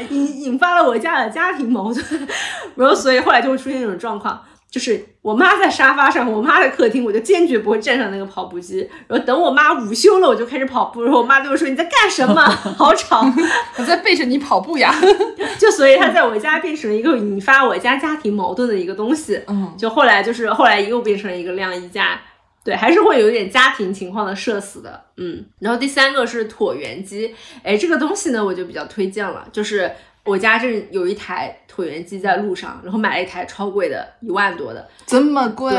[0.09, 2.27] 引引发了我家的家庭矛盾，
[2.75, 4.41] 然后所以后来就会出现这种状况。
[4.69, 8.88] 就是我妈在沙发上，我妈在客厅，我就坚决不会站上那个跑步机。
[9.07, 11.03] 然后等我妈午休了，我就开始跑步。
[11.03, 12.41] 然后我妈就会说：“你在干什么？
[12.77, 13.26] 好吵！”
[13.80, 14.94] 我在背着你跑步呀。
[15.57, 19.41] 就所以它在我家变成了一个引发我家家庭矛盾的一个东西。
[19.48, 22.19] 嗯，就后来就是后来又变成了一个晾衣架，
[22.64, 25.06] 对，还是会有一点家庭情况的社死的。
[25.15, 27.34] 嗯，然后第三个是椭圆机，
[27.64, 29.89] 哎，这个东西呢我就比较推荐了，就是
[30.27, 34.87] 我家这有一台椭圆机在路上，然后买了一台超贵的，一万多的。
[35.05, 35.73] 这么贵，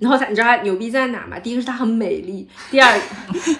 [0.00, 1.38] 然后它你知道它牛逼在哪吗？
[1.38, 3.00] 第一个是它很美丽，第二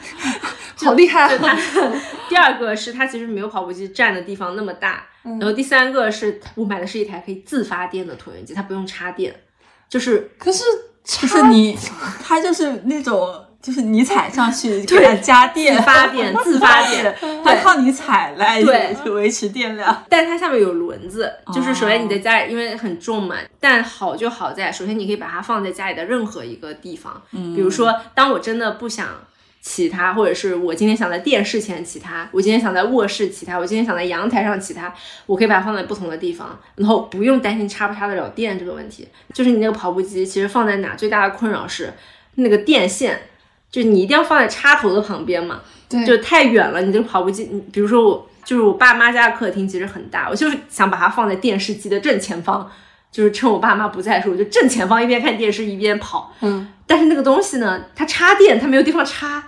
[0.76, 1.56] 好厉害就啊！
[1.56, 1.92] 它，
[2.28, 9.34] 第二个是它其实没有跑步机占的地方那么大，然后第三个是我买的是一台可以自发电的椭圆机，它不用插电，
[9.88, 10.62] 就是可是
[11.04, 11.78] 就是你，
[12.22, 17.16] 它就是那种，就是你踩上去给它加电，自发电， 自发电。
[17.42, 20.04] 它靠你踩来对维持电量。
[20.06, 29.08] 但它下面有轮子，就是首先你在哦家里，因为很重嘛，但好就好在，首先你可以把它放在家里的任何一个地方，比如说，当我真的不想
[29.62, 34.92] 骑它，或者是我今天想在电视前骑它，我今天想在卧室骑它，我今天想在阳台上骑它，
[35.24, 39.08] 我可以把它放在不同的地方，然后不用担心插不插得了电这个问题。
[39.32, 41.94] 就是你那个跑步机其实放在哪，最大的困扰是
[42.34, 43.22] 那个电线，
[43.74, 46.80] 就你一定要放在插头的旁边嘛，对，就太远了。
[46.82, 52.70] 你这个跑步机，比如说我，就是我爸妈家的客厅其实很大，我就是想把它放在电视机的正前方，
[53.10, 56.32] 就是趁我爸妈不在的时候，我就正前方一边看电视一边跑。
[56.42, 59.42] 嗯，但是那个东西呢，它插电，它没有地方插，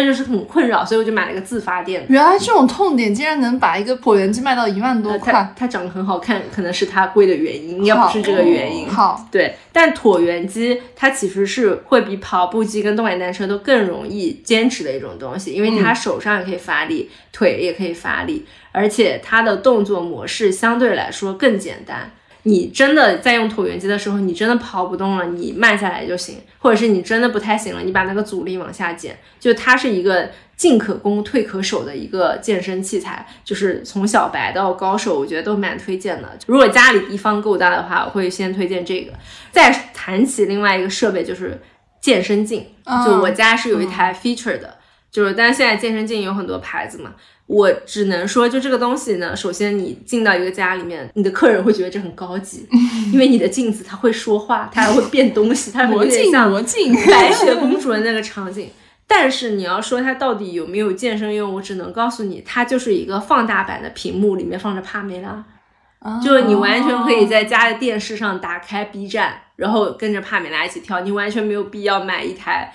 [0.00, 2.06] 这就是很困扰，所以我就买了个自发电。
[2.08, 8.88] 原来这种痛点竟然能把一个椭圆机卖到一万多块，它长得很好看，可能是它贵的原因，应该不是这个原因。
[8.88, 22.12] 好，对，但椭圆机它其实是会比跑步机跟动感单车都更容易坚持的一种东西，因为它手上也可以发力，腿也可以发力，而且它的动作模式相对来说更简单。
[22.44, 29.16] 你真的在用椭圆机的时候，你真的跑不动了，你慢下来就行，或者是你真的不太行了，你把那个阻力往下减。
[29.38, 36.36] 就它是一个进可攻退可守的一个健身器材，就是从小白到高手，我觉得都蛮推荐的。
[36.46, 39.12] 如果家里地方够大的话，我会先推荐这个。
[39.50, 41.60] 再谈起另外一个设备，就是
[42.00, 42.66] 健身镜。
[42.84, 44.76] 嗯就我家是有一台 feature 的，
[45.12, 47.12] 就是但是现在健身镜有很多牌子嘛。
[47.46, 52.66] 我只能说，就这个东西呢，首先你进到一个家里面，你的客人会觉得这很高级，
[53.12, 58.70] 因为你的镜子它会说话，它还会变东西，它有魔镜点像魔镜，白雪公主的那个场景。
[59.06, 65.44] 但是你要说它到底有没有健身用，我只能告诉你，它就是一个放大版的屏幕，里面放着帕梅拉，
[66.24, 72.72] 就是你完全可以在家的电视上打开 B 站，然后跟着帕梅拉一起跳，你完全没有必要买一台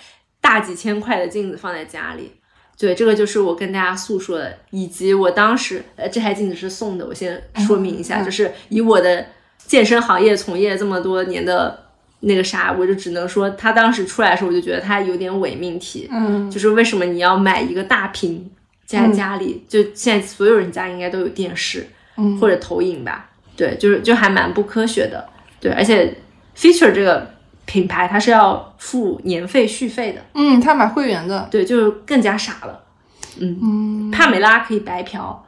[0.48, 2.32] 大几千块的镜子放在家里。
[2.80, 9.26] 对，这个就是我跟大家诉说的，以及我当时，呃，这台镜子是送的，我先说明一下，就是以我的
[9.58, 11.88] 健身行业从业这么多年的
[12.22, 18.50] 那个啥，我就只能说，他当时出来的时候，我就觉得他有点伪命题，嗯，就是为什么你要买一个大屏
[18.86, 19.66] 在家里？
[19.68, 22.40] 就现在所有人家应该都有电视，嗯。
[22.40, 25.28] 或者投影吧，对，就是就还蛮不科学的，
[25.60, 26.16] 对，而且
[26.56, 27.28] Feature 这个
[27.68, 30.22] 品牌它是要付年费续费的。
[30.34, 32.84] 嗯，他买会员的，对，就更加傻了。
[33.40, 35.46] 嗯，嗯帕梅拉可以白嫖，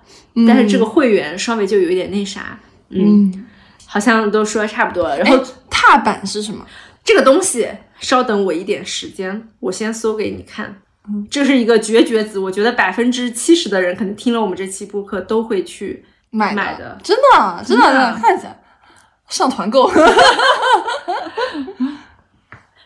[0.48, 2.60] 但是这个会员稍微就有一点那啥。
[2.90, 3.46] 嗯，嗯，
[3.88, 5.18] 好像都说差不多了。
[5.18, 6.64] 然后哎，踏板是什么？
[7.04, 7.68] 这个东西，
[8.00, 10.82] 稍等我一点时间，我先搜给你看。
[11.32, 18.56] 这是一个绝绝子，我觉得百分之七十的人可能听了我们这期播客都会去买买的真的，真的，看一下，
[19.28, 19.90] 上团购。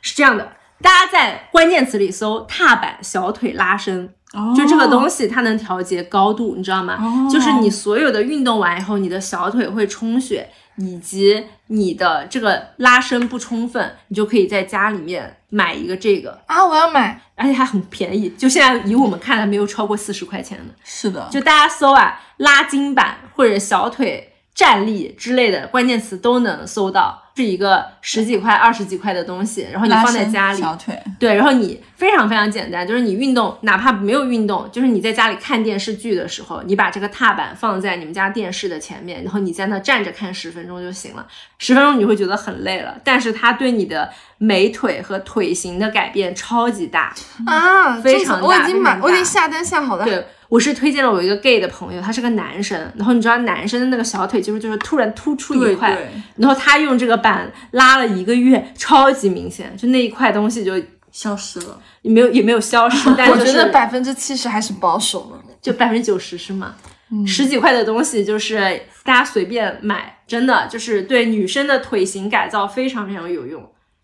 [0.04, 4.14] 是这样的，大家在关键词里搜“踏板小腿拉伸”，
[4.56, 6.98] 就这个东西它能调节高度，你知道吗？
[7.00, 20.74] 哦就是你所有的运动完以后，你的小腿会充血，以及你的这个拉伸不充分，你就可以在家里面买一个这个，啊，我要买，而且还很便宜，就现在以我们看来没有超过四十块钱的。
[20.84, 41.26] 是的，就大家搜啊，拉筋板或者小腿站立之类的关键词都能搜到，是一个十几块、二十几块的东西，然后你放在家里，小腿，对，然后你非常非常简单，就是你运动，哪怕没有运动，就是你在家里看电视剧的时候，你把这个踏板放在你们家电视的前面，然后你在那站着看十分钟就行了。
[41.58, 44.08] 十分钟你会觉得很累了，但是它对你的
[44.38, 47.12] 美腿和腿型的改变超级大。
[47.48, 50.06] 啊，非常大我已经买，我已经下单下好了。
[50.06, 60.74] 对，我是推荐了我一个 gay 的朋友，他是个男生，然后你知道男生的那个小腿就是就是突然突出一块，对对，然后他用这个板拉了一个月，超级明显，就那一块东西就
[61.12, 61.80] 消失了。
[62.04, 65.40] 也没有也没有消失，但是觉得百分之七十还是保守了。
[65.62, 66.76] 就百分之九十是吗？
[67.10, 68.58] 嗯十几块的东西就是
[69.04, 73.64] 大家随便买，真的就是对女生的腿型改造非常非常有用。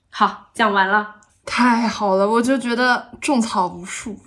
[0.09, 1.15] 好，讲完了。
[1.45, 4.17] 太好了，我就觉得种草无数。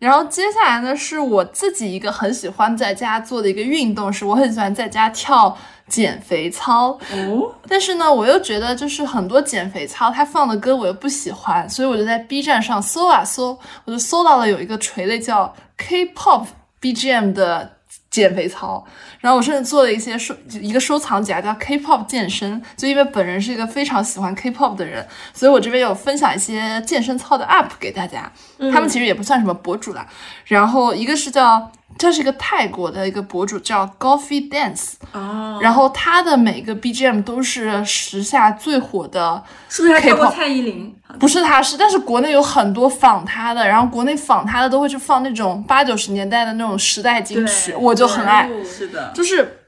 [0.00, 5.56] 然后接下来呢，是我自己一个很喜欢在家做的一个运动，是我很喜欢在家跳
[5.86, 6.98] 减肥操。
[7.12, 16.46] 哦，但是呢，我又觉得就是很多减肥操它放的歌我又不喜欢，所以我就在 B 站上搜啊搜，我就搜到了有一个垂类叫 K-pop
[16.80, 17.70] BGM 的
[18.10, 18.84] 减肥操，
[19.20, 28.30] 然后我甚至做了一些收一个收藏夹叫 K-pop 健身，就因为本人是一个非常喜欢 K-pop 的人，所以我这边有分享一些健身操的 UP 给大家，
[28.72, 30.06] 他们其实也不算什么博主啦，
[30.46, 31.70] 然后一个是叫。
[32.00, 40.96] 这是一个泰国的一个博主叫 Golfy Dance，哦，然后他的每个 BGM 都是时下最火的，是不是还跳过蔡依林？
[41.18, 48.48] 不是他是，但是国内有很多仿他的，然后国内仿他的都会去放那种八九十年代的那种时代金曲，我就很爱。
[48.64, 49.58] 是的，就是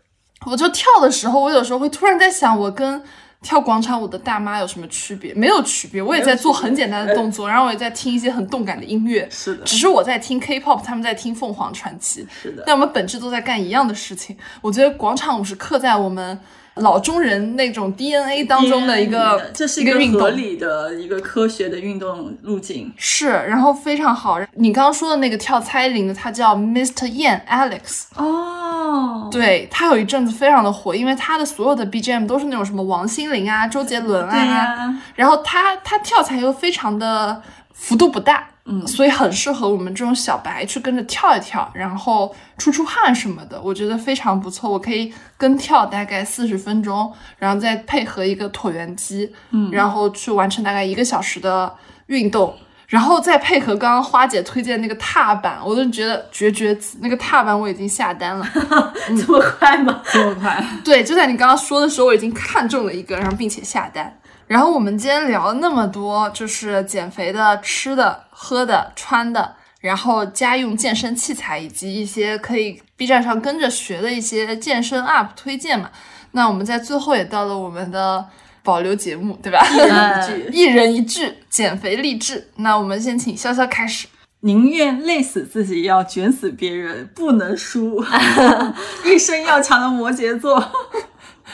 [0.46, 3.02] 我就跳的时候，我有时候会突然在想，我跟
[3.42, 5.34] 跳广场舞的大妈有什么区别？
[5.34, 9.28] 没有区别，我也在做很简单的动作， 然后我也在听一些很动感的音乐。
[9.30, 12.26] 是的，只是我在听 K-pop，他们在听凤凰传奇。
[12.40, 12.62] 是的。
[12.64, 14.36] 但我们本质都在干一样的事情。
[14.60, 16.38] 我觉得广场舞是刻在我们
[16.76, 20.20] 老中人那种 DNA 当中的一个这是个一运动。
[20.20, 22.92] 合理的一个科学的运动路径。
[22.96, 24.38] 是，然后非常好。
[24.54, 27.06] 你刚刚说的那个跳蔡依林的，他叫 Mr.
[27.06, 37.42] Yan Alex，哦，对他有一阵子非常的火，因为他的所有的 BGM 都是那种什么王心凌啊、周杰伦对啊，呀，然后他他跳起来又非常的
[37.74, 44.70] 幅度不大，嗯，所以很适合我们这种小白去跟着跳一跳，然后出出汗什么的，我觉得非常不错。
[44.70, 51.74] 我可以跟跳大概四十分钟，然后再配合一个椭圆机，嗯，然后去完成大概一个小时的
[52.06, 52.54] 运动。
[52.88, 56.98] 然后再配合刚刚花姐推荐那个踏板，我都觉得绝绝子。
[57.00, 58.46] 那个踏板我已经下单了，
[59.16, 60.02] 这么快吗？
[60.12, 60.62] 这么快？
[60.84, 64.14] 对，就在你刚刚说的时候，我已经看中了一个，然后并且下单。
[64.52, 75.90] 然后我们今天聊了那么多，就是减肥的、吃的、喝的、穿的，然后家用健身器材，以及一些可以 B 站上跟着学的一些健身 UP 推荐嘛。
[76.32, 78.22] 那我们在最后也到了我们的
[78.62, 79.66] 保留节目，对吧？
[79.66, 82.48] 一句 一人一句减肥励志。
[82.56, 84.06] 那我们先请潇潇开始。
[84.40, 88.04] 宁愿累死自己，也要卷死别人，不能输。
[89.06, 90.62] 一生要强的摩羯座，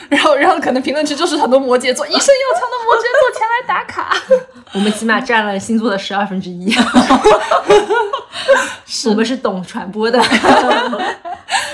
[0.07, 4.15] 然后然后可能评论区就是很多摩羯座，一身要强的摩羯座前来打卡。
[4.73, 6.73] 我们起码占了星座的十二分之一，
[9.09, 10.23] 我们是懂传播的。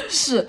[0.10, 0.48] 是，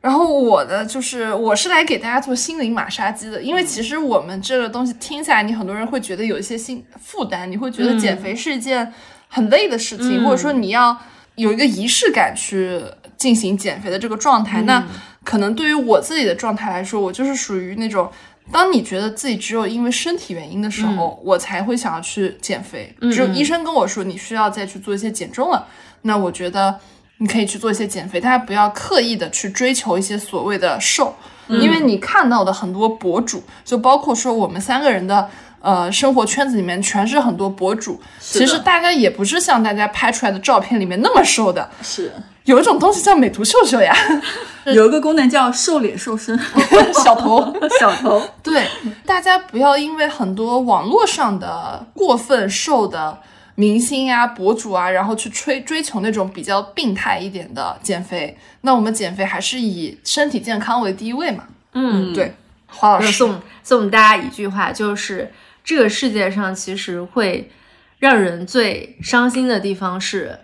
[0.00, 8.92] 然后我的就是我是来给大家做心灵马杀鸡的，因为其实我们这个东西听下来，你很多人会觉得有一些心负担，你会觉得减肥是一件
[9.28, 10.96] 很累的事情，或者说你要
[11.34, 12.80] 有一个仪式感去
[13.16, 14.62] 进行减肥的这个状态。
[14.62, 14.84] 那
[15.28, 18.10] 可能对于我自己的状态来说，我就是属于那种。
[18.50, 22.94] 当你觉得自己只有因为身体原因的时候，我才会想要去减肥。
[23.12, 25.66] 只有医生跟我说你需要再去做一些减重了，
[26.00, 26.80] 那我觉得
[27.18, 31.14] 你可以去做一些减肥，大家不要刻意的去追求一些所谓的瘦，
[31.48, 35.28] 因为你看到的很多博主，就包括说我们三个人的
[35.60, 42.12] 呃生活圈子里面，全是很多博主，其实大家也不是像大家拍出来的照片里面那么瘦的，是
[42.44, 43.94] 有一种东西叫美图秀秀呀。
[44.74, 46.38] 有一个功能叫瘦脸瘦身，
[47.02, 48.22] 小头 小头。
[48.42, 48.66] 对，
[49.06, 53.18] 大家不要因为很多网络上的过分瘦的
[53.54, 58.36] 明星啊、博主啊，然后去追追求那种比较病态一点的减肥。
[58.60, 61.44] 那我们减肥还是以身体健康为第一位嘛？
[61.72, 62.34] 嗯，对。
[62.66, 65.32] 华老师送送大家一句话，就是
[65.68, 67.50] 这个世界上其实会
[67.98, 70.38] 让人最伤心的地方，是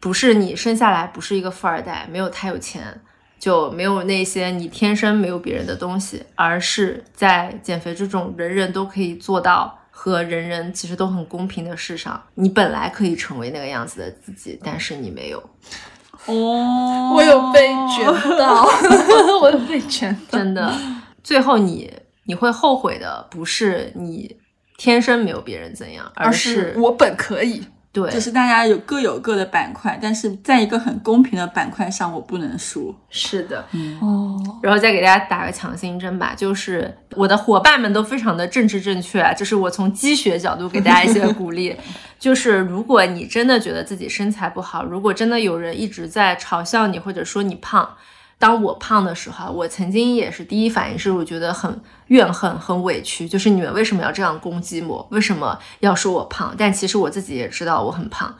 [0.00, 2.98] 不是你生下来不是一个富二代，没有太有钱。
[3.38, 15.38] 就没有那些你天生没有别人的东西，而是在减肥这种人人都可以做到和人人其实都很公平的事上，你本来可以成为那个样子的自己，但是你没有。
[16.24, 18.06] 哦，我有被卷
[18.38, 18.66] 到
[19.42, 20.74] 我有被卷，真的。
[21.22, 21.90] 最后你
[22.24, 24.36] 你会后悔的，不是你
[24.80, 27.66] 天生没有别人怎样，而是我本可以。
[27.92, 32.94] 对，就是大家有各有各的板块，但是在一个很公平的板块上，我不能输。
[33.10, 33.66] 是的，
[34.00, 41.76] 哦，然后再给大家打个强心针吧，就是我的伙伴们都非常的政治正确，就是我从积学角度给大家一些鼓励。
[42.18, 47.96] 就是如果你真的觉得自己身材不好，如果真的有人一直在嘲笑你，或者说你胖。
[48.40, 55.06] 当我胖的时候，我曾经也是第一反应是我觉得很怨恨、很委屈，就是你们为什么要这样攻击我？
[55.10, 56.54] 为什么要说我胖？
[56.56, 58.34] 但其实我自己也知道我很胖。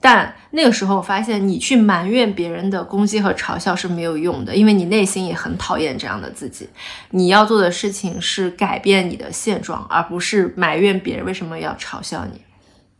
[0.00, 6.68] 但那个时候我发现，你去埋怨别人的攻击和嘲笑是没有用的，因为你内心也很讨厌这样的自己。
[7.10, 12.40] 你要做的事情是改变你的现状，而不是埋怨别人为什么要嘲笑你。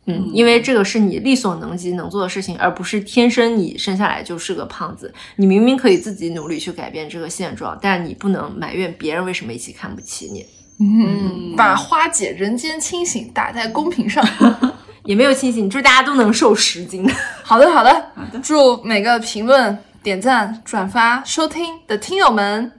[0.07, 5.13] 嗯，因为这个是你力所能及能做的事情，而不是天生你生下来就是个胖子。
[5.37, 10.45] 你明明可以自己努力去改变这个现状，但你不能埋怨别人为什么一起看不起你。
[10.79, 14.23] 嗯，把花姐人间清醒打在公屏上，
[15.05, 17.09] 也没有清醒，祝大家都能瘦十斤。
[17.43, 22.71] 好的，好的，好的，祝每个评论、点赞、转发、收听的听友们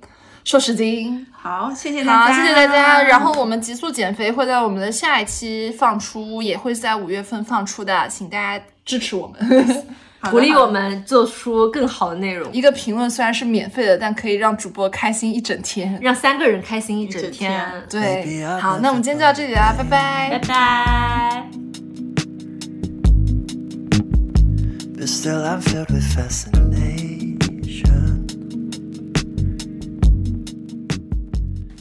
[0.47, 1.27] 瘦十斤。
[1.32, 3.02] 好，谢谢大家，谢谢大家。
[3.02, 9.85] 然后我们极速减肥会在我们的下一期放出，也会在五月份放出的，请大家支持我们，
[10.31, 12.48] 鼓励我们做出更好的内容。
[12.52, 17.60] 一个评论虽然是免费的，但可以让主播开心一整天，让三个人开心一整天。
[17.90, 21.44] 对，好，那我们今天就到这里啦，拜拜，拜拜。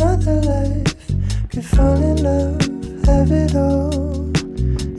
[0.00, 0.94] another life.
[1.50, 2.60] Could fall in love,
[3.06, 4.30] have it all,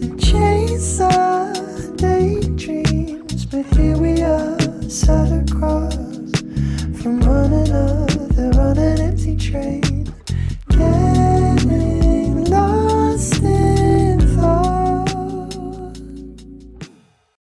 [0.03, 1.53] and chase our
[1.95, 3.45] daydreams.
[3.45, 4.59] But here we are,
[4.89, 5.95] sat across
[7.01, 10.13] from one another on an empty train,
[10.69, 13.80] getting lost in.